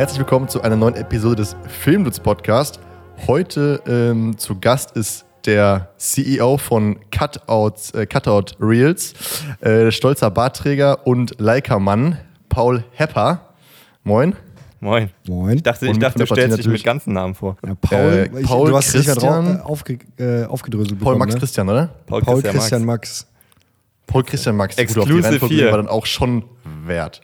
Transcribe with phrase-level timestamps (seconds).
[0.00, 2.80] Herzlich willkommen zu einer neuen Episode des Filmlutz Podcast.
[3.26, 9.12] Heute ähm, zu Gast ist der CEO von Cutout, äh, Cutout Reels,
[9.60, 12.16] äh, stolzer Bartträger und Leica-Mann,
[12.48, 13.50] Paul Hepper.
[14.02, 14.34] Moin.
[14.80, 15.10] Moin.
[15.28, 15.56] Moin.
[15.58, 17.58] Ich dachte, ich dachte du stellst dich mit ganzen Namen vor.
[17.62, 21.12] Ja, Paul, Äh, Paul du hast nicht mehr Christian- drauf, äh, aufge, äh, aufgedröselt Paul
[21.12, 21.40] bekommen, Max ne?
[21.40, 21.90] Christian, oder?
[22.06, 23.26] Paul, Paul Christian, Christian Max.
[23.26, 23.26] Max.
[24.06, 24.76] Paul Christian Max.
[24.78, 25.04] Gut, auf
[25.50, 25.70] die hier.
[25.70, 26.44] war dann auch schon
[26.86, 27.20] wert.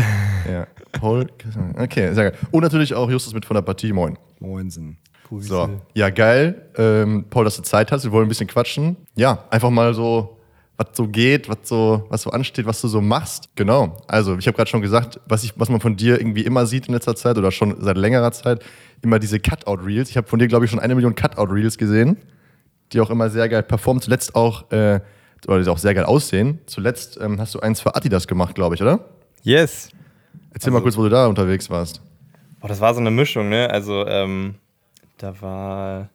[0.50, 0.66] ja.
[0.92, 1.74] Paul Christian.
[1.78, 2.40] Okay, sehr geil.
[2.50, 3.92] Und natürlich auch Justus mit von der Partie.
[3.92, 4.18] Moin.
[4.40, 4.98] Moinsen.
[5.40, 6.70] So, ja, geil.
[6.76, 8.04] Ähm, Paul, dass du Zeit hast.
[8.04, 8.96] Wir wollen ein bisschen quatschen.
[9.16, 10.38] Ja, einfach mal so,
[10.76, 13.48] was so geht, was so, was so ansteht, was du so machst.
[13.56, 13.96] Genau.
[14.06, 16.86] Also, ich habe gerade schon gesagt, was, ich, was man von dir irgendwie immer sieht
[16.86, 18.64] in letzter Zeit oder schon seit längerer Zeit,
[19.02, 20.10] immer diese Cutout-Reels.
[20.10, 22.18] Ich habe von dir, glaube ich, schon eine Million Cutout-Reels gesehen,
[22.92, 24.00] die auch immer sehr geil performen.
[24.00, 25.00] Zuletzt auch, äh,
[25.48, 26.60] oder die auch sehr geil aussehen.
[26.66, 29.00] Zuletzt ähm, hast du eins für Adidas gemacht, glaube ich, oder?
[29.46, 29.90] Yes.
[30.52, 32.00] Erzähl mal kurz, wo du da unterwegs warst.
[32.58, 33.70] Boah, das war so eine Mischung, ne?
[33.70, 34.56] Also, ähm,
[35.18, 36.08] da war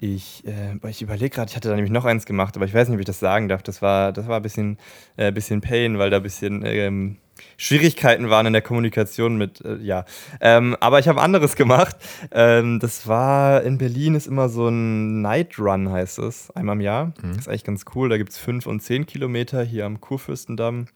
[0.00, 2.88] ich, äh, ich überlege gerade, ich hatte da nämlich noch eins gemacht, aber ich weiß
[2.88, 3.62] nicht, ob ich das sagen darf.
[3.62, 4.78] Das war, das war ein bisschen,
[5.18, 7.18] äh, bisschen Pain, weil da ein bisschen ähm,
[7.58, 10.06] Schwierigkeiten waren in der Kommunikation mit, äh, ja.
[10.40, 11.96] Ähm, aber ich habe anderes gemacht.
[12.30, 16.80] Ähm, das war in Berlin ist immer so ein Night Run, heißt es, einmal im
[16.80, 17.12] Jahr.
[17.20, 18.08] Das ist eigentlich ganz cool.
[18.08, 20.86] Da gibt es fünf und zehn Kilometer hier am Kurfürstendamm.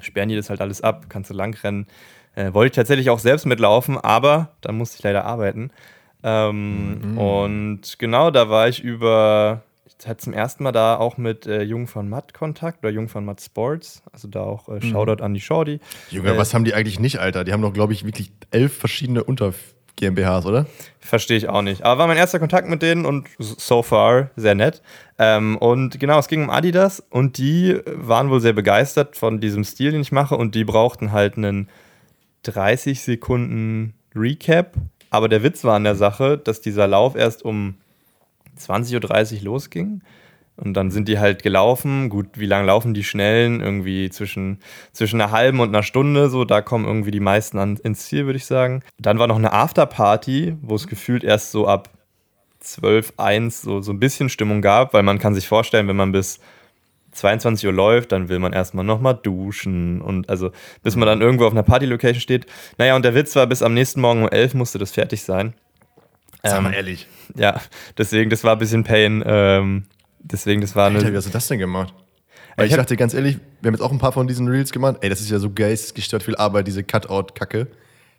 [0.00, 1.86] Sperren die das halt alles ab, kannst du lang rennen.
[2.34, 5.70] Äh, wollte ich tatsächlich auch selbst mitlaufen, aber da musste ich leider arbeiten.
[6.22, 11.46] Ähm, Und genau, da war ich über, ich hatte zum ersten Mal da auch mit
[11.46, 14.02] äh, Jung von Matt Kontakt oder Jung von Matt Sports.
[14.12, 15.80] Also da auch äh, Shoutout an die Shorty.
[16.10, 17.44] Junge, Äh, was haben die eigentlich nicht, Alter?
[17.44, 19.24] Die haben doch, glaube ich, wirklich elf verschiedene
[19.98, 20.66] Unter-GmbHs, oder?
[21.00, 21.82] Verstehe ich auch nicht.
[21.82, 24.82] Aber war mein erster Kontakt mit denen und so far sehr nett.
[25.18, 29.64] Ähm, und genau, es ging um Adidas und die waren wohl sehr begeistert von diesem
[29.64, 31.68] Stil, den ich mache und die brauchten halt einen
[32.44, 34.74] 30 Sekunden Recap.
[35.10, 37.74] Aber der Witz war an der Sache, dass dieser Lauf erst um
[38.58, 40.02] 20.30 Uhr losging.
[40.60, 42.08] Und dann sind die halt gelaufen.
[42.08, 43.60] Gut, wie lange laufen die Schnellen?
[43.60, 44.58] Irgendwie zwischen,
[44.92, 46.28] zwischen einer halben und einer Stunde.
[46.30, 48.82] So, da kommen irgendwie die meisten an, ins Ziel, würde ich sagen.
[48.98, 51.90] Dann war noch eine Afterparty, wo es gefühlt erst so ab
[52.60, 56.10] 12, 1 so, so ein bisschen Stimmung gab, weil man kann sich vorstellen, wenn man
[56.10, 56.40] bis
[57.12, 60.50] 22 Uhr läuft, dann will man erstmal nochmal duschen und also
[60.82, 62.46] bis man dann irgendwo auf einer Party-Location steht.
[62.78, 65.54] Naja, und der Witz war, bis am nächsten Morgen um 11 musste das fertig sein.
[66.42, 67.06] Sag Ähm, mal ehrlich.
[67.36, 67.60] Ja,
[67.96, 69.22] deswegen, das war ein bisschen Pain.
[69.26, 69.84] Ähm,
[70.20, 71.16] deswegen, das war Alter, wie eine.
[71.16, 71.94] hast du das denn gemacht?
[72.56, 74.72] Weil Ich ich dachte ganz ehrlich, wir haben jetzt auch ein paar von diesen Reels
[74.72, 74.96] gemacht.
[75.00, 77.68] Ey, das ist ja so geistesgestört viel Arbeit, diese Cutout-Kacke.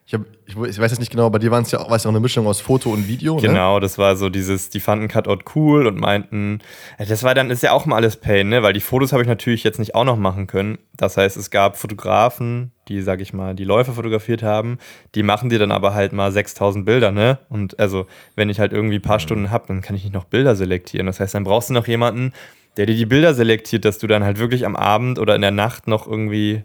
[0.10, 1.98] Ich, hab, ich, ich weiß jetzt nicht genau, bei dir waren es ja auch, war
[1.98, 3.36] es ja auch eine Mischung aus Foto und Video.
[3.36, 3.44] Ne?
[3.44, 6.62] Genau, das war so dieses, die fanden Cutout cool und meinten,
[6.98, 8.64] das war dann, ist ja auch mal alles Pain, ne?
[8.64, 10.80] Weil die Fotos habe ich natürlich jetzt nicht auch noch machen können.
[10.98, 14.80] Das heißt, es gab Fotografen, die, sag ich mal, die Läufer fotografiert haben,
[15.14, 17.38] die machen dir dann aber halt mal 6000 Bilder, ne?
[17.48, 20.26] Und also, wenn ich halt irgendwie ein paar Stunden habe, dann kann ich nicht noch
[20.26, 21.06] Bilder selektieren.
[21.06, 22.34] Das heißt, dann brauchst du noch jemanden,
[22.78, 25.52] der dir die Bilder selektiert, dass du dann halt wirklich am Abend oder in der
[25.52, 26.64] Nacht noch irgendwie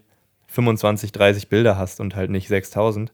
[0.54, 3.12] 25, 30 Bilder hast und halt nicht 6000.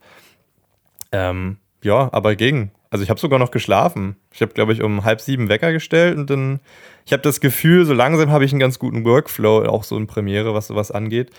[1.12, 2.70] Ähm, ja, aber ging.
[2.90, 4.16] Also ich habe sogar noch geschlafen.
[4.32, 6.60] Ich habe, glaube ich, um halb sieben Wecker gestellt und dann,
[7.06, 10.06] ich habe das Gefühl, so langsam habe ich einen ganz guten Workflow, auch so in
[10.06, 11.30] Premiere, was sowas angeht,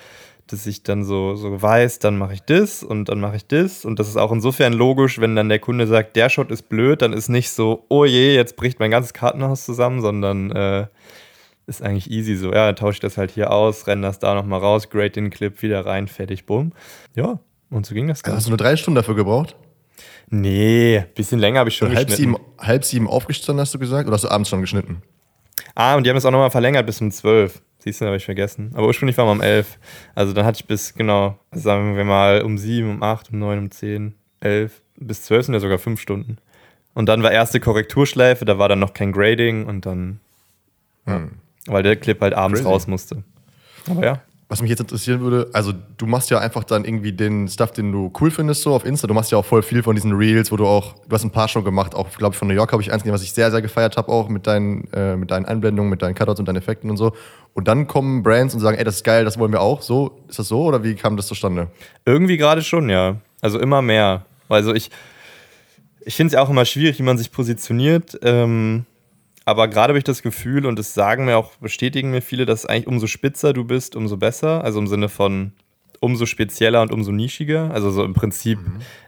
[0.47, 3.85] dass ich dann so, so weiß, dann mache ich das und dann mache ich das.
[3.85, 7.01] Und das ist auch insofern logisch, wenn dann der Kunde sagt, der Shot ist blöd,
[7.01, 10.87] dann ist nicht so, oh je, jetzt bricht mein ganzes Kartenhaus zusammen, sondern äh,
[11.67, 12.51] ist eigentlich easy so.
[12.51, 15.29] Ja, dann tausche ich das halt hier aus, renne das da nochmal raus, grade den
[15.29, 16.73] Clip wieder rein, fertig, bumm.
[17.15, 17.39] Ja,
[17.69, 19.55] und so ging das Also hast du nur drei Stunden dafür gebraucht?
[20.29, 24.07] Nee, bisschen länger habe ich schon halb sieben, halb sieben aufgestanden, hast du gesagt?
[24.07, 25.01] Oder hast du abends schon geschnitten?
[25.75, 27.61] Ah, und die haben es auch nochmal verlängert bis um 12.
[27.79, 28.71] Siehst du, habe ich vergessen.
[28.75, 29.79] Aber ursprünglich waren wir um 11.
[30.15, 33.57] Also dann hatte ich bis, genau, sagen wir mal um 7, um 8, um 9,
[33.57, 36.37] um 10, 11, bis 12 sind ja sogar 5 Stunden.
[36.93, 40.19] Und dann war erste Korrekturschleife, da war dann noch kein Grading und dann,
[41.05, 41.31] Hm.
[41.67, 42.71] Weil der Clip halt abends Crazy.
[42.71, 43.23] raus musste.
[43.89, 44.21] Aber ja.
[44.49, 47.93] Was mich jetzt interessieren würde, also du machst ja einfach dann irgendwie den Stuff, den
[47.93, 49.07] du cool findest, so auf Insta.
[49.07, 51.31] Du machst ja auch voll viel von diesen Reels, wo du auch, du hast ein
[51.31, 53.31] paar schon gemacht, auch, glaube ich, von New York habe ich eins gesehen, was ich
[53.31, 56.49] sehr, sehr gefeiert habe, auch mit deinen, äh, mit deinen Einblendungen, mit deinen Cutouts und
[56.49, 57.13] deinen Effekten und so.
[57.53, 59.81] Und dann kommen Brands und sagen, ey, das ist geil, das wollen wir auch.
[59.81, 61.69] So, ist das so oder wie kam das zustande?
[62.05, 63.15] Irgendwie gerade schon, ja.
[63.39, 64.25] Also immer mehr.
[64.49, 64.91] Also ich,
[66.01, 68.19] ich finde es ja auch immer schwierig, wie man sich positioniert.
[68.21, 68.85] Ähm,
[69.45, 72.65] aber gerade habe ich das Gefühl, und das sagen mir auch, bestätigen mir viele, dass
[72.65, 74.63] eigentlich umso spitzer du bist, umso besser.
[74.63, 75.53] Also im Sinne von
[75.99, 77.71] umso spezieller und umso nischiger.
[77.71, 78.57] Also so im Prinzip,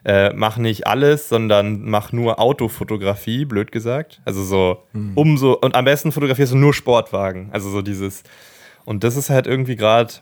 [0.05, 4.21] äh, mach nicht alles, sondern mach nur Autofotografie, blöd gesagt.
[4.25, 4.83] Also so
[5.15, 7.49] umso, und am besten fotografierst du nur Sportwagen.
[7.51, 8.23] Also so dieses,
[8.85, 10.13] und das ist halt irgendwie gerade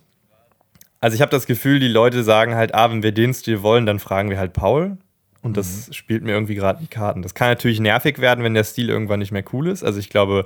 [1.01, 3.85] Also ich habe das Gefühl, die Leute sagen halt, ah, wenn wir den Stil wollen,
[3.85, 4.97] dann fragen wir halt Paul.
[5.41, 5.93] Und das mhm.
[5.93, 7.21] spielt mir irgendwie gerade die Karten.
[7.21, 9.83] Das kann natürlich nervig werden, wenn der Stil irgendwann nicht mehr cool ist.
[9.83, 10.45] Also ich glaube,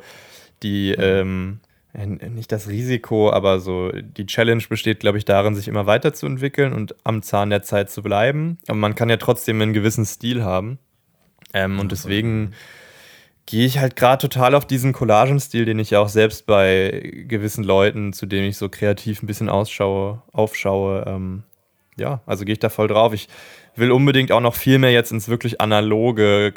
[0.64, 1.60] die, ähm,
[1.94, 6.96] nicht das Risiko, aber so die Challenge besteht, glaube ich, darin, sich immer weiterzuentwickeln und
[7.04, 8.58] am Zahn der Zeit zu bleiben.
[8.68, 10.80] Aber man kann ja trotzdem einen gewissen Stil haben.
[11.54, 12.54] Ähm, und deswegen
[13.46, 17.64] gehe ich halt gerade total auf diesen Collagenstil, den ich ja auch selbst bei gewissen
[17.64, 21.06] Leuten, zu denen ich so kreativ ein bisschen ausschaue, aufschaue.
[21.08, 21.44] Ähm,
[21.98, 23.14] ja, also gehe ich da voll drauf.
[23.14, 23.28] Ich
[23.76, 26.54] will unbedingt auch noch viel mehr jetzt ins wirklich analoge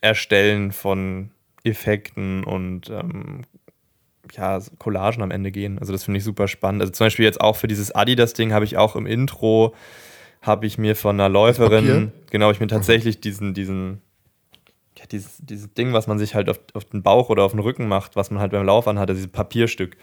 [0.00, 1.30] Erstellen von
[1.64, 3.42] Effekten und ähm,
[4.32, 5.78] ja, Collagen am Ende gehen.
[5.78, 6.80] Also das finde ich super spannend.
[6.82, 9.74] Also zum Beispiel jetzt auch für dieses Adidas-Ding habe ich auch im Intro,
[10.42, 14.00] habe ich mir von einer Läuferin, genau, ich mir tatsächlich diesen, diesen,
[14.98, 17.60] ja, dieses, dieses Ding, was man sich halt auf, auf den Bauch oder auf den
[17.60, 19.96] Rücken macht, was man halt beim Lauf anhatte, dieses Papierstück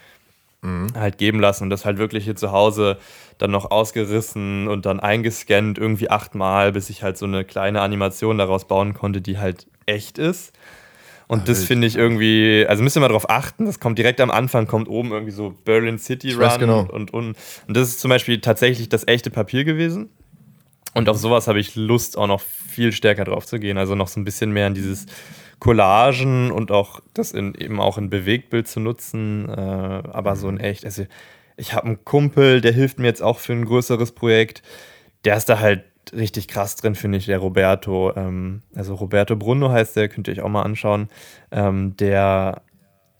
[0.63, 0.88] mhm.
[0.95, 2.98] halt geben lassen und das halt wirklich hier zu Hause
[3.38, 8.38] dann noch ausgerissen und dann eingescannt, irgendwie achtmal, bis ich halt so eine kleine Animation
[8.38, 10.54] daraus bauen konnte, die halt echt ist.
[11.27, 14.30] Und das finde ich irgendwie, also müsst ihr mal drauf achten, das kommt direkt am
[14.30, 16.81] Anfang, kommt oben irgendwie so Berlin City Run genau.
[16.81, 17.36] und, und,
[17.68, 20.10] und das ist zum Beispiel tatsächlich das echte Papier gewesen.
[20.94, 23.80] Und auf sowas habe ich Lust, auch noch viel stärker drauf zu gehen.
[23.80, 25.07] Also noch so ein bisschen mehr in dieses
[25.59, 29.50] Collagen und auch das in, eben auch in Bewegtbild zu nutzen.
[29.50, 30.85] Äh, aber so in echt.
[30.85, 31.05] Also
[31.57, 34.63] ich habe einen Kumpel, der hilft mir jetzt auch für ein größeres Projekt.
[35.25, 38.13] Der ist da halt richtig krass drin, finde ich, der Roberto.
[38.15, 41.07] Ähm, also Roberto Bruno heißt der, könnt ihr euch auch mal anschauen.
[41.51, 42.61] Ähm, der,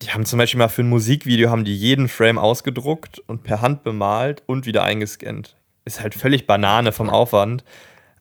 [0.02, 3.62] die haben zum Beispiel mal für ein Musikvideo, haben die jeden Frame ausgedruckt und per
[3.62, 5.56] Hand bemalt und wieder eingescannt.
[5.86, 7.64] Ist halt völlig Banane vom Aufwand,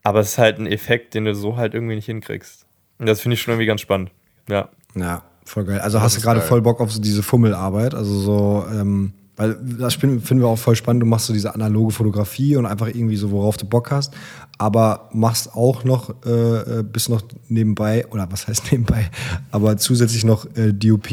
[0.02, 2.61] aber es ist halt ein Effekt, den du so halt irgendwie nicht hinkriegst.
[2.98, 4.10] Das finde ich schon irgendwie ganz spannend.
[4.48, 4.68] Ja.
[4.94, 5.80] Ja, voll geil.
[5.80, 9.56] Also das hast du gerade voll Bock auf so diese Fummelarbeit, also so, ähm weil
[9.78, 11.02] das finden wir auch voll spannend.
[11.02, 14.14] Du machst so diese analoge Fotografie und einfach irgendwie so, worauf du Bock hast.
[14.58, 19.10] Aber machst auch noch, äh, äh bis noch nebenbei, oder was heißt nebenbei,
[19.50, 21.08] aber zusätzlich noch äh, DOP.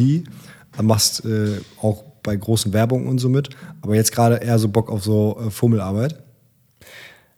[0.81, 3.49] Machst äh, auch bei großen Werbungen und so mit.
[3.81, 6.21] Aber jetzt gerade eher so Bock auf so äh, Fummelarbeit.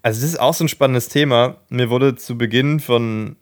[0.03, 1.57] Also, das ist auch so ein spannendes Thema.
[1.69, 3.35] Mir wurde zu Beginn von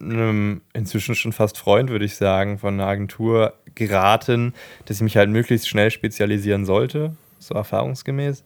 [0.00, 4.54] einem inzwischen schon fast Freund, würde ich sagen, von einer Agentur geraten,
[4.84, 8.44] dass ich mich halt möglichst schnell spezialisieren sollte, so erfahrungsgemäß.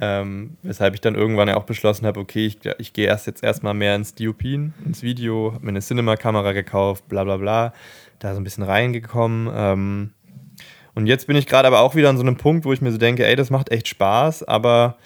[0.00, 3.42] Ähm, weshalb ich dann irgendwann ja auch beschlossen habe, okay, ich, ich gehe erst jetzt
[3.42, 7.72] erstmal mehr ins DOP, ins Video, habe mir eine Cinema-Kamera gekauft, bla bla bla,
[8.20, 9.52] da so ein bisschen reingekommen.
[9.52, 10.10] Ähm,
[10.94, 12.92] und jetzt bin ich gerade aber auch wieder an so einem Punkt, wo ich mir
[12.92, 14.98] so denke, ey, das macht echt Spaß, aber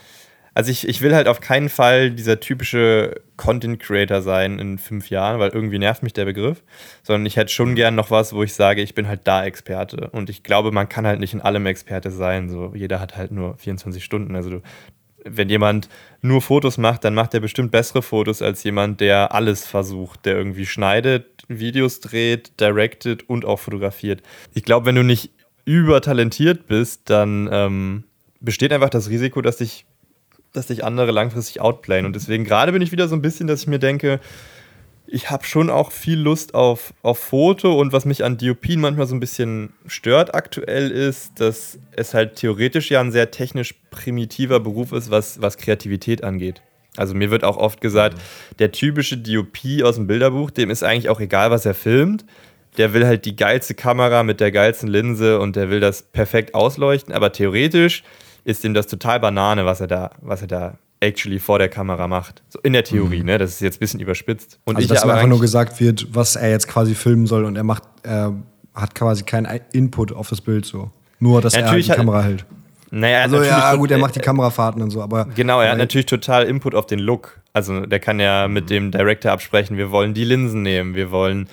[0.55, 5.09] also ich, ich will halt auf keinen Fall dieser typische Content Creator sein in fünf
[5.09, 6.63] Jahren, weil irgendwie nervt mich der Begriff,
[7.03, 10.11] sondern ich hätte schon gern noch was, wo ich sage, ich bin halt da Experte.
[10.11, 12.51] Und ich glaube, man kann halt nicht in allem Experte sein.
[12.51, 14.37] So, jeder hat halt nur 24 Stunden.
[14.37, 14.63] Also du,
[15.25, 15.89] wenn jemand
[16.21, 20.37] nur Fotos macht, dann macht er bestimmt bessere Fotos als jemand, der alles versucht, der
[20.37, 24.23] irgendwie schneidet, Videos dreht, directed und auch fotografiert.
[24.53, 25.31] Ich glaube, wenn du nicht
[25.65, 28.05] übertalentiert bist, dann ähm,
[28.41, 29.87] besteht einfach das Risiko, dass dich
[30.53, 32.07] dass sich andere langfristig outplayen.
[32.07, 34.21] Und deswegen gerade bin ich wieder so ein bisschen, dass ich mir denke,
[35.07, 39.07] ich habe schon auch viel Lust auf, auf Foto und was mich an Diopien manchmal
[39.07, 44.59] so ein bisschen stört aktuell ist, dass es halt theoretisch ja ein sehr technisch primitiver
[44.59, 46.63] Beruf ist, was, was Kreativität angeht.
[46.97, 48.19] Also mir wird auch oft gesagt,
[48.59, 52.25] der typische Diopie aus dem Bilderbuch, dem ist eigentlich auch egal, was er filmt.
[52.79, 56.55] Der will halt die geilste Kamera mit der geilsten Linse und der will das perfekt
[56.55, 58.03] ausleuchten, aber theoretisch
[58.45, 62.07] ist ihm das total Banane, was er da, was er da actually vor der Kamera
[62.07, 62.43] macht.
[62.49, 63.27] So in der Theorie, mhm.
[63.27, 63.39] ne?
[63.39, 64.59] Das ist jetzt ein bisschen überspitzt.
[64.65, 67.45] Und also, ich dass aber einfach nur gesagt wird, was er jetzt quasi filmen soll
[67.45, 68.35] und er macht, er
[68.75, 70.91] hat quasi keinen Input auf das Bild so.
[71.19, 72.45] Nur, dass ja, er die Kamera hält.
[72.91, 75.27] Naja, also ja, gut, er macht die Kamerafahrten und so, aber.
[75.35, 77.41] Genau, er hat natürlich total Input auf den Look.
[77.55, 81.49] Also der kann ja mit dem Director absprechen, wir wollen die Linsen nehmen, wir wollen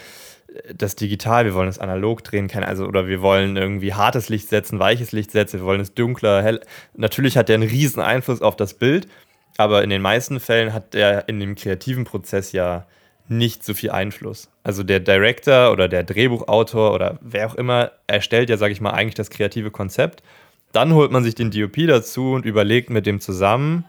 [0.74, 4.50] das digital, wir wollen es analog drehen, keine, also oder wir wollen irgendwie hartes Licht
[4.50, 6.62] setzen, weiches Licht setzen, wir wollen es dunkler, hell.
[6.96, 9.08] Natürlich hat der einen riesen Einfluss auf das Bild,
[9.58, 12.86] aber in den meisten Fällen hat der in dem kreativen Prozess ja
[13.28, 14.50] nicht so viel Einfluss.
[14.64, 18.92] Also der Director oder der Drehbuchautor oder wer auch immer erstellt ja, sage ich mal,
[18.92, 20.24] eigentlich das kreative Konzept.
[20.72, 23.86] Dann holt man sich den DOP dazu und überlegt mit dem zusammen,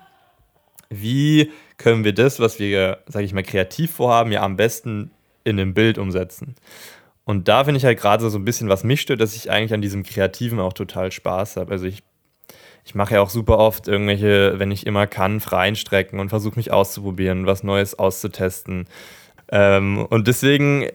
[0.91, 5.11] wie können wir das, was wir, sage ich mal, kreativ vorhaben, ja am besten
[5.45, 6.55] in einem Bild umsetzen.
[7.25, 9.75] Und da finde ich halt gerade so ein bisschen, was mich stört, dass ich eigentlich
[9.75, 11.73] an diesem Kreativen auch total Spaß habe.
[11.73, 12.03] Also ich,
[12.85, 16.57] ich mache ja auch super oft irgendwelche, wenn ich immer kann, freien Strecken und versuche
[16.57, 18.87] mich auszuprobieren, was Neues auszutesten.
[19.53, 20.89] Ähm, und deswegen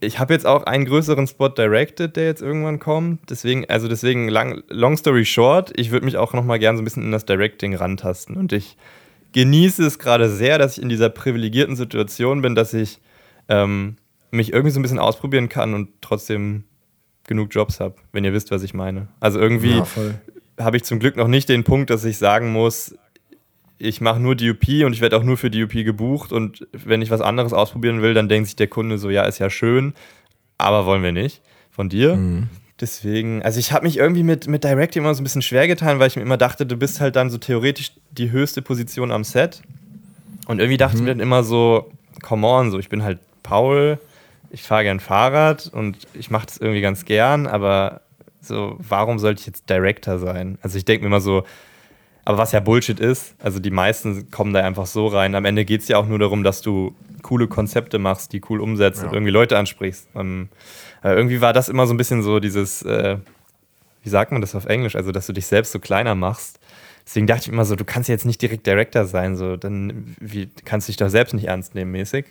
[0.00, 3.28] ich habe jetzt auch einen größeren Spot directed, der jetzt irgendwann kommt.
[3.28, 6.84] Deswegen, also deswegen, lang, long story short, ich würde mich auch nochmal gerne so ein
[6.84, 8.36] bisschen in das Directing rantasten.
[8.36, 8.76] Und ich
[9.32, 13.00] genieße es gerade sehr, dass ich in dieser privilegierten Situation bin, dass ich
[13.50, 13.96] ähm,
[14.30, 16.64] mich irgendwie so ein bisschen ausprobieren kann und trotzdem
[17.26, 19.08] genug Jobs habe, wenn ihr wisst, was ich meine.
[19.20, 19.86] Also irgendwie ja,
[20.58, 22.94] habe ich zum Glück noch nicht den Punkt, dass ich sagen muss,
[23.78, 27.10] ich mache nur DUP und ich werde auch nur für DUP gebucht und wenn ich
[27.10, 29.94] was anderes ausprobieren will, dann denkt sich der Kunde so, ja, ist ja schön,
[30.58, 32.16] aber wollen wir nicht von dir.
[32.16, 32.48] Mhm.
[32.80, 35.98] Deswegen, also ich habe mich irgendwie mit, mit Directing immer so ein bisschen schwer getan,
[35.98, 39.22] weil ich mir immer dachte, du bist halt dann so theoretisch die höchste Position am
[39.22, 39.62] Set.
[40.46, 41.00] Und irgendwie dachte mhm.
[41.00, 41.90] ich mir dann immer so,
[42.22, 43.98] come on, so ich bin halt Paul,
[44.50, 48.02] ich fahre gern Fahrrad und ich mache das irgendwie ganz gern, aber
[48.40, 50.58] so, warum sollte ich jetzt Director sein?
[50.62, 51.44] Also ich denke mir immer so,
[52.24, 55.34] aber was ja Bullshit ist, also die meisten kommen da einfach so rein.
[55.34, 58.60] Am Ende geht es ja auch nur darum, dass du coole Konzepte machst, die cool
[58.60, 59.08] umsetzt ja.
[59.08, 60.08] und irgendwie Leute ansprichst.
[60.14, 60.48] Ähm,
[61.02, 63.18] äh, irgendwie war das immer so ein bisschen so dieses, äh,
[64.02, 66.58] wie sagt man das auf Englisch, also dass du dich selbst so kleiner machst.
[67.06, 70.48] Deswegen dachte ich immer so, du kannst jetzt nicht direkt Director sein, so dann wie,
[70.64, 72.26] kannst du dich doch selbst nicht ernst nehmen mäßig.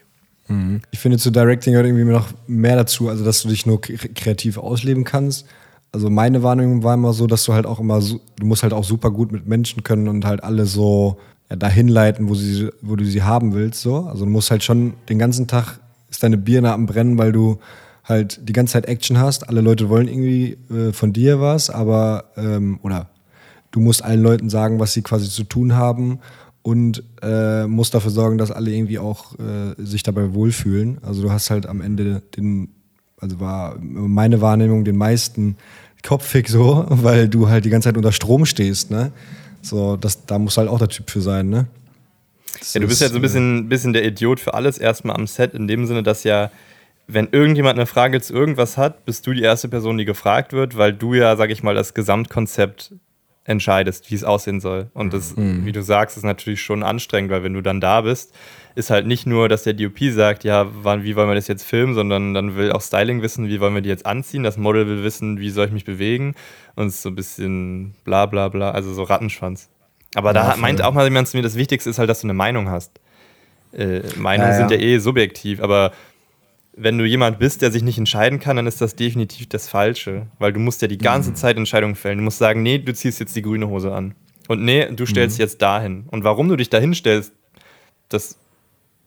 [0.49, 0.81] Mhm.
[0.91, 4.57] Ich finde zu Directing gehört irgendwie noch mehr dazu, also dass du dich nur kreativ
[4.57, 5.45] ausleben kannst
[5.91, 8.83] also meine Wahrnehmung war immer so, dass du halt auch immer, du musst halt auch
[8.83, 11.17] super gut mit Menschen können und halt alle so
[11.49, 13.81] ja, dahin leiten, wo, sie, wo du sie haben willst.
[13.81, 14.05] So.
[14.05, 15.79] Also du musst halt schon den ganzen Tag
[16.09, 17.59] ist deine Birne am Brennen, weil du
[18.03, 19.47] halt die ganze Zeit Action hast.
[19.47, 23.09] Alle Leute wollen irgendwie äh, von dir was, aber ähm, oder
[23.71, 26.19] du musst allen Leuten sagen, was sie quasi zu tun haben
[26.61, 30.99] und äh, musst dafür sorgen, dass alle irgendwie auch äh, sich dabei wohlfühlen.
[31.03, 32.69] Also du hast halt am Ende den
[33.21, 35.57] also war meine Wahrnehmung den meisten
[36.03, 39.11] kopfig so, weil du halt die ganze Zeit unter Strom stehst, ne?
[39.61, 41.67] So, das, da muss halt auch der Typ für sein, ne?
[42.59, 45.27] Das ja, du bist ja so ein bisschen, bisschen der Idiot für alles erstmal am
[45.27, 46.49] Set, in dem Sinne, dass ja,
[47.07, 50.77] wenn irgendjemand eine Frage zu irgendwas hat, bist du die erste Person, die gefragt wird,
[50.77, 52.93] weil du ja, sag ich mal, das Gesamtkonzept
[53.49, 54.91] entscheidest, wie es aussehen soll.
[54.93, 55.65] Und das, mhm.
[55.65, 58.33] wie du sagst, ist natürlich schon anstrengend, weil wenn du dann da bist,
[58.75, 61.63] ist halt nicht nur, dass der DOP sagt, ja, wann, wie wollen wir das jetzt
[61.63, 64.43] filmen, sondern dann will auch Styling wissen, wie wollen wir die jetzt anziehen.
[64.43, 66.35] Das Model will wissen, wie soll ich mich bewegen.
[66.75, 69.69] Und es ist so ein bisschen bla bla bla, also so Rattenschwanz.
[70.15, 72.27] Aber ja, da meint auch mal jemand zu mir, das Wichtigste ist halt, dass du
[72.27, 72.99] eine Meinung hast.
[73.71, 74.67] Äh, Meinungen ja, ja.
[74.67, 75.91] sind ja eh subjektiv, aber
[76.81, 80.27] wenn du jemand bist, der sich nicht entscheiden kann, dann ist das definitiv das Falsche.
[80.39, 81.35] Weil du musst ja die ganze mhm.
[81.35, 82.19] Zeit Entscheidungen fällen.
[82.19, 84.15] Du musst sagen, nee, du ziehst jetzt die grüne Hose an.
[84.47, 85.41] Und nee, du stellst mhm.
[85.43, 86.05] jetzt dahin.
[86.09, 87.33] Und warum du dich dahin stellst,
[88.07, 88.37] das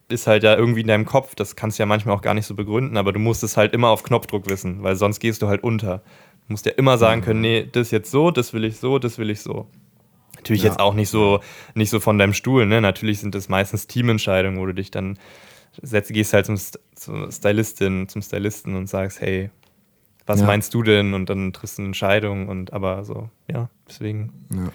[0.09, 1.35] ist halt ja irgendwie in deinem Kopf.
[1.35, 3.73] Das kannst du ja manchmal auch gar nicht so begründen, aber du musst es halt
[3.73, 5.99] immer auf Knopfdruck wissen, weil sonst gehst du halt unter.
[6.47, 9.17] Du musst ja immer sagen können, nee, das jetzt so, das will ich so, das
[9.17, 9.67] will ich so.
[10.37, 10.71] Natürlich ja.
[10.71, 11.41] jetzt auch nicht so,
[11.75, 12.81] nicht so von deinem Stuhl, ne?
[12.81, 15.19] Natürlich sind das meistens Teamentscheidungen, wo du dich dann
[15.81, 16.59] setzt, gehst halt zum,
[16.95, 19.51] zum Stylistin, zum Stylisten und sagst, hey,
[20.27, 20.47] was ja.
[20.47, 21.15] meinst du denn?
[21.15, 24.33] Und dann triffst du eine Entscheidung und aber so, ja, deswegen.
[24.51, 24.71] Ja,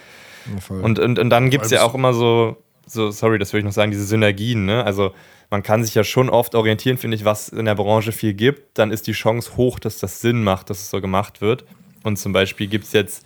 [0.70, 3.66] und, und, und dann gibt es ja auch immer so, so, sorry, das würde ich
[3.66, 4.84] noch sagen, diese Synergien, ne?
[4.84, 5.13] Also
[5.50, 8.77] man kann sich ja schon oft orientieren, finde ich, was in der Branche viel gibt.
[8.77, 11.66] Dann ist die Chance hoch, dass das Sinn macht, dass es so gemacht wird.
[12.04, 13.25] Und zum Beispiel gibt es jetzt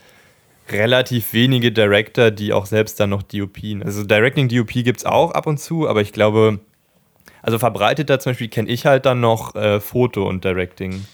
[0.70, 3.84] relativ wenige Director, die auch selbst dann noch DOPen.
[3.84, 6.60] Also Directing DOP gibt es auch ab und zu, aber ich glaube,
[7.42, 11.06] also verbreiteter zum Beispiel kenne ich halt dann noch äh, Foto und Directing.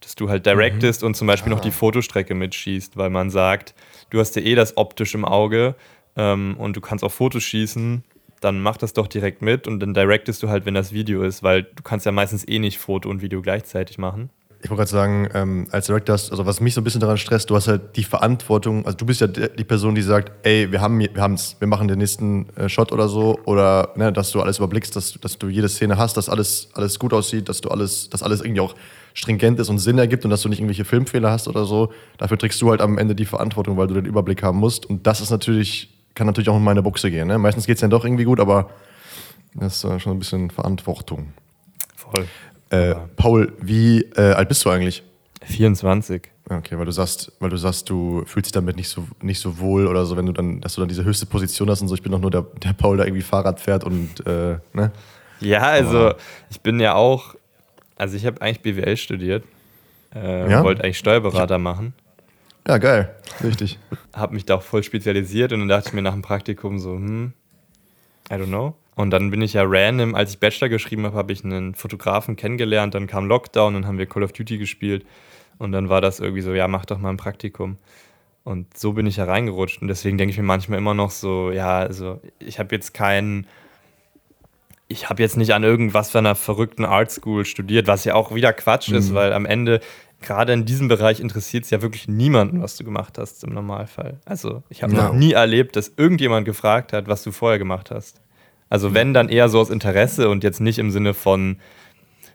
[0.00, 1.08] Dass du halt directest mhm.
[1.08, 1.56] und zum Beispiel ah.
[1.56, 3.74] noch die Fotostrecke mitschießt, weil man sagt,
[4.08, 5.74] du hast ja eh das optisch im Auge
[6.16, 8.02] ähm, und du kannst auch Fotos schießen,
[8.40, 11.42] dann mach das doch direkt mit und dann directest du halt, wenn das Video ist,
[11.42, 14.30] weil du kannst ja meistens eh nicht Foto und Video gleichzeitig machen
[14.62, 17.48] ich wollte gerade sagen, ähm, als Director, also was mich so ein bisschen daran stresst,
[17.48, 20.82] du hast halt die Verantwortung, also du bist ja die Person, die sagt, ey, wir
[20.82, 24.40] haben wir haben's, wir machen den nächsten äh, Shot oder so, oder ne, dass du
[24.40, 27.70] alles überblickst, dass, dass du jede Szene hast, dass alles, alles gut aussieht, dass du
[27.70, 28.74] alles, dass alles irgendwie auch
[29.14, 31.92] stringent ist und Sinn ergibt und dass du nicht irgendwelche Filmfehler hast oder so.
[32.18, 34.86] Dafür trägst du halt am Ende die Verantwortung, weil du den Überblick haben musst.
[34.86, 37.28] Und das ist natürlich, kann natürlich auch in meine Buchse gehen.
[37.28, 37.38] Ne?
[37.38, 38.70] Meistens geht es dann doch irgendwie gut, aber
[39.54, 41.32] das ist äh, schon ein bisschen Verantwortung.
[41.96, 42.26] Voll.
[42.70, 45.02] Äh, Paul, wie äh, alt bist du eigentlich?
[45.42, 46.22] 24.
[46.48, 49.58] Okay, weil du sagst, weil du sagst, du fühlst dich damit nicht so, nicht so
[49.58, 51.94] wohl oder so, wenn du dann, dass du dann diese höchste Position hast und so.
[51.94, 54.90] Ich bin doch nur der, der Paul, der irgendwie Fahrrad fährt und äh, ne?
[55.40, 56.16] Ja, also Aber
[56.50, 57.34] ich bin ja auch,
[57.96, 59.44] also ich habe eigentlich BWL studiert,
[60.14, 60.62] äh, ja?
[60.64, 61.94] wollte eigentlich Steuerberater machen.
[62.66, 63.78] Ja, geil, richtig.
[64.12, 66.94] habe mich da auch voll spezialisiert und dann dachte ich mir nach dem Praktikum so,
[66.94, 67.32] hm,
[68.30, 68.74] I don't know.
[69.00, 72.36] Und dann bin ich ja random, als ich Bachelor geschrieben habe, habe ich einen Fotografen
[72.36, 72.94] kennengelernt.
[72.94, 75.06] Dann kam Lockdown und haben wir Call of Duty gespielt.
[75.58, 77.76] Und dann war das irgendwie so, ja, mach doch mal ein Praktikum.
[78.44, 79.82] Und so bin ich ja reingerutscht.
[79.82, 83.46] Und deswegen denke ich mir manchmal immer noch so, ja, also ich habe jetzt keinen
[84.90, 88.34] ich habe jetzt nicht an irgendwas für einer verrückten Art School studiert, was ja auch
[88.34, 88.96] wieder Quatsch mhm.
[88.96, 89.78] ist, weil am Ende
[90.20, 94.18] gerade in diesem Bereich interessiert es ja wirklich niemanden, was du gemacht hast im Normalfall.
[94.24, 95.04] Also ich habe ja.
[95.04, 98.20] noch nie erlebt, dass irgendjemand gefragt hat, was du vorher gemacht hast.
[98.70, 101.56] Also wenn, dann eher so aus Interesse und jetzt nicht im Sinne von,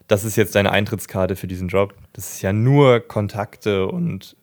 [0.08, 1.96] das ist jetzt deine Eintrittskarte für diesen Job.
[2.13, 4.36] Das ist ja nur Kontakte und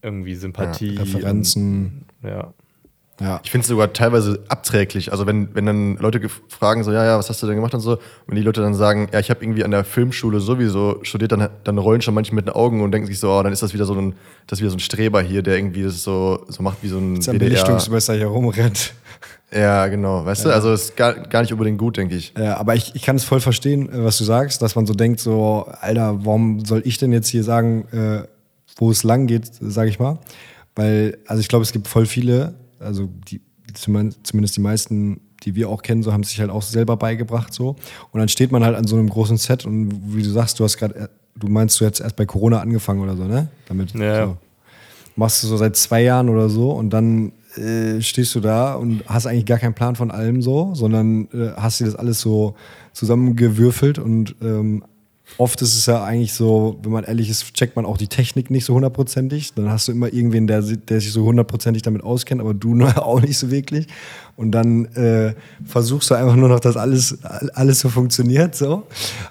[0.00, 0.94] irgendwie Sympathie.
[0.94, 2.06] Ja, Referenzen.
[2.22, 2.54] Und, ja.
[3.20, 3.40] Ja.
[3.44, 5.12] Ich finde es sogar teilweise abträglich.
[5.12, 7.80] Also wenn, wenn dann Leute fragen, so, ja, ja, was hast du denn gemacht und
[7.80, 11.30] so, wenn die Leute dann sagen, ja, ich habe irgendwie an der Filmschule sowieso studiert,
[11.30, 13.62] dann, dann rollen schon manche mit den Augen und denken sich so, oh, dann ist
[13.62, 14.14] das wieder so ein,
[14.46, 17.14] das wieder so ein Streber hier, der irgendwie das so, so macht wie so ein
[17.14, 17.38] BDR.
[17.38, 18.94] Belichtungsmesser hier rumrennt.
[19.54, 20.24] Ja, genau.
[20.24, 20.50] Weißt ja.
[20.50, 22.32] du, also ist gar, gar nicht unbedingt gut, denke ich.
[22.36, 24.94] Ja, aber ich, ich kann es voll verstehen, äh, was du sagst, dass man so
[24.94, 28.26] denkt, so, Alter, warum soll ich denn jetzt hier sagen, äh,
[28.76, 30.18] wo es lang geht, sage ich mal?
[30.74, 33.42] Weil, also ich glaube, es gibt voll viele, also die,
[33.74, 37.76] zumindest die meisten, die wir auch kennen, so haben sich halt auch selber beigebracht so.
[38.10, 40.64] Und dann steht man halt an so einem großen Set und wie du sagst, du
[40.64, 43.48] hast gerade, du meinst, du hättest erst bei Corona angefangen oder so, ne?
[43.68, 43.92] Damit.
[43.94, 44.26] Ja.
[44.26, 44.36] So.
[45.14, 49.02] Machst du so seit zwei Jahren oder so und dann äh, stehst du da und
[49.06, 52.54] hast eigentlich gar keinen Plan von allem so, sondern äh, hast dir das alles so
[52.92, 54.84] zusammengewürfelt und ähm,
[55.38, 58.50] oft ist es ja eigentlich so, wenn man ehrlich ist, checkt man auch die Technik
[58.50, 59.54] nicht so hundertprozentig.
[59.54, 63.20] Dann hast du immer irgendwen, der, der sich so hundertprozentig damit auskennt, aber du auch
[63.20, 63.86] nicht so wirklich.
[64.36, 67.18] Und dann äh, versuchst du einfach nur noch, dass alles,
[67.54, 68.54] alles so funktioniert.
[68.54, 68.84] So.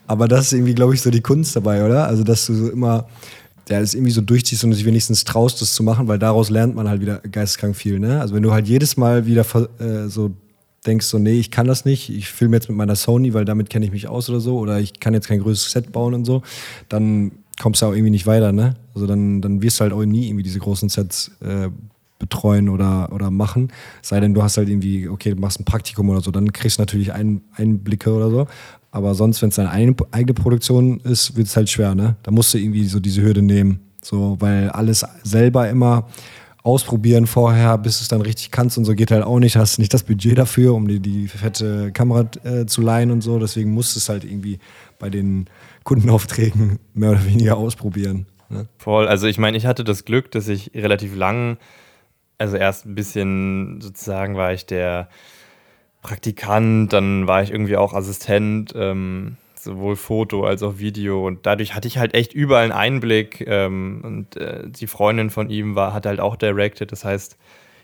[0.07, 2.07] Aber das ist irgendwie, glaube ich, so die Kunst dabei, oder?
[2.07, 3.07] Also, dass du so immer
[3.71, 6.75] ja, es irgendwie so durchziehst und sich wenigstens traust, das zu machen, weil daraus lernt
[6.75, 7.99] man halt wieder geisteskrank viel.
[7.99, 8.19] Ne?
[8.19, 9.45] Also wenn du halt jedes Mal wieder
[9.79, 10.31] äh, so
[10.85, 13.69] denkst so, nee, ich kann das nicht, ich filme jetzt mit meiner Sony, weil damit
[13.69, 16.25] kenne ich mich aus oder so, oder ich kann jetzt kein größeres Set bauen und
[16.25, 16.41] so,
[16.89, 18.75] dann kommst du auch irgendwie nicht weiter, ne?
[18.95, 21.69] Also dann, dann wirst du halt auch nie irgendwie diese großen Sets äh,
[22.17, 23.71] betreuen oder, oder machen.
[24.01, 26.77] Sei denn, du hast halt irgendwie, okay, du machst ein Praktikum oder so, dann kriegst
[26.77, 28.47] du natürlich ein, Einblicke oder so.
[28.91, 32.17] Aber sonst, wenn es deine eigene Produktion ist, wird es halt schwer, ne?
[32.23, 33.79] Da musst du irgendwie so diese Hürde nehmen.
[34.03, 36.07] So, weil alles selber immer
[36.63, 39.55] ausprobieren vorher, bis es dann richtig kannst und so geht halt auch nicht.
[39.55, 43.39] Hast nicht das Budget dafür, um dir die fette Kamera äh, zu leihen und so.
[43.39, 44.59] Deswegen musst du es halt irgendwie
[44.99, 45.47] bei den
[45.83, 48.27] Kundenaufträgen mehr oder weniger ausprobieren.
[48.49, 48.67] Ne?
[48.77, 49.07] Voll.
[49.07, 51.57] Also ich meine, ich hatte das Glück, dass ich relativ lang,
[52.37, 55.09] also erst ein bisschen sozusagen war ich der
[56.01, 58.73] Praktikant, dann war ich irgendwie auch Assistent.
[58.75, 61.25] Ähm, sowohl Foto als auch Video.
[61.25, 63.41] Und dadurch hatte ich halt echt überall einen Einblick.
[63.47, 66.91] Ähm, und äh, die Freundin von ihm war, hat halt auch directed.
[66.91, 67.37] Das heißt,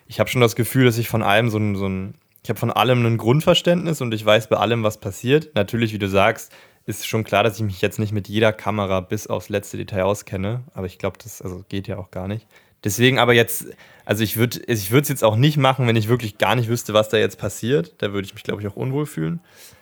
[0.07, 2.59] ich habe schon das Gefühl, dass ich von allem so ein, so ein ich habe
[2.59, 5.53] von allem ein Grundverständnis und ich weiß bei allem, was passiert.
[5.53, 6.53] Natürlich, wie du sagst,
[6.85, 10.03] ist schon klar, dass ich mich jetzt nicht mit jeder Kamera bis aufs letzte Detail
[10.03, 10.63] auskenne.
[10.73, 12.47] Aber ich glaube, das also geht ja auch gar nicht.
[12.83, 13.65] Deswegen aber jetzt,
[14.07, 16.93] also ich würde ich es jetzt auch nicht machen, wenn ich wirklich gar nicht wüsste,
[16.93, 17.95] was da jetzt passiert.
[17.97, 19.41] Da würde ich mich, glaube ich, auch unwohl fühlen.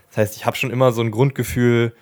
[0.09, 1.93] Das heißt, ich habe schon immer so ein Grundgefühl,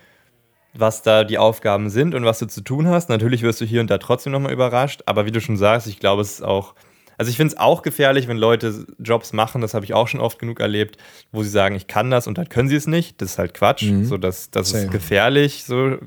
[0.73, 3.09] was da die Aufgaben sind und was du zu tun hast.
[3.09, 5.99] Natürlich wirst du hier und da trotzdem nochmal überrascht, aber wie du schon sagst, ich
[5.99, 6.75] glaube, es ist auch.
[7.17, 10.21] Also ich finde es auch gefährlich, wenn Leute Jobs machen, das habe ich auch schon
[10.21, 10.95] oft genug erlebt,
[11.33, 13.21] wo sie sagen, ich kann das und dann können sie es nicht.
[13.21, 13.83] Das ist halt Quatsch.
[13.83, 14.05] Mhm.
[14.05, 15.65] So, das, das ist gefährlich.
[15.65, 15.97] So.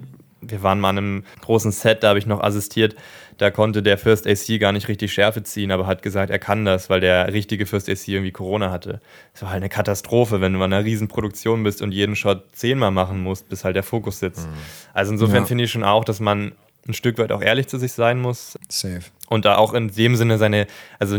[0.40, 2.96] Wir waren mal in einem großen Set, da habe ich noch assistiert
[3.38, 6.64] da konnte der First AC gar nicht richtig Schärfe ziehen, aber hat gesagt, er kann
[6.64, 9.00] das, weil der richtige First AC irgendwie Corona hatte.
[9.32, 12.90] Das war halt eine Katastrophe, wenn du in einer Riesenproduktion bist und jeden Shot zehnmal
[12.90, 14.46] machen musst, bis halt der Fokus sitzt.
[14.46, 14.54] Mhm.
[14.94, 15.46] Also insofern ja.
[15.46, 16.52] finde ich schon auch, dass man
[16.88, 18.58] ein Stück weit auch ehrlich zu sich sein muss.
[18.68, 19.02] Safe.
[19.28, 20.66] Und da auch in dem Sinne seine,
[20.98, 21.18] also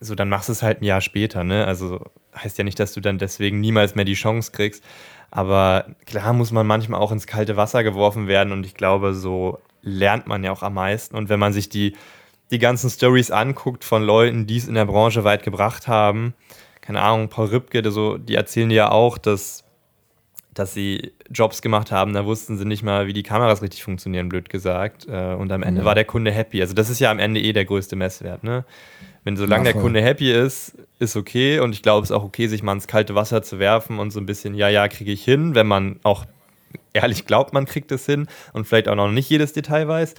[0.00, 1.66] so dann machst du es halt ein Jahr später, ne?
[1.66, 2.04] Also
[2.36, 4.84] heißt ja nicht, dass du dann deswegen niemals mehr die Chance kriegst.
[5.30, 9.58] Aber klar muss man manchmal auch ins kalte Wasser geworfen werden und ich glaube, so
[9.86, 11.16] lernt man ja auch am meisten.
[11.16, 11.94] Und wenn man sich die,
[12.50, 16.34] die ganzen Stories anguckt von Leuten, die es in der Branche weit gebracht haben,
[16.80, 19.64] keine Ahnung, Paul Rübke, so, die erzählen ja auch, dass,
[20.54, 24.28] dass sie Jobs gemacht haben, da wussten sie nicht mal, wie die Kameras richtig funktionieren,
[24.28, 25.06] blöd gesagt.
[25.08, 25.84] Äh, und am Ende ja.
[25.84, 26.60] war der Kunde happy.
[26.60, 28.44] Also das ist ja am Ende eh der größte Messwert.
[28.44, 28.64] Ne?
[29.24, 31.58] Wenn solange ja, der Kunde happy ist, ist okay.
[31.60, 34.10] Und ich glaube, es ist auch okay, sich mal ins kalte Wasser zu werfen und
[34.12, 36.26] so ein bisschen, ja, ja, kriege ich hin, wenn man auch
[36.92, 40.14] ehrlich glaubt, man kriegt es hin und vielleicht auch noch nicht jedes Detail weiß.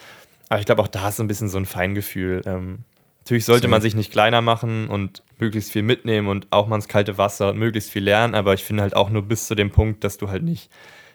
[0.50, 2.41] Aber ich glaube, auch da ist so ein bisschen so ein Feingefühl.
[2.46, 2.80] Ähm,
[3.20, 6.88] natürlich sollte man sich nicht kleiner machen und möglichst viel mitnehmen und auch mal ins
[6.88, 9.70] kalte Wasser und möglichst viel lernen, aber ich finde halt auch nur bis zu dem
[9.70, 10.72] Punkt, dass du halt nicht,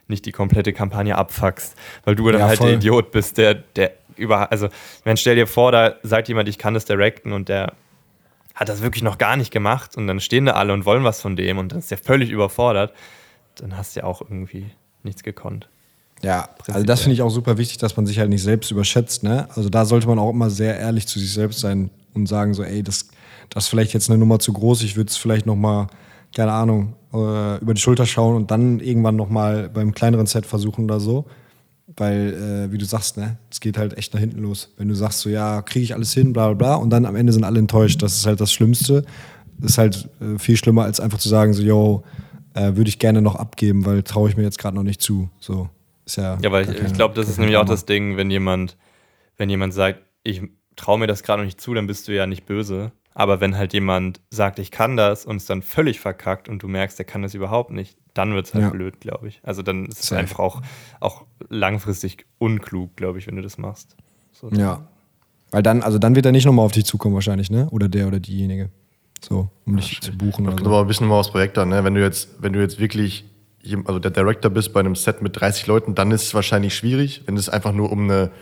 [0.08, 1.74] nicht die komplette Kampagne abfuckst,
[2.04, 2.68] weil du dann ja, halt voll.
[2.68, 4.68] der Idiot bist, der, der über, also,
[5.04, 7.72] wenn stell dir vor, da sagt jemand, ich kann das directen und der
[8.54, 11.22] hat das wirklich noch gar nicht gemacht und dann stehen da alle und wollen was
[11.22, 12.92] von dem und dann ist der völlig überfordert,
[13.56, 14.70] dann hast du ja auch irgendwie
[15.04, 15.68] nichts gekonnt.
[16.22, 19.24] Ja, also das finde ich auch super wichtig, dass man sich halt nicht selbst überschätzt.
[19.24, 19.48] Ne?
[19.56, 22.62] Also da sollte man auch immer sehr ehrlich zu sich selbst sein und sagen so,
[22.62, 23.08] ey, das,
[23.50, 25.88] das ist vielleicht jetzt eine Nummer zu groß, ich würde es vielleicht noch mal
[26.34, 30.84] keine Ahnung, äh, über die Schulter schauen und dann irgendwann nochmal beim kleineren Set versuchen
[30.84, 31.26] oder so.
[31.96, 34.72] Weil, äh, wie du sagst, ne, es geht halt echt nach hinten los.
[34.78, 37.16] Wenn du sagst, so, ja, kriege ich alles hin, bla bla bla, und dann am
[37.16, 38.02] Ende sind alle enttäuscht.
[38.02, 39.04] Das ist halt das Schlimmste.
[39.58, 42.02] Das ist halt äh, viel schlimmer, als einfach zu sagen, so, yo,
[42.54, 45.30] äh, würde ich gerne noch abgeben, weil traue ich mir jetzt gerade noch nicht zu.
[45.38, 45.68] So,
[46.04, 46.38] ist ja.
[46.40, 48.76] Ja, weil ich, ich glaube, das ist nämlich auch das Ding, wenn jemand,
[49.36, 50.42] wenn jemand sagt, ich
[50.76, 52.92] traue mir das gerade noch nicht zu, dann bist du ja nicht böse.
[53.14, 56.68] Aber wenn halt jemand sagt, ich kann das und es dann völlig verkackt und du
[56.68, 58.70] merkst, er kann das überhaupt nicht, dann wird es halt ja.
[58.70, 59.40] blöd, glaube ich.
[59.42, 60.62] Also dann ist es einfach auch,
[61.00, 63.96] auch langfristig unklug, glaube ich, wenn du das machst.
[64.32, 64.48] So.
[64.50, 64.88] Ja.
[65.50, 67.68] Weil dann, also dann wird er nicht nochmal auf dich zukommen wahrscheinlich, ne?
[67.70, 68.70] Oder der oder diejenige.
[69.24, 70.44] So, um dich zu buchen.
[70.44, 71.84] Das kommt aber ein bisschen mal aufs Projekt an, ne?
[71.84, 73.24] Wenn du jetzt, wenn du jetzt wirklich
[73.84, 77.22] also der Director bist bei einem Set mit 30 Leuten, dann ist es wahrscheinlich schwierig.
[77.26, 78.32] Wenn es einfach nur um eine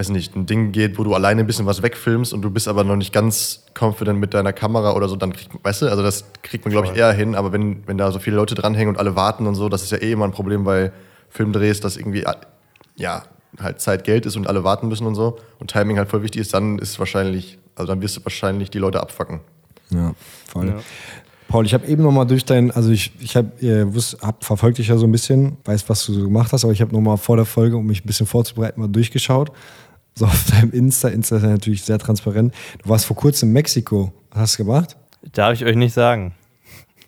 [0.00, 2.68] weiß nicht, ein Ding geht, wo du alleine ein bisschen was wegfilmst und du bist
[2.68, 5.88] aber noch nicht ganz confident mit deiner Kamera oder so, dann kriegt man, weißt du,
[5.88, 7.34] also das kriegt man, glaube ich, eher hin.
[7.34, 9.92] Aber wenn, wenn da so viele Leute dranhängen und alle warten und so, das ist
[9.92, 10.90] ja eh immer ein Problem bei
[11.28, 12.24] Filmdrehs, dass irgendwie,
[12.96, 13.24] ja,
[13.60, 16.40] halt Zeit Geld ist und alle warten müssen und so und Timing halt voll wichtig
[16.40, 19.40] ist, dann ist wahrscheinlich, also dann wirst du wahrscheinlich die Leute abfacken.
[19.90, 20.14] Ja,
[20.46, 20.68] voll.
[20.68, 20.80] Ja.
[21.48, 23.50] Paul, ich habe eben noch mal durch dein, also ich, ich habe
[24.22, 26.80] hab verfolgt dich ja so ein bisschen, weiß, was du so gemacht hast, aber ich
[26.80, 29.50] habe noch mal vor der Folge, um mich ein bisschen vorzubereiten, mal durchgeschaut
[30.14, 31.08] so auf deinem Insta.
[31.08, 32.54] Insta ist ja natürlich sehr transparent.
[32.82, 34.12] Du warst vor kurzem in Mexiko.
[34.30, 34.96] Was hast du gemacht?
[35.32, 36.34] Darf ich euch nicht sagen.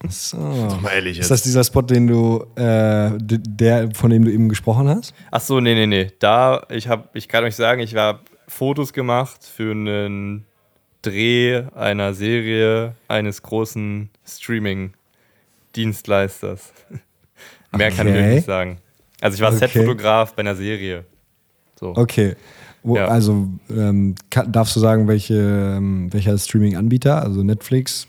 [0.09, 0.37] So.
[0.37, 1.25] Mal ehrlich jetzt.
[1.25, 5.15] Ist das dieser Spot, den du, äh, der, von dem du eben gesprochen hast?
[5.31, 6.11] Ach so, nee, nee, nee.
[6.19, 8.19] Da, ich habe, ich kann euch sagen, ich habe
[8.49, 10.45] Fotos gemacht für einen
[11.03, 16.73] Dreh einer Serie eines großen Streaming-Dienstleisters.
[17.77, 17.97] Mehr okay.
[17.97, 18.79] kann ich nicht sagen.
[19.21, 19.59] Also ich war okay.
[19.59, 21.05] Setfotograf bei einer Serie.
[21.79, 21.95] So.
[21.97, 22.37] Okay.
[22.83, 23.07] Wo, ja.
[23.07, 27.23] Also ähm, kann, darfst du sagen, welche, ähm, welcher Streaming-Anbieter?
[27.23, 28.09] Also Netflix,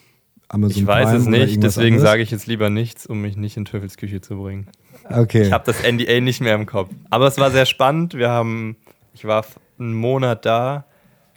[0.49, 3.57] Amazon Ich weiß Prime es nicht, deswegen sage ich jetzt lieber nichts, um mich nicht
[3.57, 4.67] in Teufelsküche zu bringen.
[5.09, 5.43] Okay.
[5.43, 6.89] Ich habe das NDA nicht mehr im Kopf.
[7.09, 8.15] Aber es war sehr spannend.
[8.15, 8.77] Wir haben,
[9.13, 9.45] ich war
[9.77, 10.85] einen Monat da.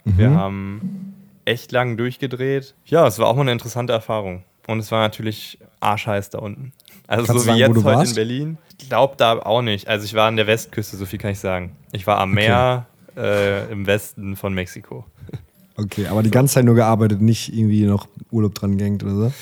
[0.05, 0.17] Mhm.
[0.17, 1.16] Wir haben
[1.47, 2.75] echt lang durchgedreht.
[2.85, 4.43] Ja, es war auch mal eine interessante Erfahrung.
[4.67, 6.73] Und es war natürlich arschheiß da unten.
[7.07, 8.11] Also Kannst so wie sagen, jetzt heute warst?
[8.11, 8.57] in Berlin.
[8.79, 9.87] Ich glaube da auch nicht.
[9.87, 11.75] Also ich war an der Westküste, so viel kann ich sagen.
[11.93, 15.05] Ich war am Meer, äh, im Westen von Mexiko.
[15.75, 19.33] Okay, aber die ganze Zeit nur gearbeitet, nicht irgendwie noch Urlaub dran gehängt oder so?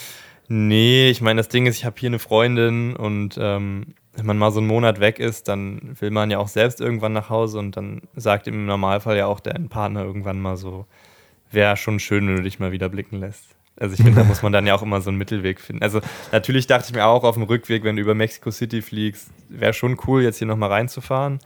[0.47, 4.37] Nee, ich meine, das Ding ist, ich habe hier eine Freundin und ähm, wenn man
[4.37, 7.59] mal so einen Monat weg ist, dann will man ja auch selbst irgendwann nach Hause
[7.59, 10.85] und dann sagt im Normalfall ja auch dein Partner irgendwann mal so,
[11.51, 13.55] wäre schon schön, wenn du dich mal wieder blicken lässt.
[13.77, 15.83] Also ich finde, da muss man dann ja auch immer so einen Mittelweg finden.
[15.83, 15.99] Also
[16.31, 19.73] natürlich dachte ich mir auch auf dem Rückweg, wenn du über Mexico City fliegst, wäre
[19.73, 21.39] schon cool, jetzt hier nochmal reinzufahren.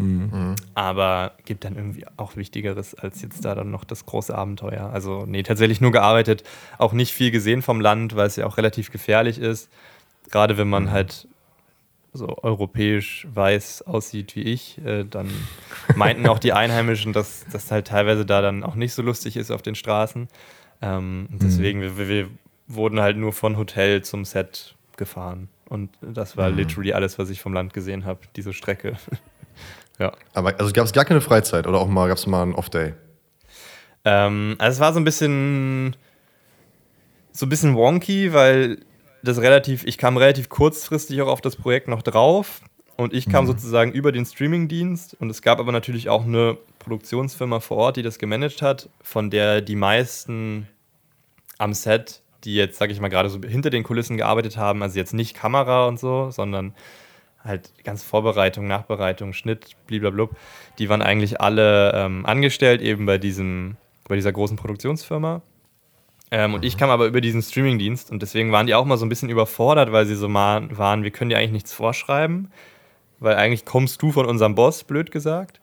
[0.00, 0.56] Mhm.
[0.74, 4.90] Aber gibt dann irgendwie auch Wichtigeres als jetzt da dann noch das große Abenteuer.
[4.92, 6.42] Also, nee, tatsächlich nur gearbeitet,
[6.78, 9.70] auch nicht viel gesehen vom Land, weil es ja auch relativ gefährlich ist.
[10.30, 10.90] Gerade wenn man mhm.
[10.90, 11.28] halt
[12.12, 15.30] so europäisch weiß aussieht wie ich, äh, dann
[15.94, 19.50] meinten auch die Einheimischen, dass das halt teilweise da dann auch nicht so lustig ist
[19.50, 20.28] auf den Straßen.
[20.82, 21.38] Ähm, mhm.
[21.40, 22.28] deswegen, wir, wir,
[22.66, 25.48] wurden halt nur von Hotel zum Set gefahren.
[25.68, 26.56] Und das war mhm.
[26.56, 28.96] literally alles, was ich vom Land gesehen habe, diese Strecke.
[29.98, 30.12] Ja.
[30.32, 32.94] Aber also gab es gar keine Freizeit oder auch mal gab es mal einen Off-Day?
[34.06, 35.94] Ähm, also es war so ein bisschen
[37.32, 38.78] so ein bisschen wonky, weil
[39.22, 42.60] das relativ, ich kam relativ kurzfristig auch auf das Projekt noch drauf
[42.96, 43.48] und ich kam mhm.
[43.48, 48.02] sozusagen über den Streamingdienst und es gab aber natürlich auch eine Produktionsfirma vor Ort, die
[48.02, 50.68] das gemanagt hat, von der die meisten
[51.58, 54.98] am Set, die jetzt, sag ich mal, gerade so hinter den Kulissen gearbeitet haben, also
[54.98, 56.74] jetzt nicht Kamera und so, sondern
[57.44, 60.28] halt ganz Vorbereitung, Nachbereitung, Schnitt, blablabla,
[60.78, 63.76] die waren eigentlich alle ähm, angestellt eben bei diesem,
[64.08, 65.42] bei dieser großen Produktionsfirma.
[66.30, 69.04] Ähm, und ich kam aber über diesen Streamingdienst und deswegen waren die auch mal so
[69.04, 72.52] ein bisschen überfordert, weil sie so mal waren, wir können dir eigentlich nichts vorschreiben,
[73.18, 75.60] weil eigentlich kommst du von unserem Boss, blöd gesagt.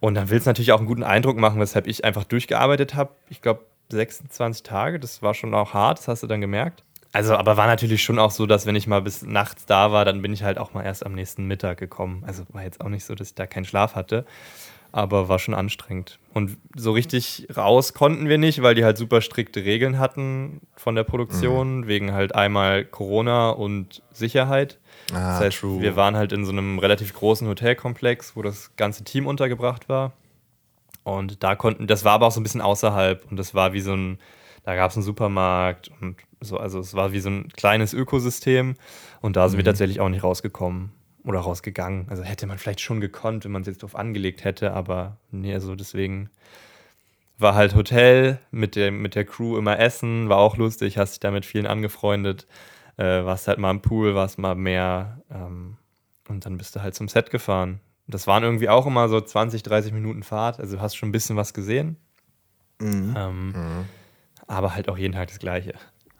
[0.00, 3.12] Und dann willst du natürlich auch einen guten Eindruck machen, weshalb ich einfach durchgearbeitet habe.
[3.30, 6.82] Ich glaube 26 Tage, das war schon auch hart, das hast du dann gemerkt.
[7.12, 10.06] Also, aber war natürlich schon auch so, dass wenn ich mal bis nachts da war,
[10.06, 12.24] dann bin ich halt auch mal erst am nächsten Mittag gekommen.
[12.26, 14.24] Also war jetzt auch nicht so, dass ich da keinen Schlaf hatte,
[14.92, 16.18] aber war schon anstrengend.
[16.34, 20.94] Und so richtig raus konnten wir nicht, weil die halt super strikte Regeln hatten von
[20.94, 21.86] der Produktion, mhm.
[21.86, 24.78] wegen halt einmal Corona und Sicherheit.
[25.10, 25.80] Ah, das heißt, true.
[25.80, 30.12] wir waren halt in so einem relativ großen Hotelkomplex, wo das ganze Team untergebracht war.
[31.04, 33.80] Und da konnten, das war aber auch so ein bisschen außerhalb und das war wie
[33.80, 34.18] so ein,
[34.62, 38.76] da gab es einen Supermarkt und so, also es war wie so ein kleines Ökosystem
[39.20, 39.58] und da sind mhm.
[39.58, 40.92] wir tatsächlich auch nicht rausgekommen
[41.24, 42.06] oder rausgegangen.
[42.08, 45.54] Also hätte man vielleicht schon gekonnt, wenn man es jetzt drauf angelegt hätte, aber nee,
[45.54, 46.30] also deswegen
[47.38, 51.20] war halt Hotel mit der, mit der Crew immer essen, war auch lustig, hast dich
[51.20, 52.46] da mit vielen angefreundet.
[52.96, 55.76] äh, warst halt mal im Pool, warst mal mehr ähm,
[56.28, 57.80] und dann bist du halt zum Set gefahren.
[58.06, 61.12] Das waren irgendwie auch immer so 20, 30 Minuten Fahrt, also du hast schon ein
[61.12, 61.96] bisschen was gesehen.
[62.80, 63.14] Mhm.
[63.16, 63.84] Ähm, mhm.
[64.46, 65.74] Aber halt auch jeden Tag das Gleiche.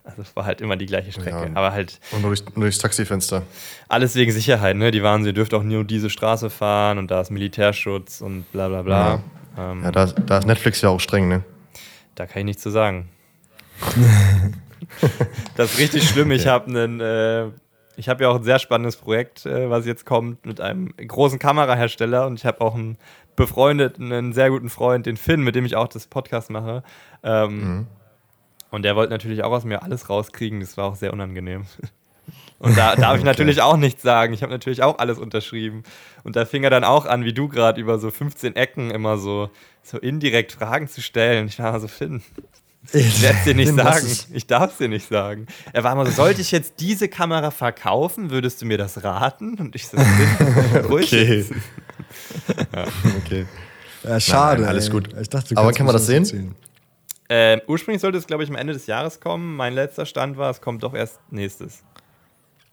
[0.05, 1.31] Also es war halt immer die gleiche Strecke.
[1.31, 1.51] Ja.
[1.55, 2.01] Aber halt.
[2.11, 3.43] Und nur, durch, nur durchs Taxifenster.
[3.89, 4.91] Alles wegen Sicherheit, ne?
[4.91, 8.69] Die waren, sie dürft auch nur diese Straße fahren und da ist Militärschutz und bla
[8.69, 9.23] bla bla.
[9.57, 11.45] Ja, ähm, ja da, da ist Netflix ja auch streng, ne?
[12.17, 13.09] Da kann ich nichts zu sagen.
[15.57, 16.31] das ist richtig schlimm.
[16.33, 17.47] Ich habe einen, äh,
[17.97, 21.39] ich habe ja auch ein sehr spannendes Projekt, äh, was jetzt kommt, mit einem großen
[21.39, 22.99] Kamerahersteller und ich habe auch einen
[23.37, 26.83] befreundeten, einen sehr guten Freund, den Finn, mit dem ich auch das Podcast mache.
[27.23, 27.87] Ähm, mhm.
[28.73, 30.61] Und der wollte natürlich auch aus mir alles rauskriegen.
[30.61, 31.67] Das war auch sehr unangenehm.
[32.59, 34.33] Und da darf ich natürlich auch nichts sagen.
[34.33, 35.83] Ich habe natürlich auch alles unterschrieben.
[36.23, 39.19] Und da fing er dann auch an, wie du gerade, über so 15 Ecken immer
[39.19, 39.51] so,
[39.83, 41.49] so indirekt Fragen zu stellen.
[41.49, 42.23] Ich war so, Finn,
[42.93, 44.07] ich werde es dir nicht sagen.
[44.33, 45.49] Ich darf es dir nicht sagen.
[45.73, 49.59] Er war immer so, sollte ich jetzt diese Kamera verkaufen, würdest du mir das raten?
[49.59, 49.97] Und ich so,
[50.89, 51.07] ruhig.
[51.13, 51.45] okay.
[52.75, 52.85] ja.
[53.25, 53.47] okay.
[54.05, 54.63] Ja, schade.
[54.63, 55.09] Nein, alles gut.
[55.21, 56.55] Ich dachte, Aber kann man das sehen?
[57.35, 59.57] Ähm, ursprünglich sollte es, glaube ich, am Ende des Jahres kommen.
[59.57, 61.83] Mein letzter Stand war, es kommt doch erst nächstes.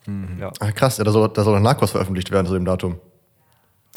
[0.06, 0.38] Mhm.
[0.38, 0.52] Ja.
[0.60, 3.00] Ah, krass, ja, da soll, da soll ein Narcos veröffentlicht werden zu dem Datum.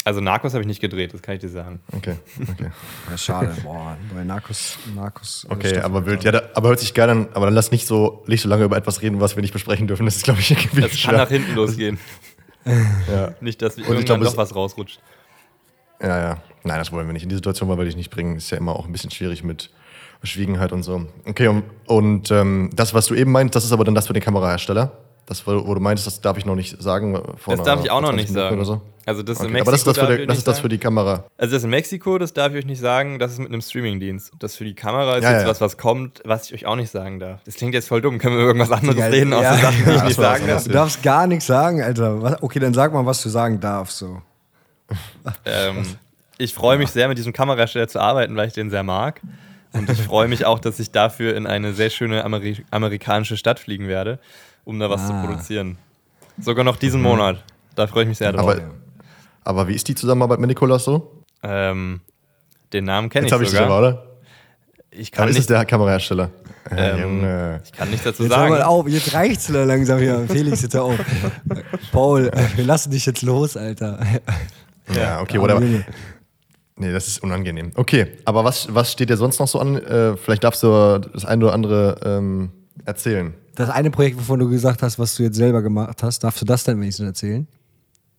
[0.05, 1.81] Also Narcos habe ich nicht gedreht, das kann ich dir sagen.
[1.91, 2.15] Okay,
[2.49, 2.71] okay.
[3.09, 5.45] ja, schade, boah, bei Narcos, Narcos.
[5.49, 6.23] Äh, okay, aber wild.
[6.23, 8.63] Ja, da, aber hört sich gerne an, aber dann lass nicht so, nicht so lange
[8.63, 10.05] über etwas reden, was wir nicht besprechen dürfen.
[10.05, 11.99] Das ist, glaube ich, irgendwie Das kann nach hinten losgehen.
[12.65, 13.33] ja.
[13.41, 15.01] Nicht, dass irgendwann glaub, noch was rausrutscht.
[16.01, 16.43] Ja, ja.
[16.63, 17.23] Nein, das wollen wir nicht.
[17.23, 18.37] In die Situation wollen wir dich nicht bringen.
[18.37, 19.69] Ist ja immer auch ein bisschen schwierig mit
[20.23, 21.05] Verschwiegenheit und so.
[21.25, 24.13] Okay, und, und ähm, das, was du eben meinst, das ist aber dann das für
[24.13, 24.93] den Kamerahersteller?
[25.25, 27.21] Das, wo du meintest, das darf ich noch nicht sagen.
[27.45, 28.63] das darf ich auch noch nicht sagen.
[28.63, 28.81] So.
[29.05, 29.47] Also das okay.
[29.47, 31.25] in Mexiko aber das ist das, für, die, das, ist das für die Kamera.
[31.37, 34.31] Also das in Mexiko, das darf ich euch nicht sagen, das ist mit einem Streamingdienst.
[34.39, 35.47] Das für die Kamera ist ja, jetzt ja.
[35.49, 37.41] was, was kommt, was ich euch auch nicht sagen darf.
[37.43, 38.17] Das klingt jetzt voll dumm.
[38.17, 39.11] Können wir irgendwas anderes Geil.
[39.11, 39.57] reden, außer ja.
[39.57, 40.63] Sachen, die ich nicht sagen darf?
[40.63, 42.37] Du darfst gar nichts sagen, Alter.
[42.41, 43.97] Okay, dann sag mal, was du sagen darfst.
[43.97, 44.21] So.
[45.43, 45.85] Ähm,
[46.37, 49.19] ich freue mich sehr, mit diesem Kamerahersteller zu arbeiten, weil ich den sehr mag.
[49.73, 53.59] Und ich freue mich auch, dass ich dafür in eine sehr schöne Ameri amerikanische Stadt
[53.59, 54.19] fliegen werde,
[54.63, 55.07] um da was ah.
[55.07, 55.77] zu produzieren.
[56.39, 57.07] Sogar noch diesen mhm.
[57.07, 57.43] Monat.
[57.75, 58.51] Da freue ich mich sehr drauf.
[58.51, 58.61] Aber,
[59.43, 61.23] aber, wie ist die Zusammenarbeit mit Nikolas so?
[61.41, 62.01] Ähm,
[62.71, 63.43] den Namen kenne ich sogar.
[63.43, 64.07] Jetzt habe ich sogar, oder?
[64.91, 66.29] Ich kann nicht, ist der Kamerahersteller.
[66.69, 68.51] Ähm, ich kann nichts dazu jetzt sagen.
[68.51, 70.25] Mal auf, jetzt reicht's langsam hier.
[70.29, 70.99] Felix, jetzt hör auf.
[71.91, 73.99] Paul, wir lassen dich jetzt los, Alter.
[74.95, 75.61] Ja, okay, whatever.
[76.75, 77.71] Nee, das ist unangenehm.
[77.75, 79.77] Okay, aber was, was steht dir sonst noch so an?
[79.77, 82.51] Äh, vielleicht darfst du das eine oder andere ähm,
[82.85, 83.33] erzählen.
[83.55, 86.45] Das eine Projekt, wovon du gesagt hast, was du jetzt selber gemacht hast, darfst du
[86.45, 87.47] das dann wenigstens erzählen?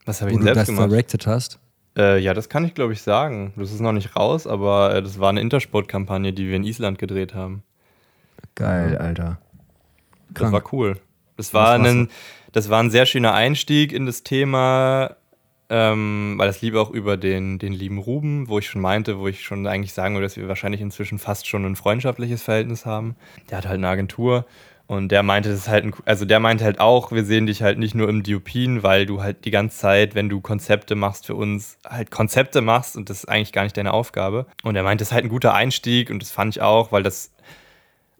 [0.05, 1.59] Was habe ich Wo denn selbst du das directed hast?
[1.97, 3.53] Äh, ja, das kann ich glaube ich sagen.
[3.57, 6.97] Das ist noch nicht raus, aber äh, das war eine Intersport-Kampagne, die wir in Island
[6.99, 7.63] gedreht haben.
[8.55, 9.39] Geil, Alter.
[10.33, 10.51] Krank.
[10.51, 10.97] Das war cool.
[11.37, 12.09] Das war, ein,
[12.53, 15.17] das war ein sehr schöner Einstieg in das Thema
[15.69, 19.27] ähm, weil das liebe auch über den, den lieben Ruben, wo ich schon meinte, wo
[19.27, 23.15] ich schon eigentlich sagen würde, dass wir wahrscheinlich inzwischen fast schon ein freundschaftliches Verhältnis haben.
[23.49, 24.45] Der hat halt eine Agentur
[24.87, 27.63] und der meinte, das ist halt ein, also der meinte halt auch, wir sehen dich
[27.63, 31.25] halt nicht nur im Diopin, weil du halt die ganze Zeit, wenn du Konzepte machst
[31.25, 34.45] für uns, halt Konzepte machst und das ist eigentlich gar nicht deine Aufgabe.
[34.63, 37.01] Und er meinte, das ist halt ein guter Einstieg und das fand ich auch, weil
[37.01, 37.31] das,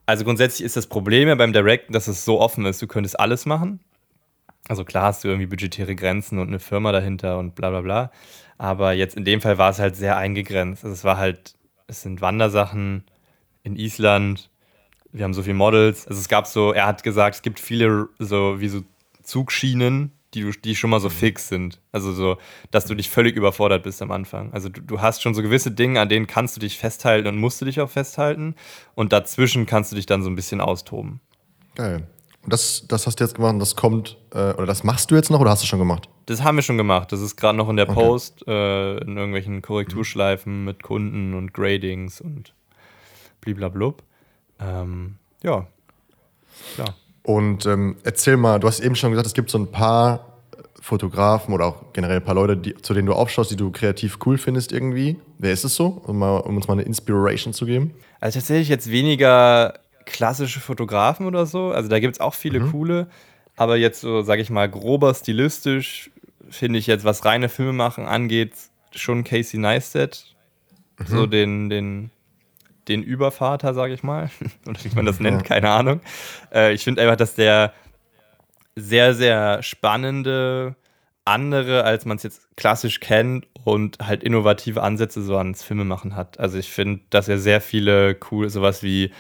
[0.08, 3.20] also grundsätzlich ist das Problem ja beim Directen, dass es so offen ist, du könntest
[3.20, 3.80] alles machen.
[4.68, 8.12] Also klar hast du irgendwie budgetäre Grenzen und eine Firma dahinter und bla bla bla.
[8.58, 10.84] Aber jetzt in dem Fall war es halt sehr eingegrenzt.
[10.84, 11.56] Also es war halt,
[11.88, 13.04] es sind Wandersachen
[13.64, 14.50] in Island.
[15.12, 16.08] Wir haben so viele Models.
[16.08, 18.82] Also es gab so, er hat gesagt, es gibt viele so wie so
[19.24, 21.14] Zugschienen, die, die schon mal so mhm.
[21.14, 21.80] fix sind.
[21.92, 22.38] Also so,
[22.72, 24.52] dass du dich völlig überfordert bist am Anfang.
[24.52, 27.38] Also du, du hast schon so gewisse Dinge, an denen kannst du dich festhalten und
[27.38, 28.56] musst du dich auch festhalten.
[28.96, 31.20] Und dazwischen kannst du dich dann so ein bisschen austoben.
[31.76, 32.08] Geil.
[32.48, 35.32] Das, das hast du jetzt gemacht und das kommt, äh, oder das machst du jetzt
[35.32, 36.10] noch oder hast du schon gemacht?
[36.28, 37.12] Das haben wir schon gemacht.
[37.12, 38.00] Das ist gerade noch in der okay.
[38.00, 42.54] Post, äh, in irgendwelchen Korrekturschleifen mit Kunden und Gradings und
[43.42, 44.04] bliblablub.
[44.60, 45.68] Ähm, ja,
[46.76, 46.96] klar.
[47.24, 50.36] Und ähm, erzähl mal, du hast eben schon gesagt, es gibt so ein paar
[50.80, 54.20] Fotografen oder auch generell ein paar Leute, die, zu denen du aufschaust, die du kreativ
[54.26, 55.18] cool findest irgendwie.
[55.40, 57.96] Wer ist es so, um, mal, um uns mal eine Inspiration zu geben?
[58.20, 59.74] Also tatsächlich jetzt weniger
[60.06, 61.72] klassische Fotografen oder so.
[61.72, 62.72] Also da gibt es auch viele mhm.
[62.72, 63.08] coole.
[63.56, 66.12] Aber jetzt so, sage ich mal, grober stilistisch
[66.50, 68.54] finde ich jetzt, was reine Filme machen angeht,
[68.94, 70.36] schon Casey Neistat.
[71.00, 71.06] Mhm.
[71.08, 72.12] So den, den,
[72.88, 74.30] den Übervater, sage ich mal.
[74.68, 75.48] oder wie man das nennt, ja.
[75.48, 76.02] keine Ahnung.
[76.54, 77.74] Äh, ich finde einfach, dass der
[78.76, 80.76] sehr, sehr spannende,
[81.24, 86.40] andere, als man es jetzt klassisch kennt und halt innovative Ansätze so ans Filmemachen hat.
[86.40, 89.12] Also ich finde, dass er sehr viele cool, sowas wie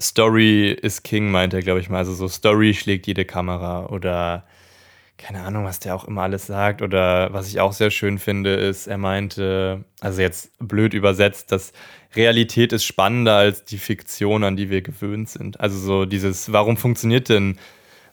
[0.00, 1.98] Story is King, meint er, glaube ich mal.
[1.98, 4.44] Also so Story schlägt jede Kamera oder
[5.18, 6.80] keine Ahnung, was der auch immer alles sagt.
[6.80, 11.72] Oder was ich auch sehr schön finde, ist, er meinte, also jetzt blöd übersetzt, dass
[12.14, 15.60] Realität ist spannender als die Fiktion, an die wir gewöhnt sind.
[15.60, 17.58] Also so dieses, warum funktioniert denn,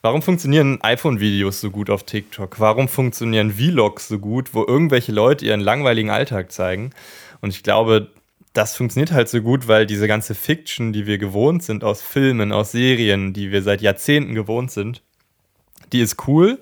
[0.02, 2.60] warum funktionieren iPhone-Videos so gut auf TikTok?
[2.60, 6.89] Warum funktionieren Vlogs so gut, wo irgendwelche Leute ihren langweiligen Alltag zeigen?
[7.39, 8.10] Und ich glaube,
[8.56, 12.54] das funktioniert halt so gut, weil diese ganze Fiction, die wir gewohnt sind aus Filmen,
[12.54, 15.04] aus Serien, die wir seit Jahrzehnten gewohnt sind,
[15.91, 16.60] die ist cool.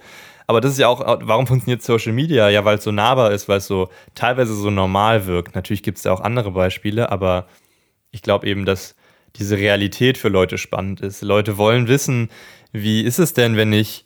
[0.47, 2.49] Aber das ist ja auch, warum funktioniert Social Media?
[2.49, 5.55] Ja, weil es so nahbar ist, weil es so teilweise so normal wirkt.
[5.55, 7.47] Natürlich gibt es ja auch andere Beispiele, aber
[8.11, 8.95] ich glaube eben, dass
[9.35, 11.21] diese Realität für Leute spannend ist.
[11.21, 12.29] Leute wollen wissen,
[12.71, 14.02] wie ist es denn, wenn ich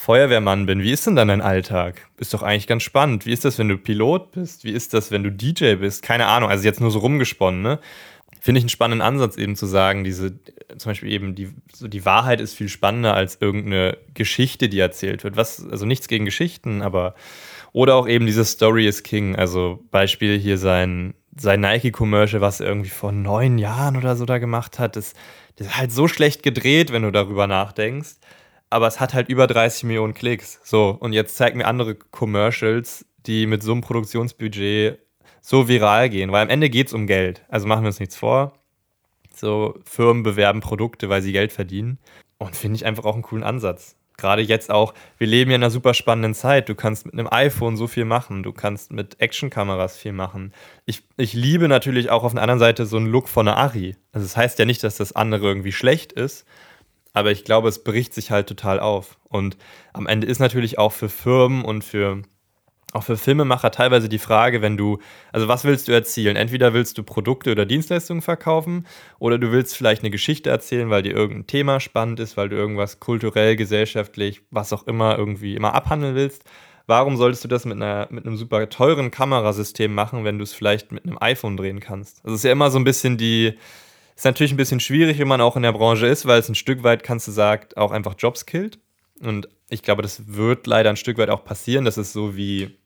[0.00, 2.08] Feuerwehrmann bin, wie ist denn dann dein Alltag?
[2.16, 3.26] Ist doch eigentlich ganz spannend.
[3.26, 4.64] Wie ist das, wenn du Pilot bist?
[4.64, 6.02] Wie ist das, wenn du DJ bist?
[6.02, 7.80] Keine Ahnung, also jetzt nur so rumgesponnen, ne?
[8.40, 10.38] Finde ich einen spannenden Ansatz eben zu sagen, diese,
[10.78, 15.22] zum Beispiel eben, die, so die Wahrheit ist viel spannender als irgendeine Geschichte, die erzählt
[15.22, 15.36] wird.
[15.36, 17.14] Was, also nichts gegen Geschichten, aber,
[17.72, 19.36] oder auch eben diese Story is King.
[19.36, 24.38] Also Beispiel hier sein, sein Nike-Commercial, was er irgendwie vor neun Jahren oder so da
[24.38, 25.12] gemacht hat, das,
[25.56, 28.16] das ist halt so schlecht gedreht, wenn du darüber nachdenkst
[28.70, 30.60] aber es hat halt über 30 Millionen Klicks.
[30.62, 34.98] So, und jetzt zeig mir andere Commercials, die mit so einem Produktionsbudget
[35.42, 37.44] so viral gehen, weil am Ende geht es um Geld.
[37.48, 38.54] Also machen wir uns nichts vor.
[39.34, 41.98] So, Firmen bewerben Produkte, weil sie Geld verdienen.
[42.38, 43.96] Und finde ich einfach auch einen coolen Ansatz.
[44.16, 46.68] Gerade jetzt auch, wir leben ja in einer super spannenden Zeit.
[46.68, 50.52] Du kannst mit einem iPhone so viel machen, du kannst mit Actionkameras viel machen.
[50.84, 53.96] Ich, ich liebe natürlich auch auf der anderen Seite so einen Look von einer Ari.
[54.12, 56.44] Also das heißt ja nicht, dass das andere irgendwie schlecht ist,
[57.12, 59.18] aber ich glaube, es bricht sich halt total auf.
[59.28, 59.56] Und
[59.92, 62.22] am Ende ist natürlich auch für Firmen und für
[62.92, 64.98] auch für Filmemacher teilweise die Frage, wenn du,
[65.32, 66.36] also was willst du erzielen?
[66.36, 68.86] Entweder willst du Produkte oder Dienstleistungen verkaufen
[69.18, 72.56] oder du willst vielleicht eine Geschichte erzählen, weil dir irgendein Thema spannend ist, weil du
[72.56, 76.42] irgendwas kulturell, gesellschaftlich, was auch immer irgendwie immer abhandeln willst.
[76.86, 80.52] Warum solltest du das mit, einer, mit einem super teuren Kamerasystem machen, wenn du es
[80.52, 82.24] vielleicht mit einem iPhone drehen kannst?
[82.24, 83.56] Also es ist ja immer so ein bisschen die,
[84.20, 86.54] ist natürlich ein bisschen schwierig, wenn man auch in der Branche ist, weil es ein
[86.54, 88.78] Stück weit, kannst du sagen, auch einfach Jobs killt.
[89.18, 91.86] Und ich glaube, das wird leider ein Stück weit auch passieren.
[91.86, 92.76] Das ist so wie,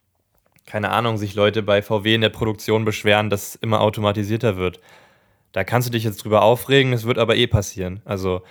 [0.65, 4.79] keine Ahnung, sich Leute bei VW in der Produktion beschweren, dass es immer automatisierter wird.
[5.51, 8.01] Da kannst du dich jetzt drüber aufregen, das wird aber eh passieren.
[8.05, 8.43] Also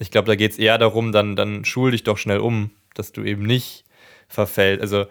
[0.00, 3.12] ich glaube, da geht es eher darum, dann, dann schul dich doch schnell um, dass
[3.12, 3.84] du eben nicht
[4.26, 4.80] verfällt.
[4.80, 5.06] Also,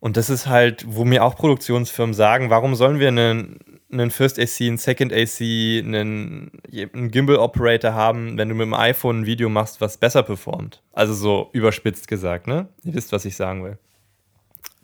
[0.00, 4.38] und das ist halt, wo mir auch Produktionsfirmen sagen, warum sollen wir einen einen First
[4.38, 9.48] AC, einen Second AC, einen, einen Gimbal-Operator haben, wenn du mit dem iPhone ein Video
[9.48, 10.82] machst, was besser performt.
[10.92, 12.68] Also so überspitzt gesagt, ne?
[12.84, 13.78] Ihr wisst, was ich sagen will.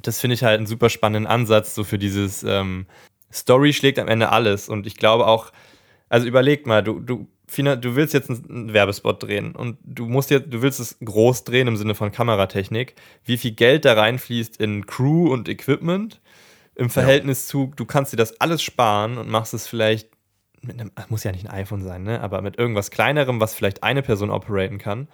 [0.02, 2.86] Das finde ich halt einen super spannenden Ansatz, so für dieses ähm,
[3.32, 4.68] Story schlägt am Ende alles.
[4.68, 5.52] Und ich glaube auch,
[6.08, 10.52] also überleg mal, du, du, du willst jetzt einen Werbespot drehen und du musst jetzt,
[10.52, 12.94] du willst es groß drehen im Sinne von Kameratechnik.
[13.24, 16.20] Wie viel Geld da reinfließt in Crew und Equipment
[16.76, 17.50] im Verhältnis ja.
[17.50, 20.10] zu, du kannst dir das alles sparen und machst es vielleicht
[20.62, 22.20] mit einem, muss ja nicht ein iPhone sein, ne?
[22.20, 25.08] aber mit irgendwas kleinerem, was vielleicht eine Person operaten kann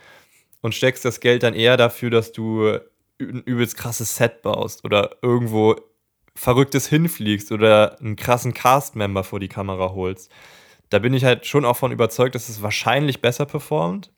[0.61, 2.79] und steckst das Geld dann eher dafür, dass du
[3.21, 5.77] ein übelst krasses Set baust oder irgendwo
[6.35, 10.33] Verrücktes hinfliegst oder einen krassen Cast-Member vor die Kamera holst.
[10.89, 14.11] Da bin ich halt schon auch von überzeugt, dass es wahrscheinlich besser performt.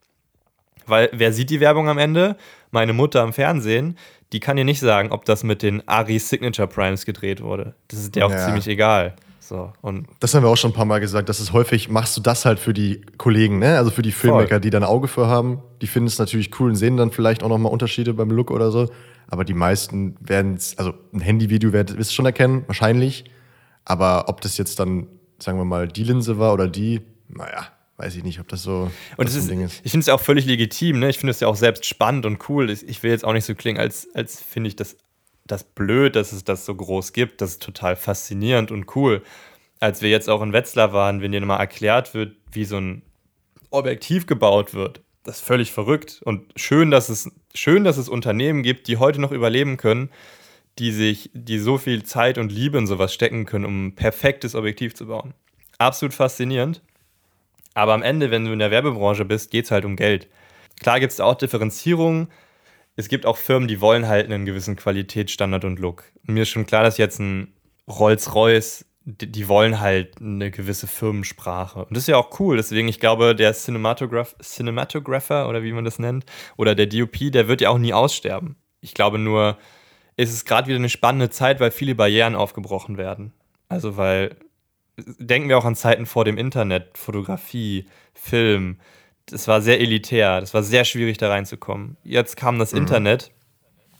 [0.87, 2.37] Weil wer sieht die Werbung am Ende?
[2.71, 3.97] Meine Mutter am Fernsehen,
[4.35, 7.75] die kann dir nicht sagen, ob das mit den Ari Signature Primes gedreht wurde.
[7.87, 8.45] Das ist dir auch ja.
[8.45, 9.15] ziemlich egal.
[9.39, 12.17] So, und das haben wir auch schon ein paar Mal gesagt, dass es häufig machst
[12.17, 13.77] du das halt für die Kollegen, ne?
[13.77, 14.61] Also für die Filmmaker, Voll.
[14.61, 15.63] die da ein Auge für haben.
[15.83, 18.73] Die finden es natürlich cool und sehen dann vielleicht auch nochmal Unterschiede beim Look oder
[18.73, 18.89] so.
[19.29, 23.25] Aber die meisten werden es, also ein Handyvideo wirst du schon erkennen, wahrscheinlich.
[23.85, 25.07] Aber ob das jetzt dann,
[25.39, 28.91] sagen wir mal, die Linse war oder die, naja, weiß ich nicht, ob das so
[29.17, 29.81] und das ist, Ding ist.
[29.85, 31.11] Ich finde es ja auch völlig legitim, ne?
[31.11, 32.71] Ich finde es ja auch selbst spannend und cool.
[32.71, 34.97] Ich will jetzt auch nicht so klingen, als, als finde ich das,
[35.47, 37.41] das blöd, dass es das so groß gibt.
[37.41, 39.23] Das ist total faszinierend und cool.
[39.81, 43.03] Als wir jetzt auch in Wetzlar waren, wenn dir mal erklärt wird, wie so ein
[43.71, 46.21] Objektiv gebaut wird, das ist völlig verrückt.
[46.25, 50.11] Und schön, dass es, schön, dass es Unternehmen gibt, die heute noch überleben können,
[50.79, 54.55] die sich, die so viel Zeit und Liebe in sowas stecken können, um ein perfektes
[54.55, 55.35] Objektiv zu bauen.
[55.79, 56.83] Absolut faszinierend.
[57.75, 60.29] Aber am Ende, wenn du in der Werbebranche bist, geht es halt um Geld.
[60.81, 62.29] Klar gibt es auch Differenzierungen.
[62.97, 66.05] Es gibt auch Firmen, die wollen halt einen gewissen Qualitätsstandard und Look.
[66.23, 67.53] Mir ist schon klar, dass jetzt ein
[67.89, 71.81] Rolls-Royce, die, die, wollen halt eine gewisse Firmensprache.
[71.81, 72.57] Und das ist ja auch cool.
[72.57, 76.25] Deswegen, ich glaube, der Cinematograph Cinematographer oder wie man das nennt,
[76.57, 78.57] oder der DOP, der wird ja auch nie aussterben.
[78.81, 79.59] Ich glaube nur,
[80.17, 83.33] es ist gerade wieder eine spannende Zeit, weil viele Barrieren aufgebrochen werden.
[83.69, 84.37] Also, weil
[84.97, 88.79] denken wir auch an Zeiten vor dem Internet, Fotografie, Film.
[89.27, 91.97] Das war sehr elitär, das war sehr schwierig da reinzukommen.
[92.05, 92.81] Jetzt kam das mhm.
[92.81, 93.31] Internet,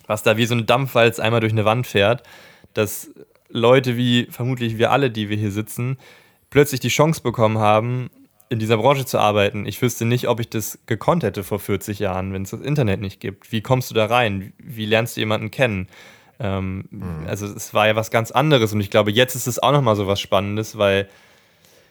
[0.07, 2.23] was da wie so ein Dampfwalz einmal durch eine Wand fährt,
[2.75, 3.11] dass
[3.49, 5.97] Leute wie vermutlich wir alle, die wir hier sitzen,
[6.51, 8.11] plötzlich die Chance bekommen haben,
[8.49, 9.67] in dieser Branche zu arbeiten.
[9.67, 13.01] Ich wüsste nicht, ob ich das gekonnt hätte vor 40 Jahren, wenn es das Internet
[13.01, 13.51] nicht gibt.
[13.53, 14.53] Wie kommst du da rein?
[14.59, 15.89] Wie lernst du jemanden kennen?
[16.41, 17.27] Ähm, mhm.
[17.27, 19.97] Also es war ja was ganz anderes und ich glaube, jetzt ist es auch nochmal
[19.97, 21.09] so was Spannendes, weil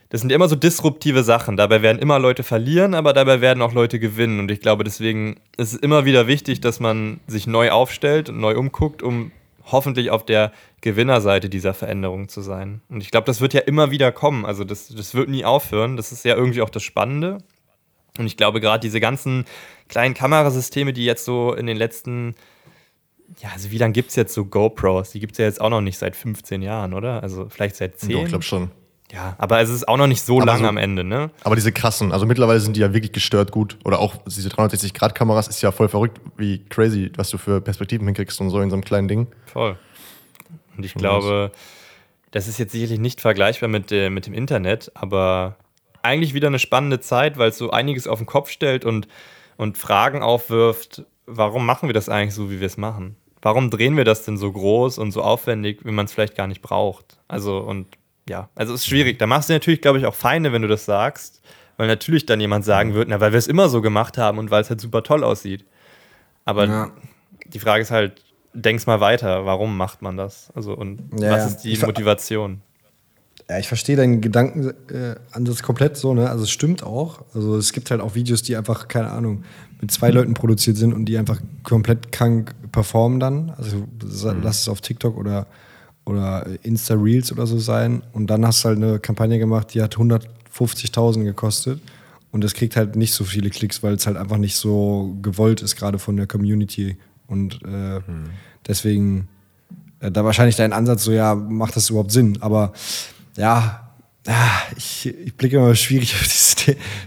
[0.10, 1.58] das sind immer so disruptive Sachen.
[1.58, 4.40] Dabei werden immer Leute verlieren, aber dabei werden auch Leute gewinnen.
[4.40, 8.40] Und ich glaube, deswegen ist es immer wieder wichtig, dass man sich neu aufstellt und
[8.40, 9.32] neu umguckt, um
[9.72, 12.82] hoffentlich auf der Gewinnerseite dieser Veränderung zu sein.
[12.90, 14.46] Und ich glaube, das wird ja immer wieder kommen.
[14.46, 15.98] Also das, das wird nie aufhören.
[15.98, 17.40] Das ist ja irgendwie auch das Spannende.
[18.20, 19.46] Und ich glaube, gerade diese ganzen
[19.88, 22.36] kleinen Kamerasysteme, die jetzt so in den letzten,
[23.42, 25.12] ja, also wie lange gibt es jetzt so GoPros?
[25.12, 27.24] Die gibt es ja jetzt auch noch nicht seit 15 Jahren, oder?
[27.24, 28.10] Also vielleicht seit 10?
[28.10, 28.72] Ja, ich glaube schon.
[29.12, 31.30] Ja, aber es ist auch noch nicht so aber lang so, am Ende, ne?
[31.44, 33.78] Aber diese krassen, also mittlerweile sind die ja wirklich gestört gut.
[33.84, 38.42] Oder auch diese 360-Grad-Kameras ist ja voll verrückt, wie crazy, was du für Perspektiven hinkriegst
[38.42, 39.28] und so in so einem kleinen Ding.
[39.46, 39.78] Voll.
[40.76, 41.52] Und ich glaube,
[42.32, 45.58] das ist jetzt sicherlich nicht vergleichbar mit, äh, mit dem Internet, aber
[46.02, 49.08] eigentlich wieder eine spannende Zeit, weil es so einiges auf den Kopf stellt und,
[49.58, 53.16] und Fragen aufwirft, warum machen wir das eigentlich so, wie wir es machen?
[53.42, 56.48] Warum drehen wir das denn so groß und so aufwendig, wenn man es vielleicht gar
[56.48, 57.18] nicht braucht?
[57.28, 57.88] Also, und
[58.28, 59.20] ja, also es ist schwierig.
[59.20, 61.42] Da machst du natürlich, glaube ich, auch Feinde, wenn du das sagst,
[61.78, 64.50] weil natürlich dann jemand sagen wird, na, weil wir es immer so gemacht haben und
[64.50, 65.66] weil es halt super toll aussieht.
[66.46, 66.92] Aber ja.
[67.48, 70.52] die Frage ist halt, denk's mal weiter, warum macht man das?
[70.56, 72.62] Also und ja, was ist die Motivation?
[73.54, 76.28] Ja, ich verstehe deinen Gedankenansatz äh, komplett so, ne?
[76.28, 77.24] Also es stimmt auch.
[77.36, 79.44] Also es gibt halt auch Videos, die einfach, keine Ahnung,
[79.80, 83.52] mit zwei Leuten produziert sind und die einfach komplett krank performen dann.
[83.52, 84.42] Also mhm.
[84.42, 85.46] lass es auf TikTok oder,
[86.04, 88.02] oder Insta-Reels oder so sein.
[88.12, 91.80] Und dann hast du halt eine Kampagne gemacht, die hat 150.000 gekostet.
[92.32, 95.62] Und das kriegt halt nicht so viele Klicks, weil es halt einfach nicht so gewollt
[95.62, 96.98] ist, gerade von der Community.
[97.28, 98.32] Und äh, mhm.
[98.68, 99.28] deswegen
[100.00, 102.40] äh, da wahrscheinlich dein Ansatz so, ja, macht das überhaupt Sinn?
[102.42, 102.74] Aber
[103.38, 103.80] ja,
[104.78, 106.56] ich, ich blicke immer schwierig auf dieses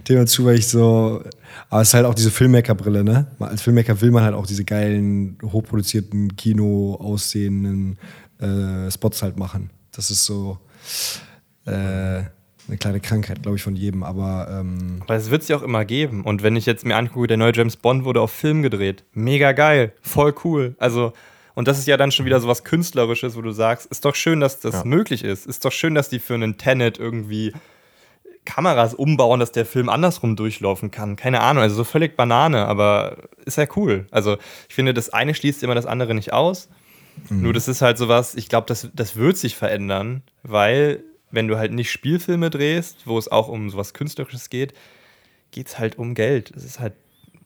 [0.05, 1.23] Thema zu, weil ich so,
[1.71, 3.27] aber es ist halt auch diese Filmmaker-Brille, ne?
[3.39, 7.99] Als Filmmaker will man halt auch diese geilen, hochproduzierten, Kino aussehenden
[8.39, 9.71] äh, Spots halt machen.
[9.93, 10.59] Das ist so,
[11.65, 12.23] äh,
[12.69, 14.49] eine kleine Krankheit, glaube ich, von jedem, aber.
[14.51, 16.23] Ähm es wird es ja auch immer geben.
[16.23, 19.05] Und wenn ich jetzt mir angucke, der neue James Bond wurde auf Film gedreht.
[19.13, 20.75] Mega geil, voll cool.
[20.79, 21.13] Also,
[21.57, 24.15] und das ist ja dann schon wieder so was Künstlerisches, wo du sagst, ist doch
[24.15, 24.85] schön, dass das ja.
[24.85, 25.47] möglich ist.
[25.47, 27.55] Ist doch schön, dass die für einen Tenet irgendwie
[28.45, 31.17] Kameras umbauen, dass der Film andersrum durchlaufen kann.
[31.17, 34.07] Keine Ahnung, also so völlig Banane, aber ist ja cool.
[34.11, 34.37] Also,
[34.69, 36.69] ich finde, das eine schließt immer das andere nicht aus.
[37.31, 37.41] Mhm.
[37.41, 41.57] Nur das ist halt sowas, ich glaube, das, das wird sich verändern, weil wenn du
[41.57, 44.75] halt nicht Spielfilme drehst, wo es auch um sowas Künstlerisches geht,
[45.53, 46.53] geht es halt um Geld.
[46.55, 46.93] Es ist halt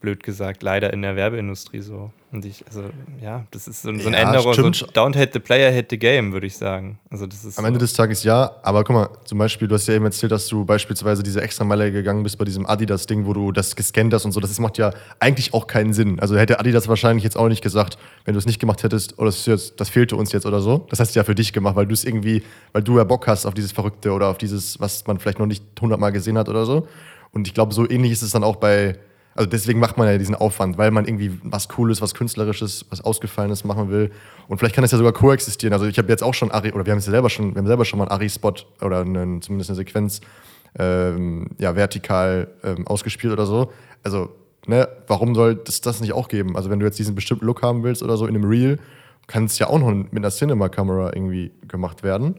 [0.00, 2.10] blöd gesagt, leider in der Werbeindustrie so.
[2.32, 2.84] Und ich, also,
[3.20, 4.54] ja, das ist so, so eine ja, Änderung.
[4.54, 6.98] So don't hate the player, hate the game, würde ich sagen.
[7.10, 7.66] Also, das ist Am so.
[7.66, 10.46] Ende des Tages ja, aber guck mal, zum Beispiel, du hast ja eben erzählt, dass
[10.46, 14.24] du beispielsweise diese extra Meile gegangen bist bei diesem Adidas-Ding, wo du das gescannt hast
[14.24, 14.40] und so.
[14.40, 16.20] Das macht ja eigentlich auch keinen Sinn.
[16.20, 19.24] Also hätte Adidas wahrscheinlich jetzt auch nicht gesagt, wenn du es nicht gemacht hättest, oh,
[19.24, 20.86] das, jetzt, das fehlte uns jetzt oder so.
[20.88, 22.42] Das hast du ja für dich gemacht, weil du es irgendwie,
[22.72, 25.46] weil du ja Bock hast auf dieses Verrückte oder auf dieses, was man vielleicht noch
[25.46, 26.86] nicht hundertmal gesehen hat oder so.
[27.32, 28.96] Und ich glaube, so ähnlich ist es dann auch bei
[29.40, 33.00] also deswegen macht man ja diesen Aufwand, weil man irgendwie was Cooles, was Künstlerisches, was
[33.00, 34.10] Ausgefallenes machen will.
[34.48, 35.72] Und vielleicht kann das ja sogar koexistieren.
[35.72, 37.60] Also ich habe jetzt auch schon Ari, oder wir haben es ja selber schon, wir
[37.60, 40.20] haben selber schon mal einen Ari-Spot oder einen, zumindest eine Sequenz
[40.78, 43.72] ähm, ja, vertikal ähm, ausgespielt oder so.
[44.02, 44.28] Also,
[44.66, 46.54] ne, warum soll es das nicht auch geben?
[46.54, 48.78] Also wenn du jetzt diesen bestimmten Look haben willst oder so in einem Reel,
[49.26, 52.34] kann es ja auch noch mit einer Cinema-Kamera irgendwie gemacht werden.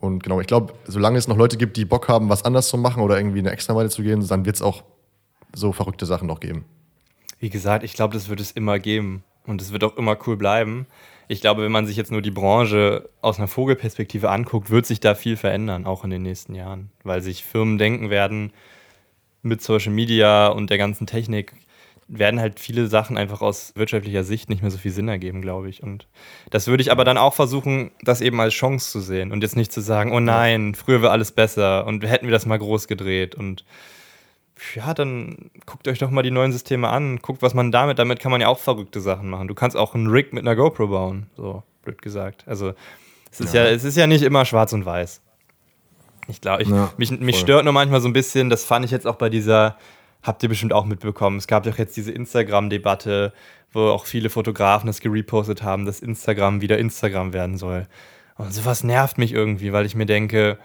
[0.00, 2.78] Und genau, ich glaube, solange es noch Leute gibt, die Bock haben, was anders zu
[2.78, 4.82] machen oder irgendwie eine extra Meile zu gehen, dann wird es auch
[5.56, 6.64] so verrückte Sachen noch geben.
[7.38, 10.36] Wie gesagt, ich glaube, das wird es immer geben und es wird auch immer cool
[10.36, 10.86] bleiben.
[11.28, 15.00] Ich glaube, wenn man sich jetzt nur die Branche aus einer Vogelperspektive anguckt, wird sich
[15.00, 18.52] da viel verändern, auch in den nächsten Jahren, weil sich Firmen denken werden,
[19.42, 21.52] mit Social Media und der ganzen Technik
[22.08, 25.68] werden halt viele Sachen einfach aus wirtschaftlicher Sicht nicht mehr so viel Sinn ergeben, glaube
[25.68, 25.82] ich.
[25.82, 26.06] Und
[26.50, 29.56] das würde ich aber dann auch versuchen, das eben als Chance zu sehen und jetzt
[29.56, 32.86] nicht zu sagen, oh nein, früher war alles besser und hätten wir das mal groß
[32.86, 33.64] gedreht und
[34.74, 38.20] ja, dann guckt euch doch mal die neuen Systeme an, guckt, was man damit, damit
[38.20, 39.48] kann man ja auch verrückte Sachen machen.
[39.48, 42.44] Du kannst auch einen Rig mit einer GoPro bauen, so blöd gesagt.
[42.46, 42.72] Also
[43.30, 45.20] es ist ja, ja es ist ja nicht immer schwarz und weiß.
[46.28, 49.06] Ich glaube, ja, mich, mich stört nur manchmal so ein bisschen, das fand ich jetzt
[49.06, 49.76] auch bei dieser,
[50.22, 53.32] habt ihr bestimmt auch mitbekommen, es gab doch jetzt diese Instagram-Debatte,
[53.72, 57.86] wo auch viele Fotografen das gerepostet haben, dass Instagram wieder Instagram werden soll.
[58.36, 60.58] Und sowas nervt mich irgendwie, weil ich mir denke,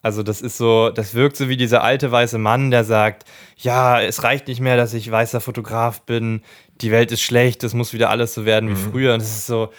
[0.00, 3.24] Also das ist so, das wirkt so wie dieser alte weiße Mann, der sagt,
[3.56, 6.42] ja, es reicht nicht mehr, dass ich weißer Fotograf bin,
[6.80, 8.90] die Welt ist schlecht, es muss wieder alles so werden wie mhm.
[8.90, 9.14] früher.
[9.14, 9.70] Und das ist so,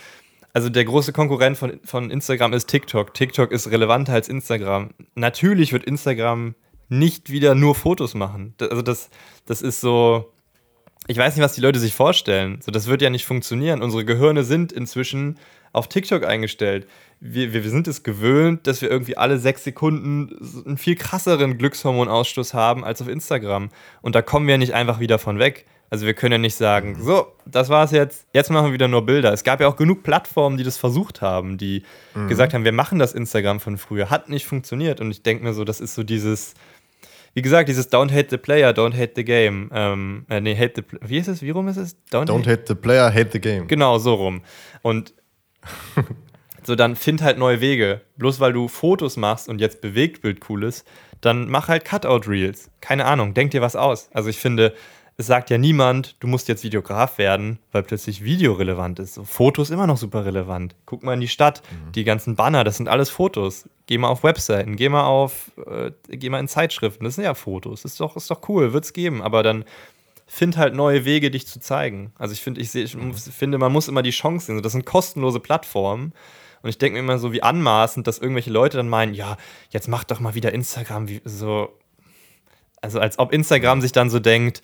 [0.54, 3.14] also der große Konkurrent von, von Instagram ist TikTok.
[3.14, 4.90] TikTok ist relevanter als Instagram.
[5.16, 6.56] Natürlich wird Instagram
[6.90, 8.56] nicht wieder nur Fotos machen.
[8.60, 9.10] Also das,
[9.46, 10.34] das ist so,
[11.08, 12.60] ich weiß nicht, was die Leute sich vorstellen.
[12.62, 13.82] So, das wird ja nicht funktionieren.
[13.82, 15.38] Unsere Gehirne sind inzwischen
[15.72, 16.88] auf TikTok eingestellt.
[17.22, 22.54] Wir, wir, sind es gewöhnt, dass wir irgendwie alle sechs Sekunden einen viel krasseren Glückshormonausstoß
[22.54, 23.70] haben als auf Instagram.
[24.02, 25.66] Und da kommen wir nicht einfach wieder von weg.
[25.90, 29.06] Also wir können ja nicht sagen, so, das war's jetzt, jetzt machen wir wieder nur
[29.06, 29.34] Bilder.
[29.34, 32.28] Es gab ja auch genug Plattformen, die das versucht haben, die mhm.
[32.28, 34.10] gesagt haben, wir machen das Instagram von früher.
[34.10, 35.02] Hat nicht funktioniert.
[35.02, 36.54] Und ich denke mir so, das ist so dieses,
[37.34, 39.72] wie gesagt, dieses Don't hate the player, don't hate the game.
[39.74, 41.98] Ähm, äh, nee, hate the, wie ist es, wie rum ist es?
[42.12, 43.68] Don't, don't hate, hate the player, hate the game.
[43.68, 44.42] Genau, so rum.
[44.84, 45.14] Und
[46.64, 48.02] so, dann find halt neue Wege.
[48.18, 50.86] Bloß weil du Fotos machst und jetzt Bewegtbild cool ist,
[51.22, 52.70] dann mach halt Cutout-Reels.
[52.82, 54.10] Keine Ahnung, denk dir was aus.
[54.14, 54.74] Also ich finde,
[55.20, 59.16] es sagt ja niemand, du musst jetzt Videograf werden, weil plötzlich Video relevant ist.
[59.16, 60.78] So, Fotos immer noch super relevant.
[60.86, 61.92] Guck mal in die Stadt, mhm.
[61.92, 63.68] die ganzen Banner, das sind alles Fotos.
[63.86, 67.34] Geh mal auf Webseiten, geh mal auf, äh, geh mal in Zeitschriften, das sind ja
[67.34, 67.84] Fotos.
[67.84, 69.66] Ist doch, ist doch cool, wird's geben, aber dann
[70.26, 72.14] find halt neue Wege, dich zu zeigen.
[72.18, 73.14] Also ich finde, ich, seh, ich mhm.
[73.14, 74.62] finde, man muss immer die Chance sehen.
[74.62, 76.14] Das sind kostenlose Plattformen.
[76.62, 79.38] Und ich denke mir immer so, wie anmaßend, dass irgendwelche Leute dann meinen, ja,
[79.70, 81.76] jetzt mach doch mal wieder Instagram, wie, so.
[82.82, 84.62] Also als ob Instagram sich dann so denkt,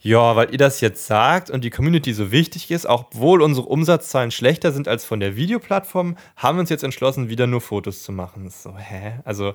[0.00, 3.68] ja, weil ihr das jetzt sagt und die Community so wichtig ist, auch obwohl unsere
[3.68, 8.02] Umsatzzahlen schlechter sind als von der Videoplattform, haben wir uns jetzt entschlossen, wieder nur Fotos
[8.02, 8.50] zu machen.
[8.50, 9.20] So, hä?
[9.24, 9.54] Also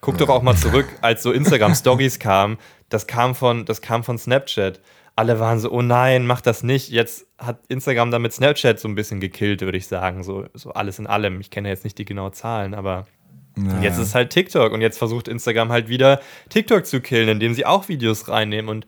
[0.00, 2.56] guck doch auch mal zurück, als so Instagram Stories kamen,
[2.88, 4.80] das kam von das kam von Snapchat.
[5.16, 6.90] Alle waren so, oh nein, mach das nicht.
[6.90, 10.98] Jetzt hat Instagram damit Snapchat so ein bisschen gekillt, würde ich sagen, so, so alles
[10.98, 11.40] in allem.
[11.40, 13.06] Ich kenne jetzt nicht die genauen Zahlen, aber
[13.56, 13.82] naja.
[13.82, 17.64] Jetzt ist halt TikTok und jetzt versucht Instagram halt wieder TikTok zu killen, indem sie
[17.64, 18.86] auch Videos reinnehmen und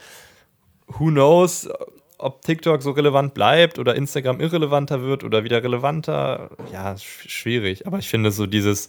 [0.89, 1.69] who knows,
[2.19, 6.51] ob TikTok so relevant bleibt oder Instagram irrelevanter wird oder wieder relevanter.
[6.73, 7.87] Ja, schwierig.
[7.87, 8.89] Aber ich finde so dieses,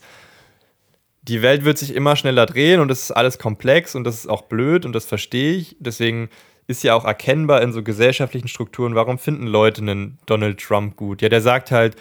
[1.22, 4.28] die Welt wird sich immer schneller drehen und es ist alles komplex und das ist
[4.28, 5.76] auch blöd und das verstehe ich.
[5.80, 6.30] Deswegen
[6.68, 11.22] ist ja auch erkennbar in so gesellschaftlichen Strukturen, warum finden Leute einen Donald Trump gut?
[11.22, 11.96] Ja, der sagt halt,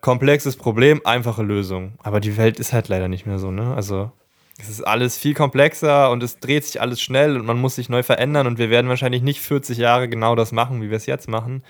[0.00, 1.92] komplexes Problem, einfache Lösung.
[2.02, 3.74] Aber die Welt ist halt leider nicht mehr so, ne?
[3.74, 4.10] Also
[4.58, 7.90] es ist alles viel komplexer und es dreht sich alles schnell und man muss sich
[7.90, 11.06] neu verändern und wir werden wahrscheinlich nicht 40 Jahre genau das machen, wie wir es
[11.06, 11.62] jetzt machen.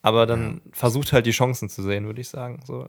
[0.00, 2.60] Aber dann versucht halt die Chancen zu sehen, würde ich sagen.
[2.66, 2.88] So,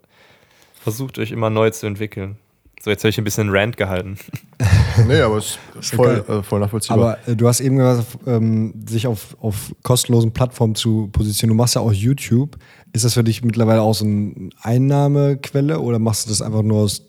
[0.82, 2.38] versucht euch immer neu zu entwickeln.
[2.82, 4.18] So, jetzt habe ich ein bisschen Rant gehalten.
[5.08, 6.98] nee, aber es ist voll, äh, voll nachvollziehbar.
[6.98, 11.58] Aber äh, du hast eben gesagt, ähm, sich auf, auf kostenlosen Plattformen zu positionieren.
[11.58, 12.58] Du machst ja auch YouTube.
[12.94, 16.80] Ist das für dich mittlerweile auch so eine Einnahmequelle oder machst du das einfach nur
[16.80, 17.02] aus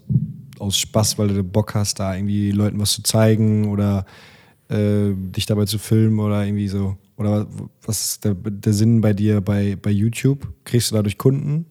[0.58, 4.04] aus Spaß, weil du Bock hast, da irgendwie Leuten was zu zeigen oder
[4.68, 6.96] äh, dich dabei zu filmen oder irgendwie so?
[7.16, 7.46] Oder
[7.84, 10.46] was ist der, der Sinn bei dir bei, bei YouTube?
[10.64, 11.66] Kriegst du dadurch Kunden?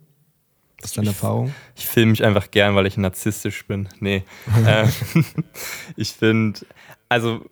[0.86, 1.56] Was ist deine ich, Erfahrung?
[1.76, 3.90] Ich filme mich einfach gern, weil ich narzisstisch bin.
[4.00, 4.24] Nee.
[4.68, 4.88] äh,
[5.96, 6.60] ich finde,
[7.10, 7.44] also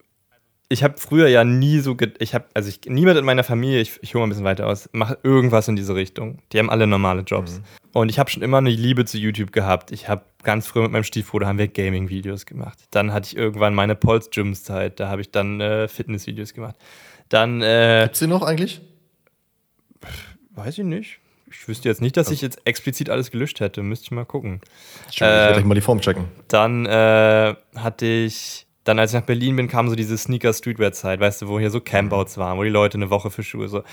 [0.69, 3.97] ich habe früher ja nie so, ich habe, also ich, niemand in meiner Familie, ich,
[4.01, 6.43] ich hole mal ein bisschen weiter aus, macht irgendwas in diese Richtung.
[6.51, 7.59] Die haben alle normale Jobs.
[7.59, 7.63] Mhm.
[7.93, 9.91] Und ich habe schon immer eine Liebe zu YouTube gehabt.
[9.91, 12.77] Ich habe ganz früh mit meinem Stiefbruder haben wir Gaming-Videos gemacht.
[12.91, 16.75] Dann hatte ich irgendwann meine Pulse-Gyms-Zeit, da habe ich dann äh, Fitness-Videos gemacht.
[17.29, 17.63] Dann.
[17.63, 18.81] Äh, Gibt's die noch eigentlich?
[20.51, 21.19] Weiß ich nicht.
[21.53, 23.83] Ich wüsste jetzt nicht, dass ich jetzt explizit alles gelöscht hätte.
[23.83, 24.59] Müsste ich mal gucken.
[25.09, 26.25] Ich werde äh, mal die Form checken.
[26.47, 31.43] Dann äh, hatte ich dann, als ich nach Berlin bin, kam so diese Sneaker-Streetwear-Zeit, weißt
[31.43, 33.83] du, wo hier so Campouts waren, wo die Leute eine Woche für Schuhe so.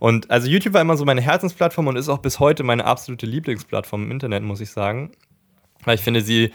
[0.00, 3.26] Und also YouTube war immer so meine Herzensplattform und ist auch bis heute meine absolute
[3.26, 5.12] Lieblingsplattform im Internet, muss ich sagen.
[5.84, 6.52] Weil ich finde, sie,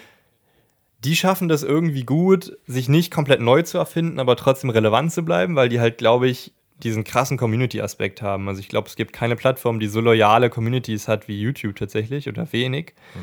[0.99, 5.23] die schaffen das irgendwie gut, sich nicht komplett neu zu erfinden, aber trotzdem relevant zu
[5.23, 6.53] bleiben, weil die halt, glaube ich,
[6.83, 8.47] diesen krassen Community-Aspekt haben.
[8.47, 12.27] Also ich glaube, es gibt keine Plattform, die so loyale Communities hat wie YouTube tatsächlich
[12.27, 12.93] oder wenig.
[13.13, 13.19] Mhm.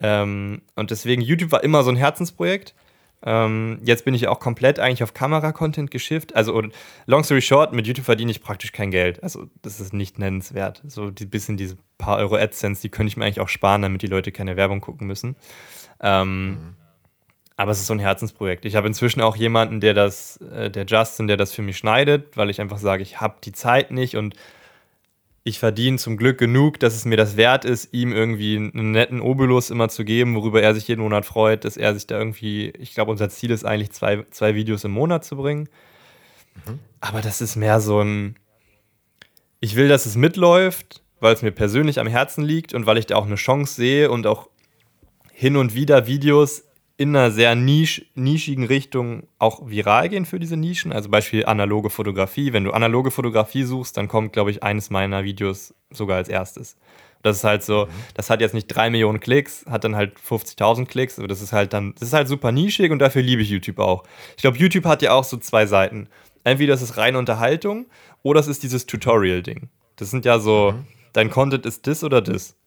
[0.00, 2.74] Ähm, und deswegen, YouTube war immer so ein Herzensprojekt.
[3.22, 6.36] Ähm, jetzt bin ich auch komplett eigentlich auf Kamera-Content geschifft.
[6.36, 6.62] Also,
[7.06, 9.22] long story short, mit YouTube verdiene ich praktisch kein Geld.
[9.24, 10.82] Also, das ist nicht nennenswert.
[10.86, 14.02] So ein bisschen diese paar Euro AdSense, die könnte ich mir eigentlich auch sparen, damit
[14.02, 15.34] die Leute keine Werbung gucken müssen.
[16.00, 16.76] Ähm, mhm.
[17.58, 18.64] Aber es ist so ein Herzensprojekt.
[18.64, 22.36] Ich habe inzwischen auch jemanden, der das, äh, der Justin, der das für mich schneidet,
[22.36, 24.36] weil ich einfach sage, ich habe die Zeit nicht und
[25.42, 29.20] ich verdiene zum Glück genug, dass es mir das wert ist, ihm irgendwie einen netten
[29.20, 32.68] Obolus immer zu geben, worüber er sich jeden Monat freut, dass er sich da irgendwie,
[32.78, 35.68] ich glaube, unser Ziel ist eigentlich zwei, zwei Videos im Monat zu bringen.
[36.64, 36.78] Mhm.
[37.00, 38.36] Aber das ist mehr so ein,
[39.58, 43.06] ich will, dass es mitläuft, weil es mir persönlich am Herzen liegt und weil ich
[43.06, 44.48] da auch eine Chance sehe und auch
[45.32, 46.67] hin und wieder Videos
[46.98, 50.92] in einer sehr nisch, nischigen Richtung auch viral gehen für diese Nischen.
[50.92, 52.52] Also Beispiel analoge Fotografie.
[52.52, 56.76] Wenn du analoge Fotografie suchst, dann kommt, glaube ich, eines meiner Videos sogar als erstes.
[57.22, 57.90] Das ist halt so, mhm.
[58.14, 61.52] das hat jetzt nicht drei Millionen Klicks, hat dann halt 50.000 Klicks, aber das ist
[61.52, 64.02] halt dann, das ist halt super nischig und dafür liebe ich YouTube auch.
[64.36, 66.08] Ich glaube, YouTube hat ja auch so zwei Seiten.
[66.42, 67.86] Entweder es ist reine Unterhaltung
[68.24, 69.68] oder es ist dieses Tutorial-Ding.
[69.94, 70.86] Das sind ja so, mhm.
[71.12, 72.57] dein Content ist das oder das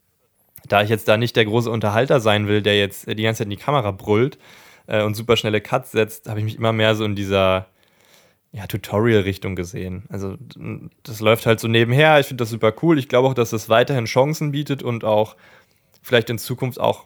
[0.68, 3.46] da ich jetzt da nicht der große Unterhalter sein will, der jetzt die ganze Zeit
[3.46, 4.38] in die Kamera brüllt
[4.88, 7.68] äh, und super schnelle Cuts setzt, habe ich mich immer mehr so in dieser
[8.54, 10.04] ja, Tutorial-Richtung gesehen.
[10.10, 10.36] Also
[11.04, 12.20] das läuft halt so nebenher.
[12.20, 13.00] Ich finde das super cool.
[13.00, 15.38] Ich glaube auch, dass es weiterhin Chancen bietet und auch
[16.02, 17.06] vielleicht in Zukunft auch,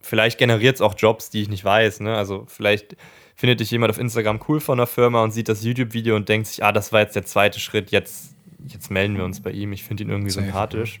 [0.00, 2.00] vielleicht generiert es auch Jobs, die ich nicht weiß.
[2.00, 2.14] Ne?
[2.14, 2.96] Also vielleicht
[3.34, 6.48] findet dich jemand auf Instagram cool von der Firma und sieht das YouTube-Video und denkt
[6.48, 8.34] sich, ah, das war jetzt der zweite Schritt, jetzt,
[8.66, 9.72] jetzt melden wir uns bei ihm.
[9.72, 10.44] Ich finde ihn irgendwie Safe.
[10.44, 11.00] sympathisch.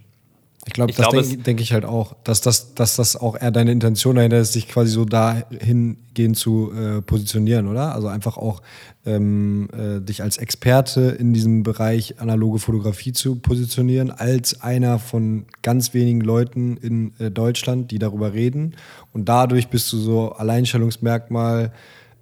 [0.64, 3.72] Ich glaube, das denke denk ich halt auch, dass das, dass das auch eher deine
[3.72, 7.92] Intention dahinter ist, sich quasi so dahingehend zu äh, positionieren, oder?
[7.92, 8.62] Also einfach auch
[9.04, 15.46] ähm, äh, dich als Experte in diesem Bereich analoge Fotografie zu positionieren, als einer von
[15.62, 18.76] ganz wenigen Leuten in äh, Deutschland, die darüber reden.
[19.12, 21.72] Und dadurch bist du so Alleinstellungsmerkmal.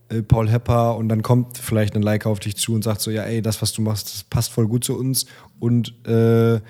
[0.09, 3.11] Äh, Paul Hepper und dann kommt vielleicht ein Like auf dich zu und sagt so,
[3.11, 5.26] ja, ey, das, was du machst, das passt voll gut zu uns
[5.59, 6.61] und äh,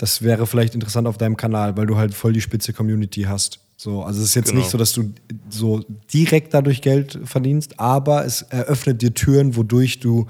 [0.00, 3.60] das wäre vielleicht interessant auf deinem Kanal, weil du halt voll die spitze Community hast.
[3.76, 4.60] So, also es ist jetzt genau.
[4.60, 5.12] nicht so, dass du
[5.50, 10.26] so direkt dadurch Geld verdienst, aber es eröffnet dir Türen, wodurch du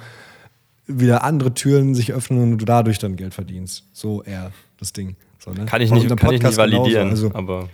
[0.88, 3.84] wieder andere Türen sich öffnen und du dadurch dann Geld verdienst.
[3.92, 5.14] So eher das Ding.
[5.38, 5.66] So, ne?
[5.66, 7.68] Kann ich nicht, kann ich nicht validieren, also, aber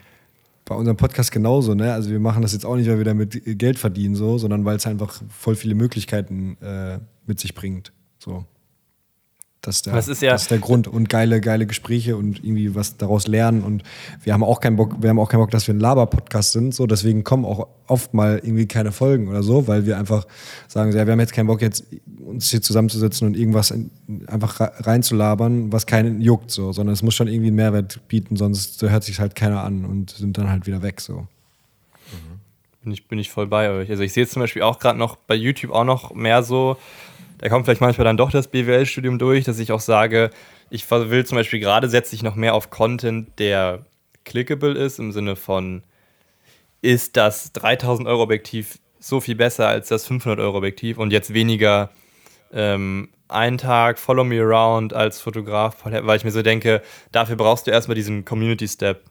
[0.66, 1.94] bei unserem Podcast genauso, ne?
[1.94, 4.76] Also wir machen das jetzt auch nicht, weil wir damit Geld verdienen, so, sondern weil
[4.76, 7.92] es einfach voll viele Möglichkeiten äh, mit sich bringt.
[8.18, 8.44] So.
[9.66, 10.86] Das ist, der, das, ist ja das ist der Grund.
[10.86, 13.62] Und geile, geile Gespräche und irgendwie was daraus lernen.
[13.62, 13.82] Und
[14.22, 16.72] wir haben auch keinen Bock, wir haben auch keinen Bock, dass wir ein Laber-Podcast sind.
[16.72, 20.24] So, deswegen kommen auch oft mal irgendwie keine Folgen oder so, weil wir einfach
[20.68, 21.84] sagen, ja, wir haben jetzt keinen Bock, jetzt
[22.24, 23.90] uns hier zusammenzusetzen und irgendwas in,
[24.28, 28.80] einfach reinzulabern, was keinen juckt, so, sondern es muss schon irgendwie einen Mehrwert bieten, sonst
[28.82, 31.00] hört sich halt keiner an und sind dann halt wieder weg.
[31.00, 31.14] So.
[32.12, 32.40] Mhm.
[32.84, 33.90] Bin ich, bin ich voll bei euch.
[33.90, 36.76] Also ich sehe es zum Beispiel auch gerade noch bei YouTube auch noch mehr so,
[37.39, 40.30] da kommt vielleicht manchmal dann doch das BWL-Studium durch, dass ich auch sage,
[40.70, 43.84] ich will zum Beispiel gerade setze ich noch mehr auf Content, der
[44.24, 45.82] clickable ist, im Sinne von,
[46.82, 51.32] ist das 3000 Euro Objektiv so viel besser als das 500 Euro Objektiv und jetzt
[51.32, 51.91] weniger
[52.53, 56.82] ähm, einen Tag Follow Me Around als Fotograf, weil ich mir so denke,
[57.12, 59.03] dafür brauchst du erstmal diesen Community Step.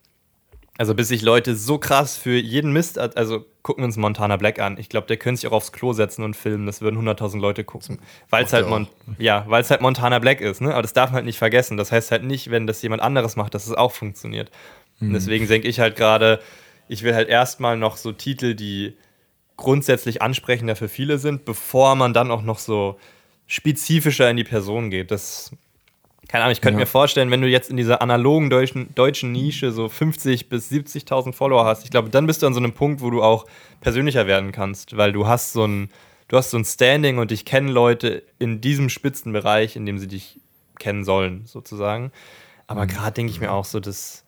[0.78, 4.60] Also bis sich Leute so krass für jeden Mist, also gucken wir uns Montana Black
[4.60, 4.78] an.
[4.78, 6.66] Ich glaube, der könnte sich auch aufs Klo setzen und filmen.
[6.66, 8.00] Das würden 100.000 Leute gucken.
[8.30, 10.62] Weil es halt, Mon ja, halt Montana Black ist.
[10.62, 10.74] Ne?
[10.74, 11.78] Aber das darf man halt nicht vergessen.
[11.78, 14.52] Das heißt halt nicht, wenn das jemand anderes macht, dass es auch funktioniert.
[15.00, 15.08] Mhm.
[15.08, 16.42] Und deswegen denke ich halt gerade,
[16.90, 18.98] ich will halt erstmal noch so Titel, die
[19.58, 23.00] grundsätzlich ansprechender für viele sind, bevor man dann auch noch so
[23.48, 25.12] spezifischer in die Person geht.
[25.12, 25.52] Das
[26.28, 26.86] keine Ahnung, ich könnte ja.
[26.86, 31.34] mir vorstellen, wenn du jetzt in dieser analogen deutschen, deutschen Nische so 50 bis 70.000
[31.34, 33.46] Follower hast, ich glaube, dann bist du an so einem Punkt, wo du auch
[33.82, 35.90] persönlicher werden kannst, weil du hast so ein,
[36.28, 40.08] du hast so ein Standing und dich kennen Leute in diesem Spitzenbereich, in dem sie
[40.08, 40.40] dich
[40.80, 42.12] kennen sollen, sozusagen.
[42.68, 42.90] Aber mhm.
[42.90, 44.26] gerade denke ich mir auch so, das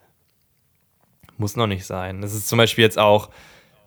[1.37, 2.21] muss noch nicht sein.
[2.21, 3.29] Das ist zum Beispiel jetzt auch,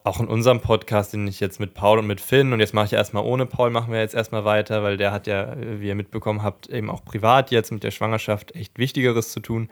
[0.05, 2.87] auch in unserem Podcast, den ich jetzt mit Paul und mit Finn und jetzt mache
[2.87, 5.95] ich erstmal ohne Paul, machen wir jetzt erstmal weiter, weil der hat ja, wie ihr
[5.95, 9.69] mitbekommen habt, eben auch privat jetzt mit der Schwangerschaft echt Wichtigeres zu tun.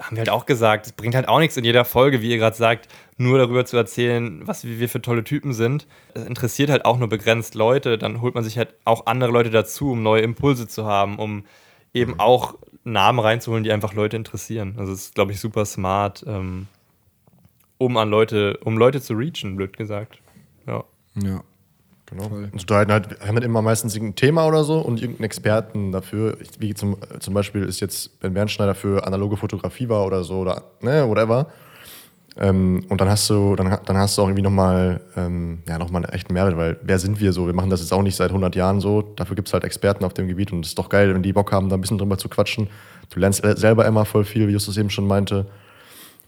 [0.00, 2.38] Haben wir halt auch gesagt, es bringt halt auch nichts in jeder Folge, wie ihr
[2.38, 5.86] gerade sagt, nur darüber zu erzählen, was wir für tolle Typen sind.
[6.14, 9.50] Es interessiert halt auch nur begrenzt Leute, dann holt man sich halt auch andere Leute
[9.50, 11.44] dazu, um neue Impulse zu haben, um
[11.94, 12.54] eben auch
[12.84, 14.74] Namen reinzuholen, die einfach Leute interessieren.
[14.78, 16.24] Also es ist, glaube ich, super smart.
[16.26, 16.68] Ähm,
[17.78, 20.20] um an Leute, um Leute zu reachen, blöd gesagt.
[20.66, 20.84] Ja.
[21.22, 21.42] Ja.
[22.06, 22.24] Genau.
[22.24, 26.38] Und unterhalten halt, haben halt immer meistens irgendein Thema oder so und irgendeinen Experten dafür.
[26.58, 30.64] Wie zum, zum Beispiel ist jetzt Ben Bernschneider für analoge Fotografie war oder so oder
[30.80, 31.48] ne, whatever.
[32.38, 36.04] Ähm, und dann hast du, dann, dann hast du auch irgendwie nochmal, ähm, ja, nochmal
[36.04, 37.46] einen echten Mehrwert, weil wer sind wir so?
[37.46, 39.02] Wir machen das jetzt auch nicht seit 100 Jahren so.
[39.02, 41.32] Dafür gibt es halt Experten auf dem Gebiet und es ist doch geil, wenn die
[41.32, 42.68] Bock haben, da ein bisschen drüber zu quatschen.
[43.10, 45.46] Du lernst selber immer voll viel, wie Justus eben schon meinte.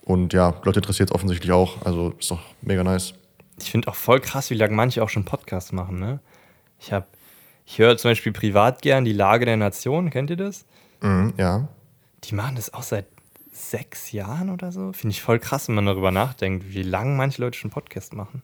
[0.04, 1.84] Und ja, Leute interessiert es offensichtlich auch.
[1.84, 3.14] Also ist doch mega nice.
[3.58, 6.20] Ich finde auch voll krass, wie lange manche auch schon Podcasts machen, ne?
[6.78, 7.06] Ich habe,
[7.66, 10.64] ich höre zum Beispiel privat gern die Lage der Nation, kennt ihr das?
[11.02, 11.68] Mhm, ja.
[12.24, 13.06] Die machen das auch seit
[13.52, 14.92] sechs Jahren oder so.
[14.92, 18.42] Finde ich voll krass, wenn man darüber nachdenkt, wie lange manche Leute schon Podcast machen.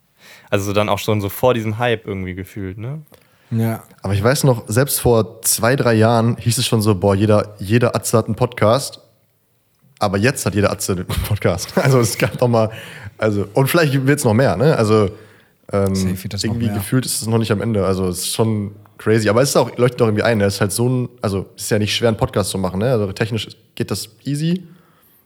[0.50, 3.02] Also dann auch schon so vor diesem Hype irgendwie gefühlt, ne?
[3.50, 3.84] Ja.
[4.02, 7.54] Aber ich weiß noch, selbst vor zwei, drei Jahren hieß es schon so, boah, jeder,
[7.58, 9.00] jeder Atze hat einen Podcast.
[9.98, 11.72] Aber jetzt hat jeder Atze einen Podcast.
[11.82, 12.70] Also es gab doch mal,
[13.18, 14.76] also, und vielleicht wird es noch mehr, ne?
[14.76, 15.10] Also
[15.72, 17.84] ähm, irgendwie gefühlt ist es noch nicht am Ende.
[17.84, 19.28] Also es ist schon crazy.
[19.28, 20.38] Aber es ist auch, leuchtet auch irgendwie ein.
[20.38, 20.44] Ne?
[20.44, 22.80] Es ist halt so ein, also es ist ja nicht schwer, einen Podcast zu machen.
[22.80, 22.90] Ne?
[22.90, 24.64] Also technisch geht das easy.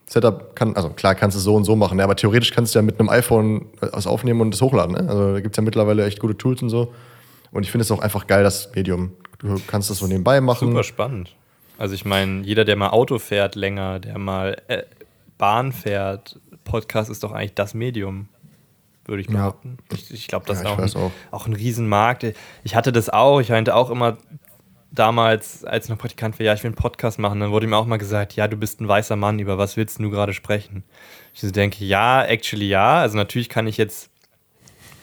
[0.06, 2.02] Setup kann, also klar kannst du es so und so machen, ne?
[2.02, 4.96] aber theoretisch kannst du ja mit einem iPhone was aufnehmen und das hochladen.
[4.96, 5.08] Ne?
[5.08, 6.92] Also da gibt es ja mittlerweile echt gute Tools und so.
[7.52, 9.12] Und ich finde es auch einfach geil, das Medium.
[9.38, 10.68] Du kannst das so nebenbei machen.
[10.68, 11.34] Super spannend.
[11.80, 14.82] Also ich meine, jeder, der mal Auto fährt länger, der mal äh,
[15.38, 18.28] Bahn fährt, Podcast ist doch eigentlich das Medium,
[19.06, 19.78] würde ich behaupten.
[19.90, 19.96] Ja.
[19.96, 21.12] Ich, ich glaube, das ja, ist auch ein, auch.
[21.30, 22.34] auch ein Riesenmarkt.
[22.64, 23.40] Ich hatte das auch.
[23.40, 24.18] Ich meinte auch immer
[24.92, 27.40] damals, als ich noch Praktikant war, ja, ich will einen Podcast machen.
[27.40, 30.00] Dann wurde mir auch mal gesagt, ja, du bist ein weißer Mann, über was willst
[30.00, 30.84] du gerade sprechen?
[31.32, 32.98] Ich so denke, ja, actually ja.
[32.98, 34.10] Also natürlich kann ich jetzt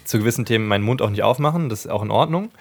[0.03, 2.51] zu gewissen Themen meinen Mund auch nicht aufmachen, das ist auch in Ordnung.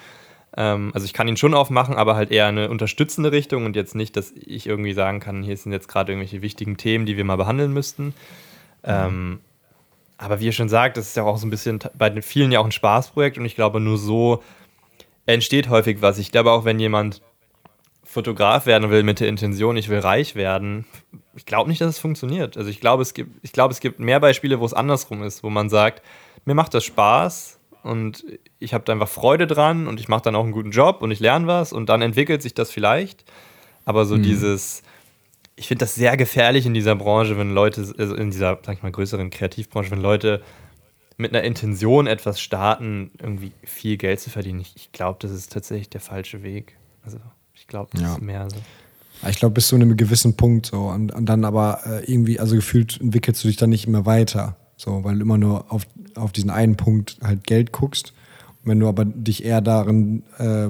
[0.56, 3.94] Ähm, also ich kann ihn schon aufmachen, aber halt eher eine unterstützende Richtung und jetzt
[3.94, 7.24] nicht, dass ich irgendwie sagen kann, hier sind jetzt gerade irgendwelche wichtigen Themen, die wir
[7.24, 8.14] mal behandeln müssten.
[8.82, 9.40] Ähm,
[10.18, 12.52] aber wie ihr schon sagt, das ist ja auch so ein bisschen bei den vielen
[12.52, 14.42] ja auch ein Spaßprojekt und ich glaube, nur so
[15.26, 16.18] entsteht häufig was.
[16.18, 17.20] Ich glaube auch, wenn jemand
[18.04, 20.86] Fotograf werden will mit der Intention, ich will reich werden,
[21.34, 22.56] ich glaube nicht, dass es funktioniert.
[22.56, 25.42] Also ich glaube, es gibt, ich glaube, es gibt mehr Beispiele, wo es andersrum ist,
[25.42, 26.02] wo man sagt,
[26.46, 27.55] mir macht das Spaß
[27.86, 28.24] und
[28.58, 31.10] ich habe da einfach Freude dran und ich mache dann auch einen guten Job und
[31.10, 33.24] ich lerne was und dann entwickelt sich das vielleicht.
[33.84, 34.24] Aber so mhm.
[34.24, 34.82] dieses,
[35.54, 38.82] ich finde das sehr gefährlich in dieser Branche, wenn Leute, also in dieser, sag ich
[38.82, 40.42] mal, größeren Kreativbranche, wenn Leute
[41.16, 44.60] mit einer Intention etwas starten, irgendwie viel Geld zu verdienen.
[44.60, 46.76] Ich, ich glaube, das ist tatsächlich der falsche Weg.
[47.04, 47.18] Also
[47.54, 48.12] ich glaube, das ja.
[48.14, 48.56] ist mehr so.
[49.28, 52.54] Ich glaube, bis zu einem gewissen Punkt so und, und dann aber äh, irgendwie, also
[52.54, 54.56] gefühlt entwickelst du dich dann nicht mehr weiter.
[54.76, 58.12] So, weil du immer nur auf, auf diesen einen Punkt halt Geld guckst.
[58.62, 60.68] Und wenn du aber dich eher darin, äh,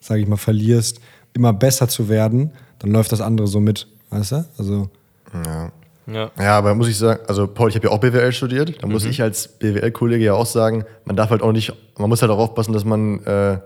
[0.00, 1.00] sage ich mal, verlierst,
[1.32, 3.88] immer besser zu werden, dann läuft das andere so mit.
[4.10, 4.44] Weißt du?
[4.58, 4.90] Also.
[5.32, 5.72] Ja.
[6.06, 6.30] Ja.
[6.38, 8.82] ja, aber muss ich sagen, also Paul, ich habe ja auch BWL studiert.
[8.82, 8.92] Da mhm.
[8.92, 12.30] muss ich als BWL-Kollege ja auch sagen, man darf halt auch nicht, man muss halt
[12.30, 13.58] auch aufpassen, dass man, äh,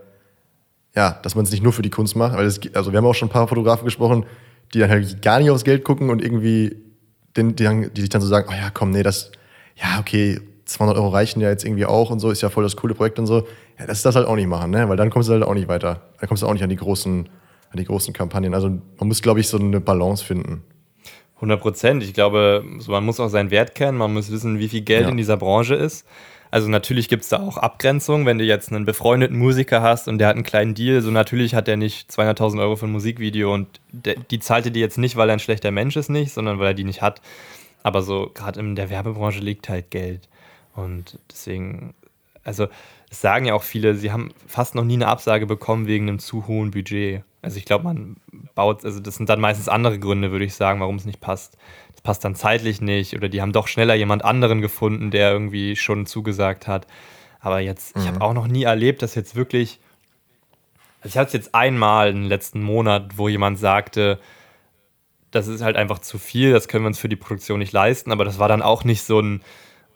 [0.95, 2.37] ja, dass man es nicht nur für die Kunst macht.
[2.37, 4.25] Weil es, also wir haben auch schon ein paar Fotografen gesprochen,
[4.73, 6.77] die dann halt gar nicht aufs Geld gucken und irgendwie,
[7.37, 9.33] den, die, die sich dann so sagen, oh ja, komm, nee, das,
[9.81, 12.77] ja, okay, 200 Euro reichen ja jetzt irgendwie auch und so, ist ja voll das
[12.77, 13.47] coole Projekt und so.
[13.79, 14.89] Ja, das ist das halt auch nicht machen, ne?
[14.89, 16.03] Weil dann kommst du halt auch nicht weiter.
[16.19, 17.29] Dann kommst du auch nicht an die großen,
[17.71, 18.55] an die großen Kampagnen.
[18.55, 20.63] Also man muss, glaube ich, so eine Balance finden.
[21.37, 22.03] 100 Prozent.
[22.03, 25.09] Ich glaube, man muss auch seinen Wert kennen, man muss wissen, wie viel Geld ja.
[25.09, 26.05] in dieser Branche ist.
[26.51, 30.19] Also natürlich gibt es da auch Abgrenzungen, wenn du jetzt einen befreundeten Musiker hast und
[30.19, 33.53] der hat einen kleinen Deal, so natürlich hat der nicht 200.000 Euro für ein Musikvideo
[33.53, 36.59] und die zahlt er dir jetzt nicht, weil er ein schlechter Mensch ist nicht, sondern
[36.59, 37.21] weil er die nicht hat.
[37.83, 40.29] Aber so gerade in der Werbebranche liegt halt Geld.
[40.75, 41.95] Und deswegen,
[42.45, 42.69] also
[43.11, 46.19] es sagen ja auch viele, sie haben fast noch nie eine Absage bekommen wegen einem
[46.19, 47.23] zu hohen Budget.
[47.41, 48.17] Also ich glaube, man
[48.55, 51.57] baut, also das sind dann meistens andere Gründe, würde ich sagen, warum es nicht passt.
[51.93, 55.77] Das passt dann zeitlich nicht oder die haben doch schneller jemand anderen gefunden, der irgendwie
[55.77, 56.87] schon zugesagt hat.
[57.41, 58.03] Aber jetzt, mhm.
[58.03, 59.79] ich habe auch noch nie erlebt, dass jetzt wirklich,
[61.01, 64.19] also ich hatte es jetzt einmal im letzten Monat, wo jemand sagte,
[65.31, 68.13] das ist halt einfach zu viel, das können wir uns für die Produktion nicht leisten,
[68.13, 69.43] aber das war dann auch nicht so ein,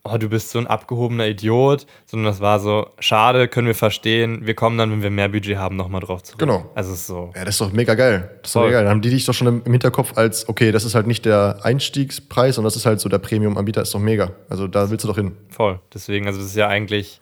[0.04, 4.46] oh, du bist so ein abgehobener Idiot, sondern das war so, schade, können wir verstehen,
[4.46, 6.40] wir kommen dann, wenn wir mehr Budget haben, nochmal drauf zurück.
[6.40, 6.70] Genau.
[6.74, 7.32] Also so.
[7.34, 8.30] Ja, das ist doch mega geil.
[8.42, 8.84] Das ist doch mega geil.
[8.84, 11.60] Dann haben die dich doch schon im Hinterkopf als, okay, das ist halt nicht der
[11.62, 14.32] Einstiegspreis, sondern das ist halt so der Premium-Anbieter, ist doch mega.
[14.48, 15.36] Also da willst du doch hin.
[15.50, 15.78] Voll.
[15.94, 17.20] Deswegen, also das ist ja eigentlich,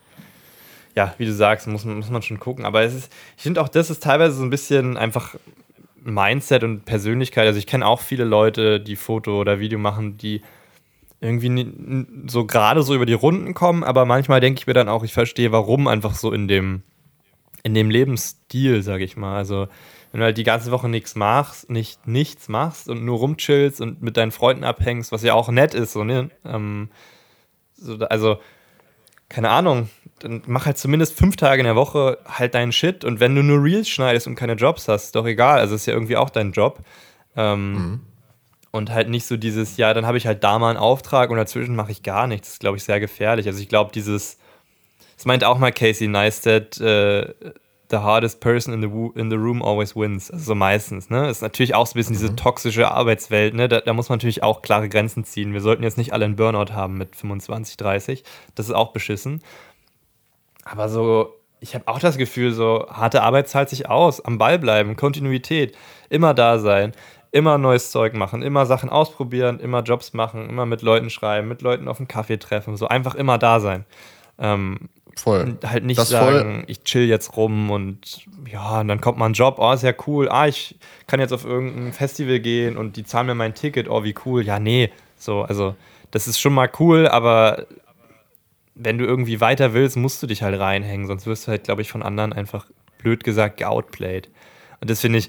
[0.97, 2.65] ja, wie du sagst, muss man, muss man schon gucken.
[2.65, 5.35] Aber es ist, ich finde auch, das ist teilweise so ein bisschen einfach
[6.05, 7.47] Mindset und Persönlichkeit.
[7.47, 10.43] Also ich kenne auch viele Leute, die Foto oder Video machen, die
[11.21, 11.75] irgendwie
[12.29, 15.13] so gerade so über die Runden kommen, aber manchmal denke ich mir dann auch, ich
[15.13, 16.83] verstehe, warum einfach so in dem,
[17.63, 19.37] in dem Lebensstil, sage ich mal.
[19.37, 19.69] Also,
[20.13, 24.03] wenn du halt die ganze Woche nichts machst, nicht nichts machst und nur rumchillst und
[24.03, 26.31] mit deinen Freunden abhängst, was ja auch nett ist, so, ne?
[26.45, 26.89] Ähm,
[27.75, 28.39] so, also,
[29.29, 29.91] keine Ahnung,
[30.21, 33.43] dann mach halt zumindest fünf Tage in der Woche halt deinen Shit und wenn du
[33.43, 36.31] nur Reels schneidest und keine Jobs hast, ist doch egal, also ist ja irgendwie auch
[36.31, 36.81] dein Job.
[37.37, 38.01] Ähm, mhm.
[38.73, 41.37] Und halt nicht so dieses, ja, dann habe ich halt da mal einen Auftrag und
[41.37, 42.49] dazwischen mache ich gar nichts.
[42.49, 43.49] Das ist, glaube ich, sehr gefährlich.
[43.49, 44.39] Also ich glaube, dieses,
[45.17, 47.35] das meint auch mal Casey Neistat, äh,
[47.91, 50.31] the hardest person in the, in the room always wins.
[50.31, 51.23] Also so meistens, ne?
[51.23, 52.21] Das ist natürlich auch so ein bisschen mhm.
[52.21, 53.69] diese toxische Arbeitswelt, ne?
[53.69, 55.53] Da, da, muss man natürlich auch klare Grenzen ziehen.
[55.53, 58.25] Wir sollten jetzt nicht alle einen Burnout haben mit 25, 30.
[58.55, 59.43] Das ist auch beschissen.
[60.71, 64.25] Aber so, ich habe auch das Gefühl, so harte Arbeit zahlt sich aus.
[64.25, 65.77] Am Ball bleiben, Kontinuität,
[66.09, 66.93] immer da sein
[67.33, 71.63] immer neues Zeug machen, immer Sachen ausprobieren, immer Jobs machen, immer mit Leuten schreiben, mit
[71.63, 73.85] Leuten auf einen Kaffee treffen, so einfach immer da sein.
[74.39, 75.57] Ähm, voll.
[75.65, 76.65] Halt nicht das sagen, voll.
[76.67, 79.93] ich chill jetzt rum und ja, und dann kommt mal ein Job, oh, ist ja
[80.07, 83.89] cool, ah, ich kann jetzt auf irgendein Festival gehen und die zahlen mir mein Ticket,
[83.89, 84.45] oh, wie cool.
[84.45, 85.77] Ja, nee, so, also
[86.11, 87.67] das ist schon mal cool, aber
[88.83, 91.83] wenn du irgendwie weiter willst, musst du dich halt reinhängen, sonst wirst du halt, glaube
[91.83, 92.67] ich, von anderen einfach
[92.99, 94.31] blöd gesagt geoutplayed.
[94.81, 95.29] Und das finde ich,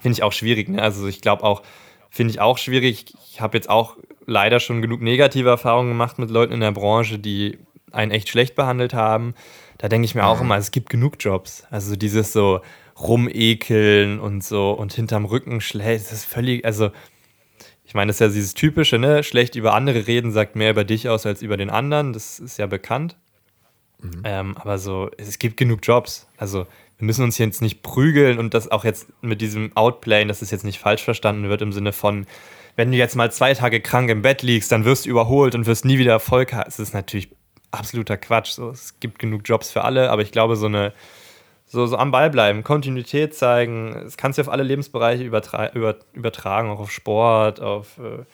[0.00, 0.68] finde ich auch schwierig.
[0.68, 0.80] Ne?
[0.80, 1.62] Also ich glaube auch,
[2.10, 3.14] finde ich auch schwierig.
[3.30, 3.96] Ich habe jetzt auch
[4.26, 7.58] leider schon genug negative Erfahrungen gemacht mit Leuten in der Branche, die
[7.90, 9.34] einen echt schlecht behandelt haben.
[9.78, 10.46] Da denke ich mir auch mhm.
[10.46, 11.64] immer, es gibt genug Jobs.
[11.70, 12.60] Also dieses so
[12.98, 16.90] rumekeln und so und hinterm Rücken schlecht, das ist völlig, also
[17.84, 19.22] ich meine, das ist ja dieses typische, ne?
[19.22, 22.12] Schlecht über andere reden sagt mehr über dich aus als über den anderen.
[22.12, 23.16] Das ist ja bekannt.
[24.00, 24.22] Mhm.
[24.24, 26.28] Ähm, aber so, es gibt genug Jobs.
[26.36, 26.66] Also
[26.98, 30.50] wir müssen uns jetzt nicht prügeln und das auch jetzt mit diesem Outplayen, dass es
[30.50, 32.26] jetzt nicht falsch verstanden wird im Sinne von,
[32.76, 35.66] wenn du jetzt mal zwei Tage krank im Bett liegst, dann wirst du überholt und
[35.66, 36.68] wirst nie wieder Erfolg haben.
[36.68, 37.30] Es ist natürlich
[37.70, 38.52] absoluter Quatsch.
[38.52, 40.92] So, es gibt genug Jobs für alle, aber ich glaube, so eine
[41.72, 45.96] so, so am Ball bleiben, Kontinuität zeigen, das kannst du auf alle Lebensbereiche übertra über,
[46.12, 48.24] übertragen, auch auf Sport, auf äh,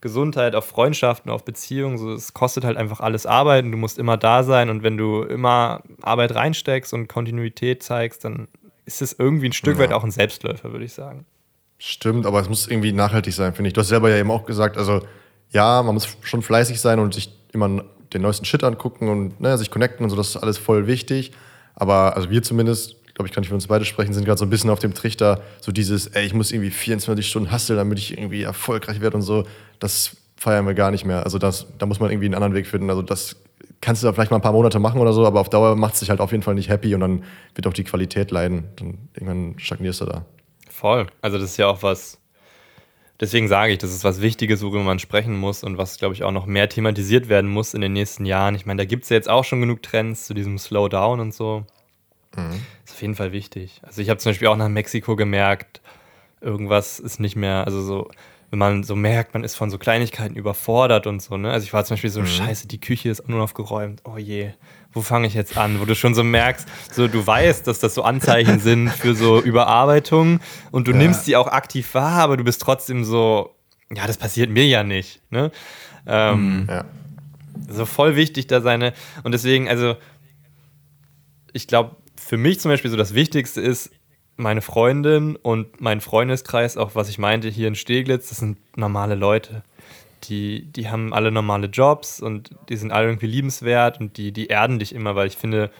[0.00, 1.96] Gesundheit, auf Freundschaften, auf Beziehungen.
[1.96, 4.68] So, es kostet halt einfach alles Arbeit und du musst immer da sein.
[4.68, 8.48] Und wenn du immer Arbeit reinsteckst und Kontinuität zeigst, dann
[8.84, 9.84] ist es irgendwie ein Stück ja.
[9.84, 11.24] weit auch ein Selbstläufer, würde ich sagen.
[11.78, 13.74] Stimmt, aber es muss irgendwie nachhaltig sein, finde ich.
[13.74, 15.02] Du hast selber ja eben auch gesagt, also
[15.50, 19.56] ja, man muss schon fleißig sein und sich immer den neuesten Shit angucken und ne,
[19.56, 21.30] sich connecten und so, das ist alles voll wichtig.
[21.80, 24.44] Aber also wir zumindest, glaube ich, kann ich für uns beide sprechen, sind gerade so
[24.44, 27.98] ein bisschen auf dem Trichter, so dieses, ey, ich muss irgendwie 24 Stunden hustle, damit
[27.98, 29.44] ich irgendwie erfolgreich werde und so.
[29.78, 31.22] Das feiern wir gar nicht mehr.
[31.22, 32.90] Also das, da muss man irgendwie einen anderen Weg finden.
[32.90, 33.36] Also das
[33.80, 35.94] kannst du da vielleicht mal ein paar Monate machen oder so, aber auf Dauer macht
[35.94, 37.22] es dich halt auf jeden Fall nicht happy und dann
[37.54, 38.64] wird auch die Qualität leiden.
[38.76, 40.24] Dann irgendwann stagnierst du da.
[40.68, 41.06] Voll.
[41.22, 42.18] Also das ist ja auch was,
[43.20, 46.24] deswegen sage ich, das ist was Wichtiges, worüber man sprechen muss und was, glaube ich,
[46.24, 48.54] auch noch mehr thematisiert werden muss in den nächsten Jahren.
[48.54, 51.34] Ich meine, da gibt es ja jetzt auch schon genug Trends zu diesem Slowdown und
[51.34, 51.64] so.
[52.36, 52.62] Mhm.
[52.84, 53.80] Ist auf jeden Fall wichtig.
[53.82, 55.80] Also ich habe zum Beispiel auch nach Mexiko gemerkt,
[56.40, 58.10] irgendwas ist nicht mehr, also so,
[58.50, 61.50] wenn man so merkt, man ist von so Kleinigkeiten überfordert und so, ne?
[61.50, 62.26] Also ich war zum Beispiel so, mhm.
[62.26, 64.52] scheiße, die Küche ist unaufgeräumt, oh je,
[64.92, 65.80] wo fange ich jetzt an?
[65.80, 69.40] Wo du schon so merkst, so du weißt, dass das so Anzeichen sind für so
[69.40, 70.98] Überarbeitung und du ja.
[70.98, 73.54] nimmst die auch aktiv wahr, aber du bist trotzdem so,
[73.94, 75.50] ja, das passiert mir ja nicht, ne?
[76.06, 76.66] Ähm, mhm.
[76.68, 76.84] ja.
[77.68, 78.92] So voll wichtig da seine,
[79.24, 79.96] und deswegen, also
[81.52, 83.90] ich glaube, für mich zum Beispiel so das Wichtigste ist,
[84.36, 89.16] meine Freundin und mein Freundeskreis, auch was ich meinte hier in Steglitz, das sind normale
[89.16, 89.64] Leute.
[90.24, 94.46] Die, die haben alle normale Jobs und die sind alle irgendwie liebenswert und die, die
[94.46, 95.70] erden dich immer, weil ich finde,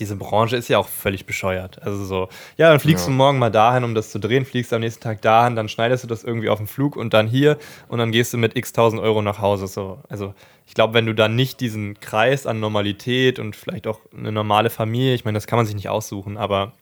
[0.00, 1.82] diese Branche ist ja auch völlig bescheuert.
[1.82, 3.10] Also so, ja, dann fliegst ja.
[3.10, 6.04] du morgen mal dahin, um das zu drehen, fliegst am nächsten Tag dahin, dann schneidest
[6.04, 8.72] du das irgendwie auf dem Flug und dann hier und dann gehst du mit x
[8.72, 9.66] tausend Euro nach Hause.
[9.66, 10.00] So.
[10.08, 10.34] Also
[10.66, 14.70] ich glaube, wenn du dann nicht diesen Kreis an Normalität und vielleicht auch eine normale
[14.70, 16.72] Familie, ich meine, das kann man sich nicht aussuchen, aber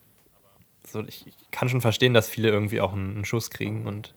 [0.86, 4.14] so, ich, kann schon verstehen, dass viele irgendwie auch einen, einen Schuss kriegen und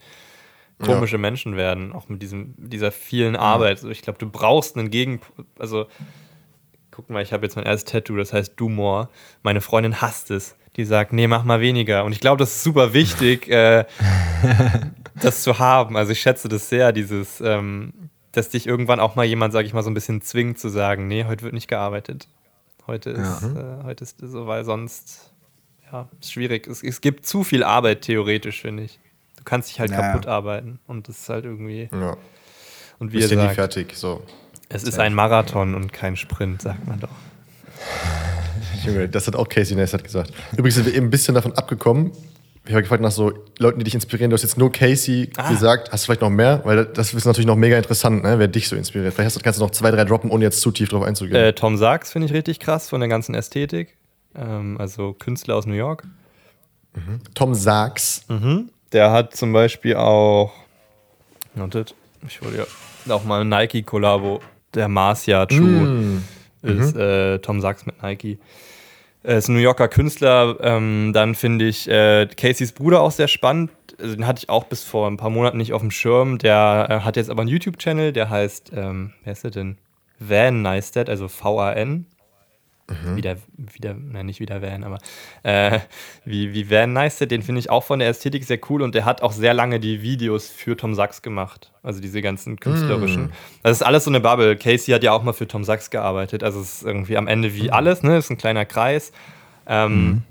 [0.82, 1.22] komische ja.
[1.22, 3.78] Menschen werden, auch mit diesem, dieser vielen Arbeit.
[3.78, 5.22] Also ich glaube, du brauchst einen Gegen...
[5.58, 5.88] Also
[6.92, 9.10] guck mal, ich habe jetzt mein erstes Tattoo, das heißt Do More.
[9.44, 10.56] Meine Freundin hasst es.
[10.76, 12.06] Die sagt, nee, mach mal weniger.
[12.06, 13.86] Und ich glaube, das ist super wichtig, äh,
[15.22, 15.98] das zu haben.
[15.98, 19.74] Also ich schätze das sehr, dieses, ähm, dass dich irgendwann auch mal jemand, sag ich
[19.74, 22.30] mal, so ein bisschen zwingt zu sagen, nee, heute wird nicht gearbeitet.
[22.88, 23.80] Heute ist, ja.
[23.80, 25.34] äh, heute ist so, weil sonst,
[25.92, 26.68] ja, ist schwierig.
[26.68, 29.00] Es, es gibt zu viel Arbeit, theoretisch, finde ich.
[29.42, 30.12] Du kannst dich halt naja.
[30.12, 30.80] kaputt arbeiten.
[30.86, 31.90] Und das ist halt irgendwie.
[31.92, 32.16] Ja.
[33.00, 34.22] Und wie Bist ihr sagt, nie fertig, so.
[34.70, 37.10] Es ist ein Marathon und kein Sprint, sagt man doch.
[38.86, 40.32] Junge, das hat auch Casey Neistat gesagt.
[40.52, 42.12] Übrigens sind wir eben ein bisschen davon abgekommen.
[42.66, 44.30] Ich habe gefragt nach so Leuten, die dich inspirieren.
[44.30, 45.50] Du hast jetzt nur Casey ah.
[45.50, 45.92] gesagt.
[45.92, 46.62] Hast du vielleicht noch mehr?
[46.64, 48.38] Weil das ist natürlich noch mega interessant, ne?
[48.38, 49.16] wer dich so inspiriert.
[49.16, 51.36] Vielleicht hast, kannst du noch zwei, drei droppen, ohne jetzt zu tief drauf einzugehen.
[51.36, 53.98] Äh, Tom Sachs finde ich richtig krass von der ganzen Ästhetik.
[54.36, 56.04] Ähm, also Künstler aus New York.
[56.94, 57.22] Mhm.
[57.34, 58.26] Tom Sachs.
[58.30, 58.70] Mhm.
[58.92, 60.52] Der hat zum Beispiel auch.
[61.56, 61.96] Noted.
[62.28, 62.68] Ich wollte
[63.06, 64.42] ja auch mal Nike-Kollabo
[64.74, 66.24] der Mars-Yard-Schuh mm.
[66.62, 67.02] ist mhm.
[67.02, 68.38] äh, Tom Sachs mit Nike.
[69.24, 70.58] Er ist ein New Yorker Künstler.
[70.62, 73.72] Ähm, dann finde ich äh, Caseys Bruder auch sehr spannend.
[74.00, 76.38] Also, den hatte ich auch bis vor ein paar Monaten nicht auf dem Schirm.
[76.38, 79.78] Der äh, hat jetzt aber einen YouTube-Channel, der heißt, ähm, wer ist der denn?
[80.20, 82.06] Van Neistat, also V-A-N.
[82.92, 83.16] Mhm.
[83.16, 84.98] Wieder, wieder, nein, nicht wieder Van, aber
[85.44, 85.80] äh,
[86.26, 89.06] wie, wie Van Neistat, den finde ich auch von der Ästhetik sehr cool und der
[89.06, 91.72] hat auch sehr lange die Videos für Tom Sachs gemacht.
[91.84, 93.24] Also diese ganzen künstlerischen.
[93.24, 93.32] Mhm.
[93.64, 94.56] Das ist alles so eine Bubble.
[94.56, 96.44] Casey hat ja auch mal für Tom Sachs gearbeitet.
[96.44, 97.74] Also es ist irgendwie am Ende wie mhm.
[97.74, 98.18] alles, ne?
[98.18, 99.12] Ist ein kleiner Kreis.
[99.68, 100.22] Ähm, mhm.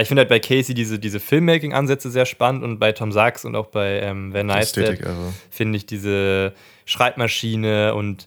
[0.00, 3.56] ich finde halt bei Casey diese, diese Filmmaking-Ansätze sehr spannend und bei Tom Sachs und
[3.56, 5.34] auch bei ähm, Van Neistat also.
[5.50, 6.54] finde ich diese
[6.86, 8.26] Schreibmaschine und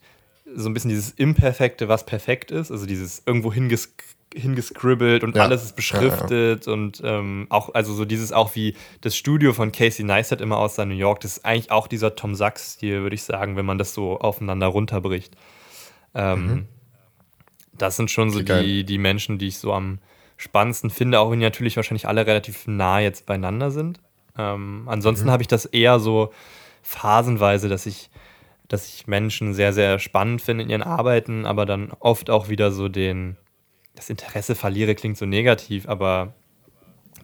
[0.55, 3.95] so ein bisschen dieses Imperfekte, was perfekt ist, also dieses irgendwo hinges
[4.35, 5.43] hingescribbelt und ja.
[5.43, 6.73] alles ist beschriftet ja, ja.
[6.73, 10.83] und ähm, auch, also so dieses auch wie das Studio von Casey Neistat immer aussah
[10.83, 13.77] in New York, das ist eigentlich auch dieser Tom Sachs-Stil, würde ich sagen, wenn man
[13.77, 15.35] das so aufeinander runterbricht.
[16.15, 16.65] Ähm, mhm.
[17.77, 19.99] Das sind schon so die, die Menschen, die ich so am
[20.37, 23.99] spannendsten finde, auch wenn die natürlich wahrscheinlich alle relativ nah jetzt beieinander sind.
[24.37, 25.31] Ähm, ansonsten mhm.
[25.31, 26.31] habe ich das eher so
[26.81, 28.09] phasenweise, dass ich,
[28.67, 32.71] dass ich Menschen sehr, sehr spannend finde in ihren Arbeiten, aber dann oft auch wieder
[32.71, 33.37] so den,
[33.95, 36.33] das Interesse verliere, klingt so negativ, aber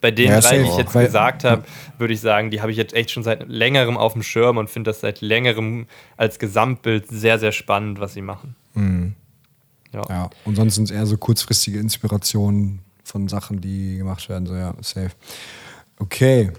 [0.01, 1.63] bei den ja, drei, die ich jetzt Weil, gesagt habe,
[1.97, 4.69] würde ich sagen, die habe ich jetzt echt schon seit längerem auf dem Schirm und
[4.69, 5.87] finde das seit längerem
[6.17, 8.55] als Gesamtbild sehr, sehr spannend, was sie machen.
[8.73, 9.15] Mhm.
[9.91, 10.03] Ja.
[10.07, 10.29] ja.
[10.45, 14.45] Und sonst sind es eher so kurzfristige Inspirationen von Sachen, die gemacht werden.
[14.45, 15.11] So, ja, safe.
[15.97, 16.51] Okay.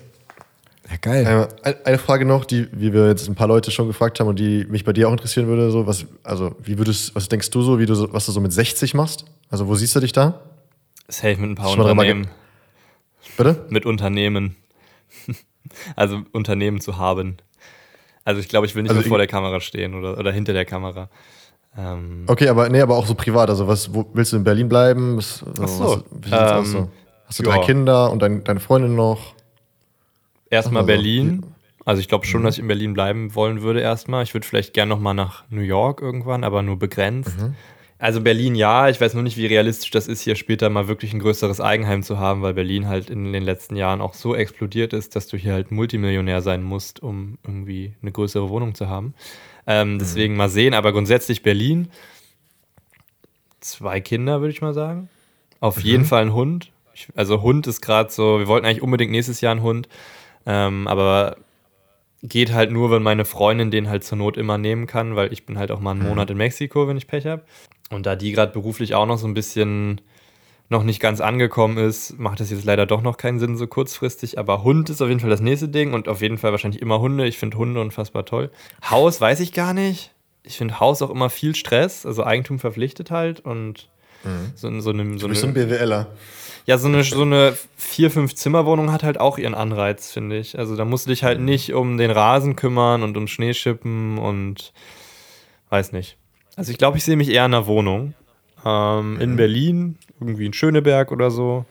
[0.90, 1.48] Ja, geil.
[1.62, 4.38] Äh, eine Frage noch, die wie wir jetzt ein paar Leute schon gefragt haben und
[4.38, 5.70] die mich bei dir auch interessieren würde.
[5.70, 8.52] So, was, also, wie würdest, was denkst du so, wie du was du so mit
[8.52, 9.24] 60 machst?
[9.50, 10.40] Also, wo siehst du dich da?
[11.08, 12.28] Safe mit ein paar Unternehmen.
[13.36, 13.64] Bitte?
[13.68, 14.56] Mit Unternehmen.
[15.96, 17.36] also Unternehmen zu haben.
[18.24, 20.64] Also ich glaube, ich will nicht also vor der Kamera stehen oder, oder hinter der
[20.64, 21.08] Kamera.
[21.76, 23.48] Ähm okay, aber nee, aber auch so privat.
[23.48, 25.16] Also was, wo, willst du in Berlin bleiben?
[25.16, 26.04] Was, Ach so.
[26.10, 26.90] Was, ähm, so?
[27.26, 27.56] Hast du ja.
[27.56, 29.34] drei Kinder und dein, deine Freundin noch?
[30.50, 31.44] Erstmal Berlin.
[31.84, 32.44] Also ich glaube schon, mhm.
[32.44, 34.22] dass ich in Berlin bleiben wollen würde erstmal.
[34.22, 37.40] Ich würde vielleicht gerne noch mal nach New York irgendwann, aber nur begrenzt.
[37.40, 37.54] Mhm.
[37.98, 41.12] Also Berlin ja, ich weiß nur nicht, wie realistisch das ist, hier später mal wirklich
[41.12, 44.94] ein größeres Eigenheim zu haben, weil Berlin halt in den letzten Jahren auch so explodiert
[44.94, 49.14] ist, dass du hier halt Multimillionär sein musst, um irgendwie eine größere Wohnung zu haben.
[49.66, 49.98] Ähm, mhm.
[49.98, 51.90] deswegen mal sehen, aber grundsätzlich Berlin.
[53.60, 55.10] Zwei Kinder, würde ich mal sagen.
[55.60, 55.82] Auf mhm.
[55.82, 56.72] jeden Fall ein Hund.
[56.94, 59.88] Ich, also Hund ist gerade so, wir wollten eigentlich unbedingt nächstes Jahr einen Hund,
[60.46, 61.36] ähm, aber
[62.22, 65.46] geht halt nur, wenn meine Freundin den halt zur Not immer nehmen kann, weil ich
[65.46, 66.08] bin halt auch mal einen mhm.
[66.08, 67.42] Monat in Mexiko, wenn ich Pech habe.
[67.90, 70.00] Und da die gerade beruflich auch noch so ein bisschen
[70.68, 74.38] noch nicht ganz angekommen ist, macht das jetzt leider doch noch keinen Sinn so kurzfristig.
[74.38, 77.00] Aber Hund ist auf jeden Fall das nächste Ding und auf jeden Fall wahrscheinlich immer
[77.00, 77.26] Hunde.
[77.26, 78.50] Ich finde Hunde unfassbar toll.
[78.88, 80.12] Haus weiß ich gar nicht.
[80.44, 83.88] Ich finde Haus auch immer viel Stress, also Eigentum verpflichtet halt und
[84.22, 84.52] mhm.
[84.54, 86.06] so, so, eine, so, eine, so ein BWLer.
[86.66, 90.58] Ja, so eine, so eine vier, fünf Zimmerwohnung hat halt auch ihren Anreiz, finde ich.
[90.58, 91.46] Also da musst du dich halt mhm.
[91.46, 94.72] nicht um den Rasen kümmern und um Schneeschippen und
[95.70, 96.16] weiß nicht.
[96.56, 98.14] Also ich glaube, ich sehe mich eher in einer Wohnung.
[98.64, 99.20] Ähm, mhm.
[99.20, 101.64] In Berlin, irgendwie in Schöneberg oder so.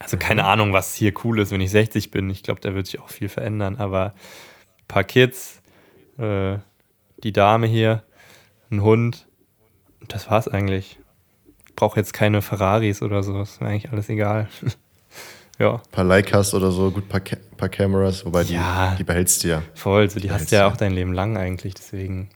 [0.00, 0.48] Also keine mhm.
[0.48, 2.30] Ahnung, was hier cool ist, wenn ich 60 bin.
[2.30, 3.76] Ich glaube, da wird sich auch viel verändern.
[3.76, 4.14] Aber
[4.78, 5.60] ein paar Kids,
[6.18, 6.58] äh,
[7.22, 8.02] die Dame hier,
[8.70, 9.26] ein Hund.
[10.06, 10.98] Das war's eigentlich.
[11.78, 13.40] Ich brauche jetzt keine Ferraris oder so.
[13.40, 14.48] Ist mir eigentlich alles egal.
[15.60, 15.74] ja.
[15.74, 17.20] Ein paar Leicas oder so, gut, ein paar,
[17.56, 19.62] paar Cameras, wobei ja, die, die behältst du ja.
[19.74, 22.30] Voll, so die, die hast du ja auch dein Leben lang eigentlich, deswegen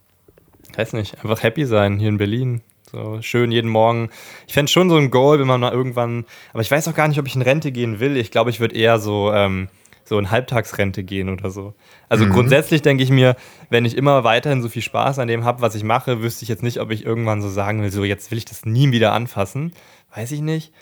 [0.77, 2.61] weiß nicht, einfach happy sein hier in Berlin.
[2.93, 4.11] So schön jeden Morgen.
[4.47, 7.09] Ich fände schon so ein Goal, wenn man mal irgendwann, aber ich weiß auch gar
[7.09, 8.17] nicht, ob ich in Rente gehen will.
[8.19, 9.69] Ich glaube, ich würde eher so, ähm,
[10.13, 11.75] so in Halbtagsrente gehen oder so.
[12.09, 12.31] Also mhm.
[12.31, 13.37] grundsätzlich denke ich mir,
[13.71, 16.49] wenn ich immer weiterhin so viel Spaß an dem habe, was ich mache, wüsste ich
[16.49, 19.13] jetzt nicht, ob ich irgendwann so sagen will, so jetzt will ich das nie wieder
[19.13, 19.73] anfassen.
[20.15, 20.73] Weiß ich nicht.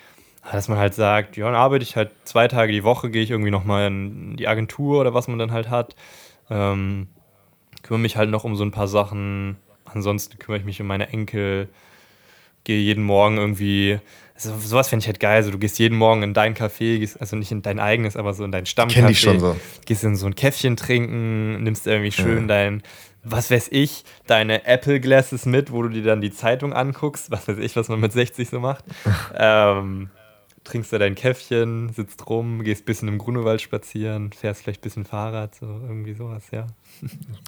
[0.43, 3.23] Aber dass man halt sagt, ja, dann arbeite ich halt zwei Tage die Woche, gehe
[3.23, 5.95] ich irgendwie nochmal in die Agentur oder was man dann halt hat.
[6.49, 7.09] Ähm,
[7.83, 9.57] kümmere mich halt noch um so ein paar Sachen
[9.95, 11.69] Ansonsten kümmere ich mich um meine Enkel,
[12.65, 14.01] gehe jeden Morgen irgendwie.
[14.47, 15.37] Also sowas finde ich halt geil.
[15.37, 18.35] Also du gehst jeden Morgen in dein Café, gehst, also nicht in dein eigenes, aber
[18.35, 18.93] so in dein Stammcafé.
[18.95, 19.57] Kenn ich schon so.
[19.87, 22.47] Gehst in so ein Käffchen trinken, nimmst irgendwie schön ja.
[22.47, 22.83] dein,
[23.23, 27.31] was weiß ich, deine Apple Glasses mit, wo du dir dann die Zeitung anguckst.
[27.31, 28.85] Was weiß ich, was man mit 60 so macht.
[29.37, 30.11] ähm,
[30.65, 34.83] trinkst da dein Käffchen, sitzt rum, gehst ein bisschen im Grunewald spazieren, fährst vielleicht ein
[34.83, 36.67] bisschen Fahrrad, so irgendwie sowas, ja.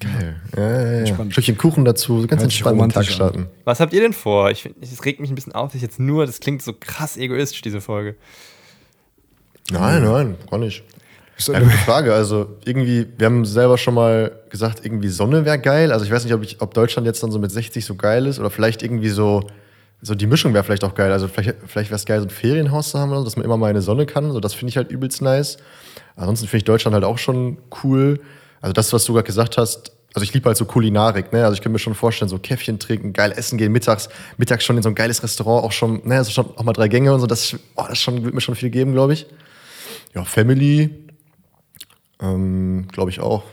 [0.00, 0.40] Geil.
[0.56, 1.18] Ja, ja, ja.
[1.18, 3.48] Ein Stückchen Kuchen dazu, ganz entspannt den Tag starten.
[3.64, 4.50] Was habt ihr denn vor?
[4.50, 7.16] Ich, es regt mich ein bisschen auf, dass ich jetzt nur, das klingt so krass
[7.16, 8.16] egoistisch, diese Folge.
[9.70, 10.82] Nein, nein, gar nicht.
[11.38, 12.14] Ja, gute Frage.
[12.14, 15.92] Also irgendwie, wir haben selber schon mal gesagt, irgendwie Sonne wäre geil.
[15.92, 18.26] Also ich weiß nicht, ob, ich, ob Deutschland jetzt dann so mit 60 so geil
[18.26, 19.42] ist oder vielleicht irgendwie so
[20.04, 21.12] so die Mischung wäre vielleicht auch geil.
[21.12, 23.70] Also vielleicht, vielleicht wäre es geil, so ein Ferienhaus zu haben, dass man immer mal
[23.70, 24.32] in die Sonne kann.
[24.32, 25.58] So, das finde ich halt übelst nice.
[26.16, 28.20] Ansonsten finde ich Deutschland halt auch schon cool.
[28.60, 31.44] Also das, was du gerade gesagt hast, also ich liebe halt so Kulinarik, ne?
[31.44, 34.76] Also ich kann mir schon vorstellen, so Käffchen trinken, geil essen gehen, mittags, mittags schon
[34.76, 37.20] in so ein geiles Restaurant, auch schon, ne, also schon auch mal drei Gänge und
[37.20, 39.26] so, das, oh, das schon, wird mir schon viel geben, glaube ich.
[40.14, 40.90] Ja, Family,
[42.20, 43.44] ähm, glaube ich auch.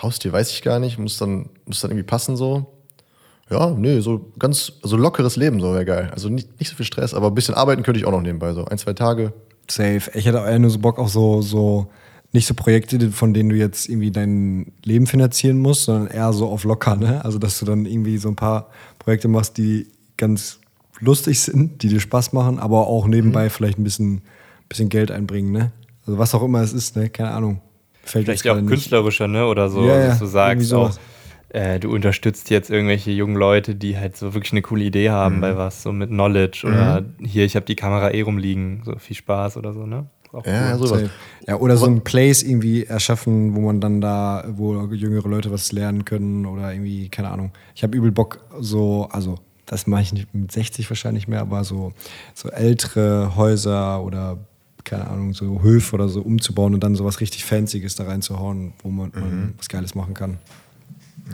[0.00, 2.77] Haustier weiß ich gar nicht, muss dann, muss dann irgendwie passen so.
[3.50, 6.10] Ja, nee, so ganz, so lockeres Leben so wäre geil.
[6.12, 8.52] Also nicht, nicht so viel Stress, aber ein bisschen arbeiten könnte ich auch noch nebenbei,
[8.52, 9.32] so ein, zwei Tage.
[9.70, 10.10] Safe.
[10.14, 11.88] Ich hätte eher nur so Bock auf so, so,
[12.32, 16.48] nicht so Projekte, von denen du jetzt irgendwie dein Leben finanzieren musst, sondern eher so
[16.48, 17.24] auf locker, ne?
[17.24, 18.68] Also, dass du dann irgendwie so ein paar
[18.98, 19.86] Projekte machst, die
[20.16, 20.58] ganz
[21.00, 23.50] lustig sind, die dir Spaß machen, aber auch nebenbei mhm.
[23.50, 24.22] vielleicht ein bisschen,
[24.68, 25.72] bisschen Geld einbringen, ne?
[26.06, 27.08] Also, was auch immer es ist, ne?
[27.08, 27.60] Keine Ahnung.
[28.02, 29.46] Fällt vielleicht auch künstlerischer, ne?
[29.46, 30.98] Oder so, ja, dass du sagst, auch
[31.50, 35.36] äh, du unterstützt jetzt irgendwelche jungen Leute, die halt so wirklich eine coole Idee haben
[35.36, 35.40] mhm.
[35.40, 37.24] bei was, so mit Knowledge oder mhm.
[37.24, 40.06] hier, ich habe die Kamera eh rumliegen, so viel Spaß oder so, ne?
[40.44, 40.86] ja, cool.
[40.86, 41.10] sowas.
[41.46, 45.72] Ja, oder so ein Place irgendwie erschaffen, wo man dann da, wo jüngere Leute was
[45.72, 47.52] lernen können oder irgendwie, keine Ahnung.
[47.74, 51.64] Ich habe übel Bock, so, also das mache ich nicht mit 60 wahrscheinlich mehr, aber
[51.64, 51.92] so,
[52.34, 54.38] so ältere Häuser oder
[54.84, 58.88] keine Ahnung, so Höfe oder so umzubauen und dann sowas richtig Fancyes da reinzuhauen, wo
[58.88, 59.20] man, mhm.
[59.20, 60.38] man was Geiles machen kann.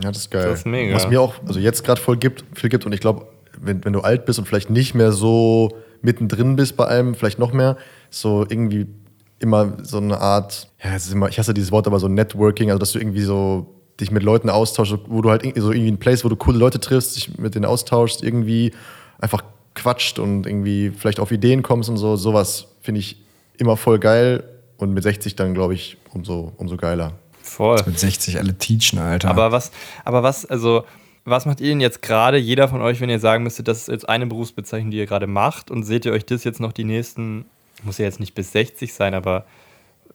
[0.03, 0.49] Ja, das ist geil.
[0.49, 0.95] Das ist mega.
[0.95, 3.26] Was mir auch, also jetzt gerade voll gibt, viel gibt und ich glaube,
[3.61, 7.38] wenn, wenn du alt bist und vielleicht nicht mehr so mittendrin bist bei allem, vielleicht
[7.38, 7.76] noch mehr,
[8.11, 8.86] so irgendwie
[9.38, 12.92] immer so eine Art, ja, immer, ich hasse dieses Wort, aber so Networking, also dass
[12.92, 16.28] du irgendwie so dich mit Leuten austauschst, wo du halt so irgendwie ein Place, wo
[16.28, 18.72] du coole Leute triffst, dich mit denen austauschst, irgendwie
[19.18, 23.22] einfach quatscht und irgendwie vielleicht auf Ideen kommst und so, sowas finde ich
[23.57, 24.45] immer voll geil
[24.76, 27.12] und mit 60 dann, glaube ich, umso, umso geiler.
[27.55, 27.80] Voll.
[27.86, 29.30] Mit 60 alle teachen, Alter.
[29.30, 29.70] Aber was,
[30.05, 30.84] aber was, also,
[31.24, 33.88] was macht ihr denn jetzt gerade, jeder von euch, wenn ihr sagen müsstet, das ist
[33.88, 36.82] jetzt eine Berufsbezeichnung, die ihr gerade macht und seht ihr euch das jetzt noch die
[36.82, 37.44] nächsten,
[37.84, 39.44] muss ja jetzt nicht bis 60 sein, aber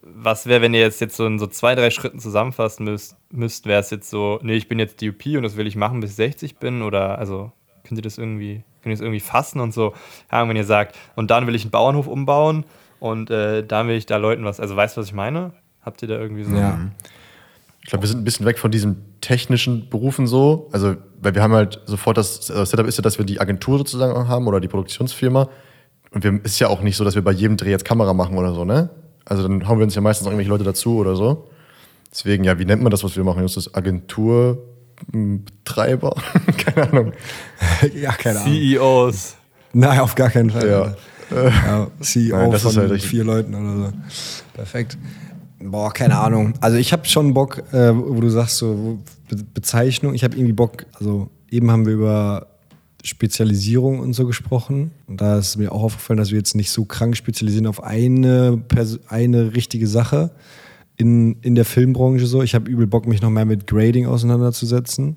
[0.01, 3.65] was wäre, wenn ihr jetzt, jetzt so in so zwei, drei Schritten zusammenfassen müsst, müsst
[3.65, 6.11] wäre es jetzt so, nee, ich bin jetzt DUP und das will ich machen, bis
[6.11, 7.53] ich 60 bin oder, also,
[7.85, 9.93] könnt ihr das irgendwie, könnt ihr das irgendwie fassen und so,
[10.29, 12.65] ja, wenn ihr sagt, und dann will ich einen Bauernhof umbauen
[12.99, 15.53] und äh, dann will ich da Leuten was, also weißt du, was ich meine?
[15.81, 16.53] Habt ihr da irgendwie so?
[16.53, 16.77] Ja.
[17.89, 20.69] Ich glaube, wir sind ein bisschen weg von diesen technischen Berufen so.
[20.71, 23.79] Also, weil wir haben halt sofort das äh, Setup ist ja, dass wir die Agentur
[23.79, 25.49] sozusagen haben oder die Produktionsfirma.
[26.11, 28.37] Und wir, ist ja auch nicht so, dass wir bei jedem Dreh jetzt Kamera machen
[28.37, 28.91] oder so, ne?
[29.25, 31.49] Also dann hauen wir uns ja meistens noch irgendwelche Leute dazu oder so.
[32.11, 33.43] Deswegen, ja, wie nennt man das, was wir machen?
[33.43, 36.15] Ist das Agenturbetreiber?
[36.57, 37.13] keine Ahnung.
[37.95, 38.53] ja, keine Ahnung.
[38.53, 39.35] CEOs.
[39.73, 40.69] Nein, auf gar keinen Fall.
[40.69, 40.93] Ja.
[41.31, 43.93] ja CEO Nein, von halt vier Leuten oder so.
[44.53, 44.95] Perfekt.
[45.61, 46.53] Boah, keine Ahnung.
[46.61, 48.99] Also ich habe schon Bock, äh, wo du sagst, so
[49.29, 52.47] Be Bezeichnung, ich habe irgendwie Bock, also eben haben wir über
[53.03, 54.91] Spezialisierung und so gesprochen.
[55.07, 58.61] Und da ist mir auch aufgefallen, dass wir jetzt nicht so krank spezialisieren auf eine,
[59.07, 60.31] eine richtige Sache
[60.97, 62.43] in, in der Filmbranche so.
[62.43, 65.15] Ich habe übel Bock, mich noch mehr mit Grading auseinanderzusetzen.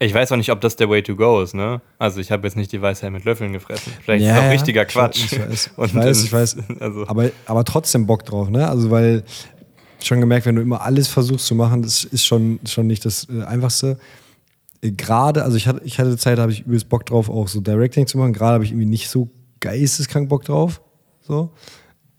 [0.00, 1.80] Ich weiß auch nicht, ob das der Way to go ist, ne?
[1.98, 3.92] Also ich habe jetzt nicht die Weisheit mit Löffeln gefressen.
[4.00, 5.24] Vielleicht ja, ist das auch richtiger Quatsch.
[5.24, 6.56] Ich weiß, ich weiß, ich weiß.
[6.80, 7.06] Also.
[7.08, 8.68] Aber, aber trotzdem Bock drauf, ne?
[8.68, 9.24] Also weil
[10.00, 13.28] schon gemerkt, wenn du immer alles versuchst zu machen, das ist schon, schon nicht das
[13.28, 13.98] äh, Einfachste.
[14.82, 17.60] Äh, gerade, also ich hatte, ich hatte Zeit, habe ich übelst Bock drauf, auch so
[17.60, 18.32] Directing zu machen.
[18.32, 19.28] Gerade habe ich irgendwie nicht so
[19.60, 20.80] geisteskrank Bock drauf.
[21.20, 21.50] So.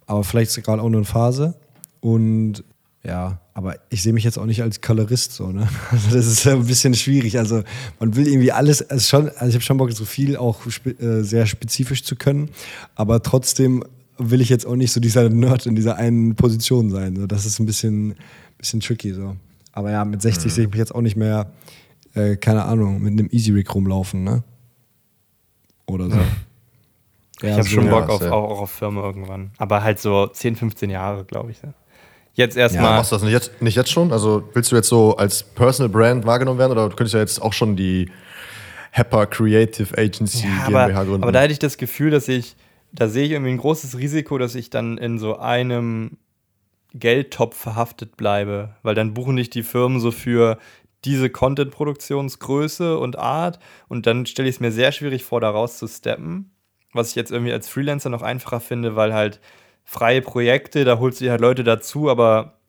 [0.06, 1.54] Aber vielleicht ist gerade auch nur eine Phase.
[2.00, 2.64] Und
[3.02, 5.68] ja, aber ich sehe mich jetzt auch nicht als Colorist so, ne?
[5.90, 7.38] Also das ist ein bisschen schwierig.
[7.38, 7.62] Also
[7.98, 10.90] man will irgendwie alles, also schon, also ich habe schon Bock, so viel auch spe
[10.90, 12.50] äh, sehr spezifisch zu können,
[12.94, 13.84] aber trotzdem
[14.20, 17.16] will ich jetzt auch nicht so dieser Nerd in dieser einen Position sein.
[17.16, 17.26] So.
[17.26, 18.14] Das ist ein bisschen,
[18.58, 19.36] bisschen tricky so.
[19.72, 20.50] Aber ja, mit 60 mhm.
[20.50, 21.50] sehe ich mich jetzt auch nicht mehr,
[22.14, 24.42] äh, keine Ahnung, mit einem Easy Rig rumlaufen, ne?
[25.86, 26.16] Oder so.
[26.16, 26.22] Mhm.
[27.42, 29.52] Ja, ich habe so schon Bock auf, auch, auch auf Firma irgendwann.
[29.56, 31.62] Aber halt so 10, 15 Jahre, glaube ich.
[31.62, 31.72] Ja.
[32.34, 32.84] Jetzt erstmal.
[32.84, 34.12] Ja, machst du das nicht jetzt, nicht jetzt schon?
[34.12, 37.40] Also willst du jetzt so als Personal Brand wahrgenommen werden oder du könntest ja jetzt
[37.40, 38.10] auch schon die
[38.92, 41.22] Hepper Creative Agency ja, GmbH gründen?
[41.22, 42.56] Aber da hätte ich das Gefühl, dass ich,
[42.92, 46.18] da sehe ich irgendwie ein großes Risiko, dass ich dann in so einem
[46.92, 50.58] Geldtopf verhaftet bleibe, weil dann buchen dich die Firmen so für
[51.04, 55.78] diese Content-Produktionsgröße und Art und dann stelle ich es mir sehr schwierig vor, da raus
[55.78, 56.50] zu steppen,
[56.92, 59.40] was ich jetzt irgendwie als Freelancer noch einfacher finde, weil halt
[59.84, 62.60] freie Projekte, da holst du dir halt Leute dazu, aber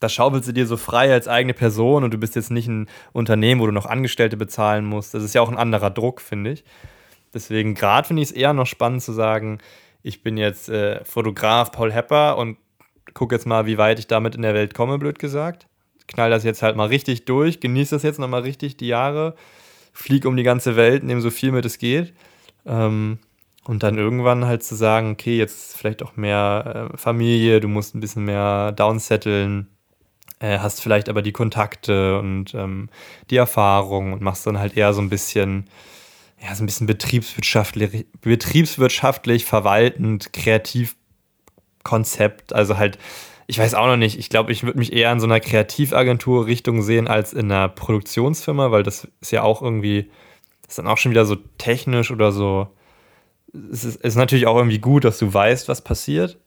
[0.00, 2.88] da schaufelst du dir so frei als eigene Person und du bist jetzt nicht ein
[3.12, 5.14] Unternehmen, wo du noch Angestellte bezahlen musst.
[5.14, 6.64] Das ist ja auch ein anderer Druck, finde ich.
[7.34, 9.58] Deswegen gerade finde ich es eher noch spannend zu sagen,
[10.02, 12.58] ich bin jetzt äh, Fotograf Paul Hepper und
[13.14, 15.66] gucke jetzt mal, wie weit ich damit in der Welt komme, blöd gesagt.
[16.06, 19.34] Knall das jetzt halt mal richtig durch, genieße das jetzt nochmal richtig die Jahre,
[19.92, 22.12] flieg um die ganze Welt, nehme so viel mit es geht.
[22.66, 23.18] Ähm,
[23.64, 27.94] und dann irgendwann halt zu sagen, okay, jetzt vielleicht auch mehr äh, Familie, du musst
[27.94, 29.68] ein bisschen mehr downsetteln,
[30.38, 32.90] äh, hast vielleicht aber die Kontakte und ähm,
[33.30, 35.70] die Erfahrung und machst dann halt eher so ein bisschen,
[36.40, 42.98] ja, so ein bisschen betriebswirtschaftlich, betriebswirtschaftlich verwaltend, Kreativkonzept, also halt,
[43.46, 46.82] ich weiß auch noch nicht, ich glaube, ich würde mich eher in so einer Kreativagentur-Richtung
[46.82, 50.10] sehen als in einer Produktionsfirma, weil das ist ja auch irgendwie,
[50.62, 52.68] das ist dann auch schon wieder so technisch oder so.
[53.52, 56.38] Es ist, ist, natürlich auch irgendwie gut, dass du weißt, was passiert.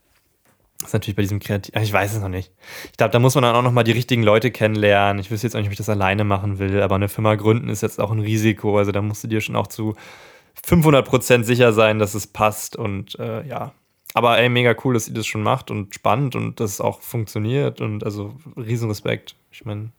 [0.79, 1.73] Das ist natürlich bei diesem Kreativ.
[1.81, 2.51] Ich weiß es noch nicht.
[2.91, 5.19] Ich glaube, da muss man dann auch nochmal die richtigen Leute kennenlernen.
[5.19, 7.69] Ich wüsste jetzt auch nicht, ob ich das alleine machen will, aber eine Firma gründen
[7.69, 8.77] ist jetzt auch ein Risiko.
[8.77, 9.95] Also da musst du dir schon auch zu
[10.65, 12.75] 500% sicher sein, dass es passt.
[12.75, 13.73] Und äh, ja.
[14.13, 17.01] Aber ey, mega cool, dass ihr das schon macht und spannend und dass es auch
[17.01, 17.81] funktioniert.
[17.81, 19.35] Und also Riesenrespekt.
[19.51, 19.91] Ich meine,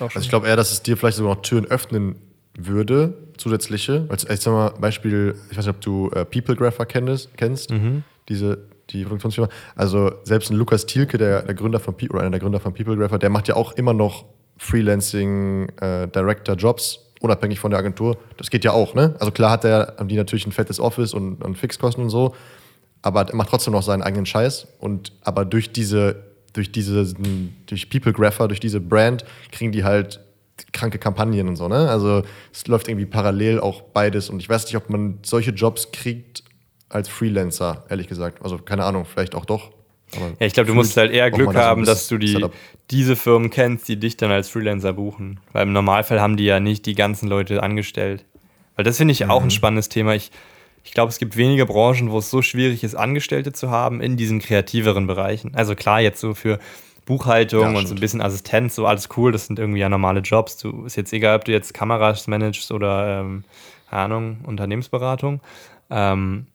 [0.00, 2.16] Also ich glaube eher, dass es dir vielleicht sogar noch Türen öffnen
[2.56, 4.06] würde, zusätzliche.
[4.08, 8.02] Als, ich sag mal, Beispiel, ich weiß nicht, ob du äh, PeopleGrapher kennst, kennst mhm.
[8.28, 9.48] diese die Produktionsfirma.
[9.76, 13.18] Also selbst ein Lukas Thielke, der, der Gründer von oder einer der Gründer von PeopleGrapher,
[13.18, 14.24] der macht ja auch immer noch
[14.56, 18.18] Freelancing äh, Director Jobs unabhängig von der Agentur.
[18.36, 19.14] Das geht ja auch, ne?
[19.18, 22.34] Also klar hat der, haben die natürlich ein fettes Office und, und Fixkosten und so,
[23.02, 24.66] aber er macht trotzdem noch seinen eigenen Scheiß.
[24.78, 26.16] Und aber durch diese,
[26.52, 27.14] durch diese,
[27.66, 30.20] durch PeopleGrapher, durch diese Brand kriegen die halt
[30.72, 31.88] kranke Kampagnen und so, ne?
[31.88, 34.28] Also es läuft irgendwie parallel auch beides.
[34.28, 36.44] Und ich weiß nicht, ob man solche Jobs kriegt
[36.94, 38.42] als Freelancer, ehrlich gesagt.
[38.42, 39.70] Also keine Ahnung, vielleicht auch doch.
[40.38, 42.44] ja, ich glaube, du musst halt eher Glück haben, dass du die,
[42.90, 45.40] diese Firmen kennst, die dich dann als Freelancer buchen.
[45.52, 48.24] Weil im Normalfall haben die ja nicht die ganzen Leute angestellt.
[48.76, 49.30] Weil das finde ich mhm.
[49.30, 49.50] auch ein mhm.
[49.50, 50.14] spannendes Thema.
[50.14, 50.30] Ich,
[50.84, 54.16] ich glaube, es gibt wenige Branchen, wo es so schwierig ist, Angestellte zu haben in
[54.16, 55.52] diesen kreativeren Bereichen.
[55.54, 56.60] Also klar, jetzt so für
[57.06, 60.20] Buchhaltung ja, und so ein bisschen Assistenz, so alles cool, das sind irgendwie ja normale
[60.20, 60.56] Jobs.
[60.56, 63.44] Du ist jetzt egal, ob du jetzt Kameras managst oder ähm,
[63.90, 65.40] keine Ahnung, Unternehmensberatung.
[65.90, 66.46] Ähm,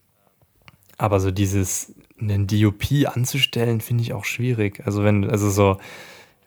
[1.00, 4.82] aber so dieses, einen DOP anzustellen, finde ich auch schwierig.
[4.86, 5.78] Also wenn, also so,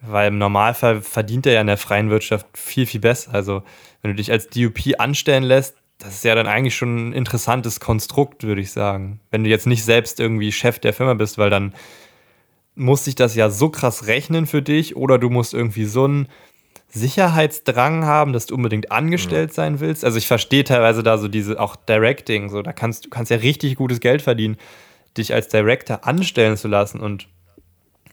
[0.02, 3.34] weil im Normalfall verdient er ja in der freien Wirtschaft viel, viel besser.
[3.34, 3.62] Also
[4.02, 7.80] wenn du dich als DOP anstellen lässt, das ist ja dann eigentlich schon ein interessantes
[7.80, 9.20] Konstrukt, würde ich sagen.
[9.30, 11.72] Wenn du jetzt nicht selbst irgendwie Chef der Firma bist, weil dann
[12.74, 16.28] muss sich das ja so krass rechnen für dich oder du musst irgendwie so einen
[16.92, 19.54] Sicherheitsdrang haben, dass du unbedingt angestellt ja.
[19.54, 20.04] sein willst.
[20.04, 23.38] Also ich verstehe teilweise da so diese auch Directing, so da kannst du kannst ja
[23.38, 24.56] richtig gutes Geld verdienen,
[25.16, 27.28] dich als Director anstellen zu lassen und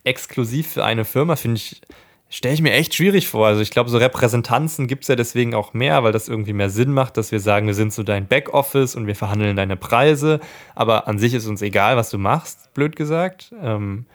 [0.06, 1.82] exklusiv für eine Firma finde ich
[2.30, 3.48] stelle ich mir echt schwierig vor.
[3.48, 6.70] Also ich glaube, so Repräsentanzen gibt es ja deswegen auch mehr, weil das irgendwie mehr
[6.70, 10.40] Sinn macht, dass wir sagen, wir sind so dein Backoffice und wir verhandeln deine Preise,
[10.76, 13.52] aber an sich ist uns egal, was du machst, blöd gesagt.
[13.62, 14.06] Ähm,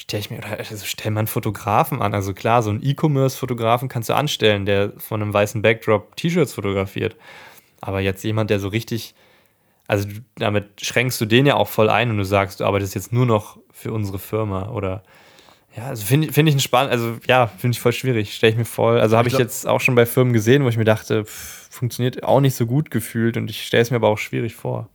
[0.00, 2.14] stelle ich mir, oder also stell mal einen Fotografen an.
[2.14, 7.16] Also klar, so einen E-Commerce-Fotografen kannst du anstellen, der von einem weißen Backdrop T-Shirts fotografiert.
[7.80, 9.14] Aber jetzt jemand, der so richtig,
[9.86, 13.12] also damit schränkst du den ja auch voll ein und du sagst, du arbeitest jetzt
[13.12, 15.02] nur noch für unsere Firma oder
[15.76, 18.58] ja, also finde find ich ein spannend, also ja, finde ich voll schwierig, stelle ich
[18.58, 19.00] mir voll.
[19.00, 21.68] Also habe ich, ich jetzt auch schon bei Firmen gesehen, wo ich mir dachte, pff,
[21.70, 24.88] funktioniert auch nicht so gut gefühlt und ich stelle es mir aber auch schwierig vor.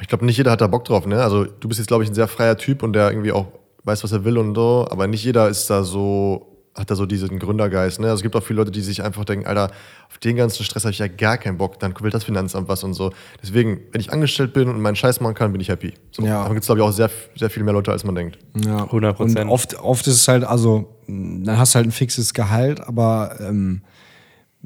[0.00, 1.22] Ich glaube, nicht jeder hat da Bock drauf, ne?
[1.22, 3.48] Also du bist jetzt, glaube ich, ein sehr freier Typ und der irgendwie auch
[3.84, 7.06] weiß, was er will und so, aber nicht jeder ist da so, hat da so
[7.06, 8.00] diesen Gründergeist.
[8.00, 8.06] Ne?
[8.06, 9.70] Also es gibt auch viele Leute, die sich einfach denken, Alter,
[10.08, 12.84] auf den ganzen Stress habe ich ja gar keinen Bock, dann will das Finanzamt was
[12.84, 13.12] und so.
[13.42, 15.94] Deswegen, wenn ich angestellt bin und meinen Scheiß machen kann, bin ich happy.
[16.10, 16.22] So.
[16.22, 16.40] Ja.
[16.40, 18.38] Aber gibt es, glaube ich, auch sehr, sehr viel mehr Leute, als man denkt.
[18.64, 19.40] Ja, 100 Prozent.
[19.40, 23.36] Und oft, oft ist es halt, also, dann hast du halt ein fixes Gehalt, aber
[23.40, 23.82] ähm,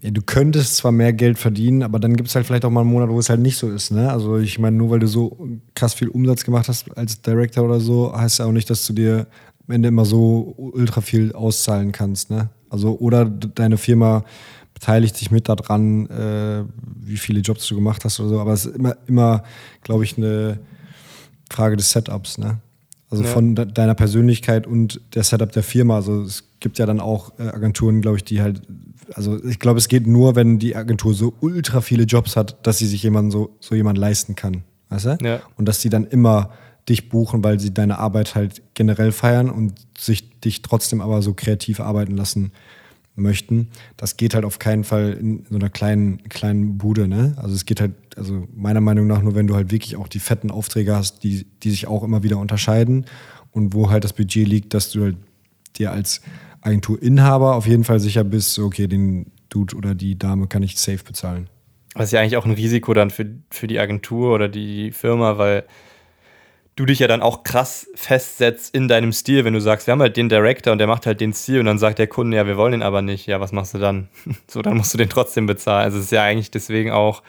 [0.05, 2.83] ja, du könntest zwar mehr Geld verdienen, aber dann gibt es halt vielleicht auch mal
[2.83, 3.91] einen Monat, wo es halt nicht so ist.
[3.91, 4.13] Ne?
[4.13, 7.81] Also ich meine, nur weil du so krass viel Umsatz gemacht hast als Director oder
[7.81, 9.27] so, heißt ja auch nicht, dass du dir
[9.67, 12.29] am Ende immer so ultra viel auszahlen kannst.
[12.29, 12.51] Ne?
[12.69, 14.25] Also, oder deine Firma
[14.75, 16.65] beteiligt sich mit daran, äh,
[17.01, 18.41] wie viele Jobs du gemacht hast oder so.
[18.41, 19.43] Aber es ist immer, immer
[19.85, 20.59] glaube ich, eine
[21.49, 22.37] Frage des Setups.
[22.37, 22.59] Ne?
[23.09, 23.31] Also ja.
[23.31, 25.97] von de deiner Persönlichkeit und der Setup der Firma.
[25.97, 28.61] Also es gibt ja dann auch äh, Agenturen, glaube ich, die halt,
[29.15, 32.79] also ich glaube, es geht nur, wenn die Agentur so ultra viele Jobs hat, dass
[32.79, 34.65] sie sich jemanden so, so jemand leisten kann.
[34.89, 35.19] Weißt du?
[35.23, 35.41] Ja.
[35.57, 36.51] Und dass sie dann immer
[36.89, 41.35] dich buchen, weil sie deine Arbeit halt generell feiern und sich dich trotzdem aber so
[41.35, 42.53] kreativ arbeiten lassen
[43.17, 43.69] möchten.
[43.97, 47.35] Das geht halt auf keinen Fall in so einer kleinen, kleinen Bude, ne?
[47.37, 50.19] Also es geht halt, also meiner Meinung nach nur, wenn du halt wirklich auch die
[50.19, 53.07] fetten Aufträge hast, die, die sich auch immer wieder unterscheiden
[53.53, 55.17] und wo halt das Budget liegt, dass du halt
[55.77, 56.21] dir als
[56.65, 61.05] Agenturinhaber auf jeden Fall sicher bist, okay, den Dude oder die Dame kann ich safe
[61.05, 61.49] bezahlen.
[61.95, 65.39] Das ist ja eigentlich auch ein Risiko dann für, für die Agentur oder die Firma,
[65.39, 65.65] weil
[66.77, 70.01] du dich ja dann auch krass festsetzt in deinem Stil, wenn du sagst, wir haben
[70.01, 72.47] halt den Director und der macht halt den Stil und dann sagt der Kunde, ja,
[72.47, 73.27] wir wollen den aber nicht.
[73.27, 74.09] Ja, was machst du dann?
[74.49, 75.85] so, dann musst du den trotzdem bezahlen.
[75.85, 77.23] Also es ist ja eigentlich deswegen auch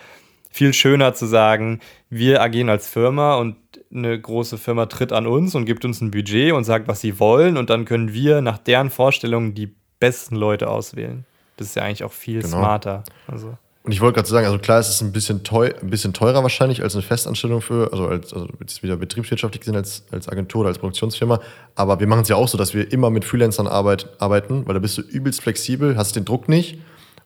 [0.49, 1.80] viel schöner zu sagen,
[2.10, 3.57] wir agieren als Firma und
[3.96, 7.20] eine große Firma tritt an uns und gibt uns ein Budget und sagt, was sie
[7.20, 11.26] wollen und dann können wir nach deren Vorstellungen die besten Leute auswählen.
[11.58, 12.58] Das ist ja eigentlich auch viel genau.
[12.58, 13.04] smarter.
[13.28, 13.58] Also.
[13.84, 16.42] Und ich wollte gerade sagen, also klar, es ist ein bisschen, teuer, ein bisschen teurer
[16.42, 20.62] wahrscheinlich als eine Festanstellung für, also als also jetzt wieder betriebswirtschaftlich gesehen als, als Agentur
[20.62, 21.40] oder als Produktionsfirma.
[21.76, 24.74] Aber wir machen es ja auch so, dass wir immer mit Freelancern arbeit, arbeiten, weil
[24.74, 26.80] da bist du übelst flexibel, hast den Druck nicht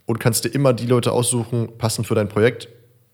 [0.05, 2.67] und kannst dir immer die Leute aussuchen, passend für dein Projekt.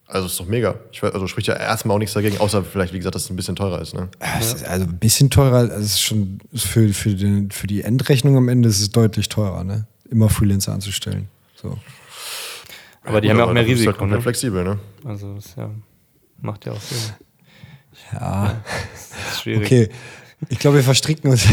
[0.08, 0.76] Also ist doch mega.
[0.92, 3.36] Ich, also spricht ja erstmal auch nichts dagegen, außer vielleicht, wie gesagt, dass es ein
[3.36, 3.96] bisschen teurer ist.
[3.96, 4.10] Ne?
[4.20, 8.70] also ein bisschen teurer, also ist schon für, für, den, für die Endrechnung am Ende
[8.70, 9.88] ist es deutlich teurer, ne?
[10.10, 11.28] Immer Freelancer anzustellen.
[11.56, 11.78] So.
[13.04, 13.92] Aber die ja, haben ja auch mehr Risiko.
[13.92, 14.24] Halt komplett ne?
[14.24, 14.80] flexibel, ne?
[15.04, 15.72] Also, das ja,
[16.40, 17.14] macht ja auch Sinn.
[18.14, 18.20] Ja.
[18.20, 18.64] ja
[18.94, 19.66] ist schwierig.
[19.66, 19.90] Okay.
[20.50, 21.48] Ich glaube, wir verstricken uns.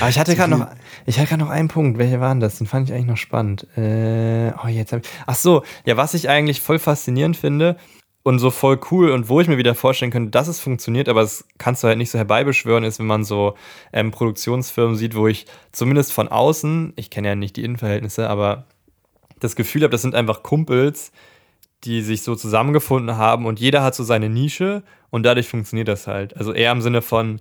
[0.00, 0.66] Aber ich hatte gerade noch,
[1.06, 1.98] ich hatte noch einen Punkt.
[1.98, 2.58] Welche waren das?
[2.58, 3.66] Den fand ich eigentlich noch spannend.
[3.76, 7.76] Äh, oh, jetzt hab ich, ach so, ja, was ich eigentlich voll faszinierend finde
[8.22, 11.22] und so voll cool und wo ich mir wieder vorstellen könnte, dass es funktioniert, aber
[11.22, 13.54] das kannst du halt nicht so herbeibeschwören, ist, wenn man so
[13.92, 18.66] ähm, Produktionsfirmen sieht, wo ich zumindest von außen, ich kenne ja nicht die Innenverhältnisse, aber
[19.40, 21.12] das Gefühl habe, das sind einfach Kumpels,
[21.84, 26.06] die sich so zusammengefunden haben und jeder hat so seine Nische und dadurch funktioniert das
[26.06, 26.36] halt.
[26.36, 27.40] Also eher im Sinne von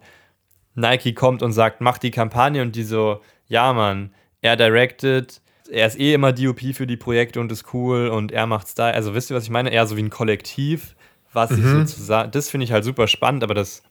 [0.80, 4.12] Nike kommt und sagt, mach die Kampagne und die so, ja Mann,
[4.42, 8.48] er directed, er ist eh immer DOP für die Projekte und ist cool und er
[8.48, 8.94] macht Style.
[8.94, 9.72] Also wisst ihr, was ich meine?
[9.72, 10.96] Eher so wie ein Kollektiv,
[11.34, 11.86] was sich mhm.
[11.86, 13.84] sozusagen, das finde ich halt super spannend, aber das,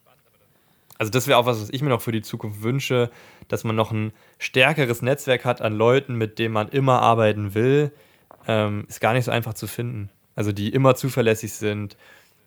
[0.99, 3.11] also das wäre auch was, was ich mir noch für die Zukunft wünsche,
[3.47, 7.93] dass man noch ein stärkeres Netzwerk hat an Leuten, mit denen man immer arbeiten will,
[8.47, 10.11] ähm, ist gar nicht so einfach zu finden.
[10.35, 11.97] Also die immer zuverlässig sind,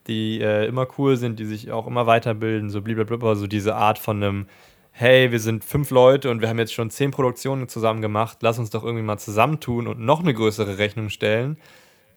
[0.07, 3.99] die äh, immer cool sind, die sich auch immer weiterbilden, so blablabla, so diese Art
[3.99, 4.45] von einem,
[4.91, 8.59] hey, wir sind fünf Leute und wir haben jetzt schon zehn Produktionen zusammen gemacht, lass
[8.59, 11.57] uns doch irgendwie mal zusammentun und noch eine größere Rechnung stellen.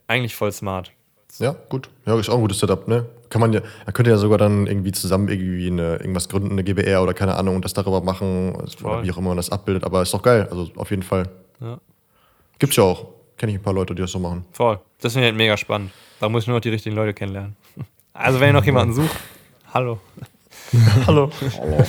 [0.07, 0.91] Eigentlich voll smart.
[1.39, 1.89] Ja, gut.
[2.05, 3.05] Ja, ist auch ein gutes Setup, ne?
[3.29, 6.63] Kann man ja, er könnte ja sogar dann irgendwie zusammen irgendwie eine, irgendwas gründen, eine
[6.63, 9.83] GBR oder keine Ahnung und das darüber machen, oder wie auch immer man das abbildet,
[9.83, 11.27] aber ist doch geil, also auf jeden Fall.
[11.59, 11.79] Ja.
[12.59, 13.07] Gibt's ja auch.
[13.37, 14.45] Kenne ich ein paar Leute, die das so machen.
[14.51, 14.79] Voll.
[15.01, 15.91] Das finde ich halt mega spannend.
[16.19, 17.55] Da muss ich nur noch die richtigen Leute kennenlernen.
[18.17, 19.13] Also, wenn ihr noch jemanden sucht,
[19.73, 19.99] hallo.
[21.05, 21.29] hallo.
[21.59, 21.83] hallo.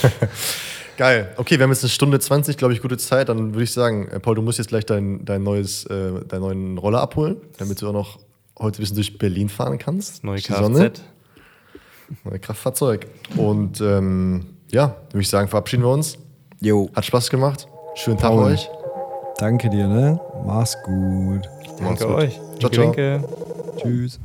[0.97, 1.32] Geil.
[1.36, 3.28] Okay, wir haben jetzt eine Stunde 20, glaube ich, gute Zeit.
[3.28, 6.40] Dann würde ich sagen, äh, Paul, du musst jetzt gleich dein, dein neues, äh, deinen
[6.40, 8.19] neuen Roller abholen, damit du auch noch
[8.59, 10.24] heute ein bisschen durch Berlin fahren kannst.
[10.24, 11.03] Neue Kfz.
[12.24, 13.07] Neue Kraftfahrzeug.
[13.36, 16.19] Und ähm, ja, würde ich sagen, verabschieden wir uns.
[16.61, 16.90] Jo.
[16.94, 17.69] Hat Spaß gemacht.
[17.94, 18.53] Schönen Tag Paul.
[18.53, 18.69] euch.
[19.39, 20.20] Danke dir, ne?
[20.44, 21.43] Mach's gut.
[21.78, 22.15] Danke Mach's gut.
[22.15, 22.40] euch.
[22.59, 23.56] Ciao, ciao.
[23.77, 24.19] Tschüss.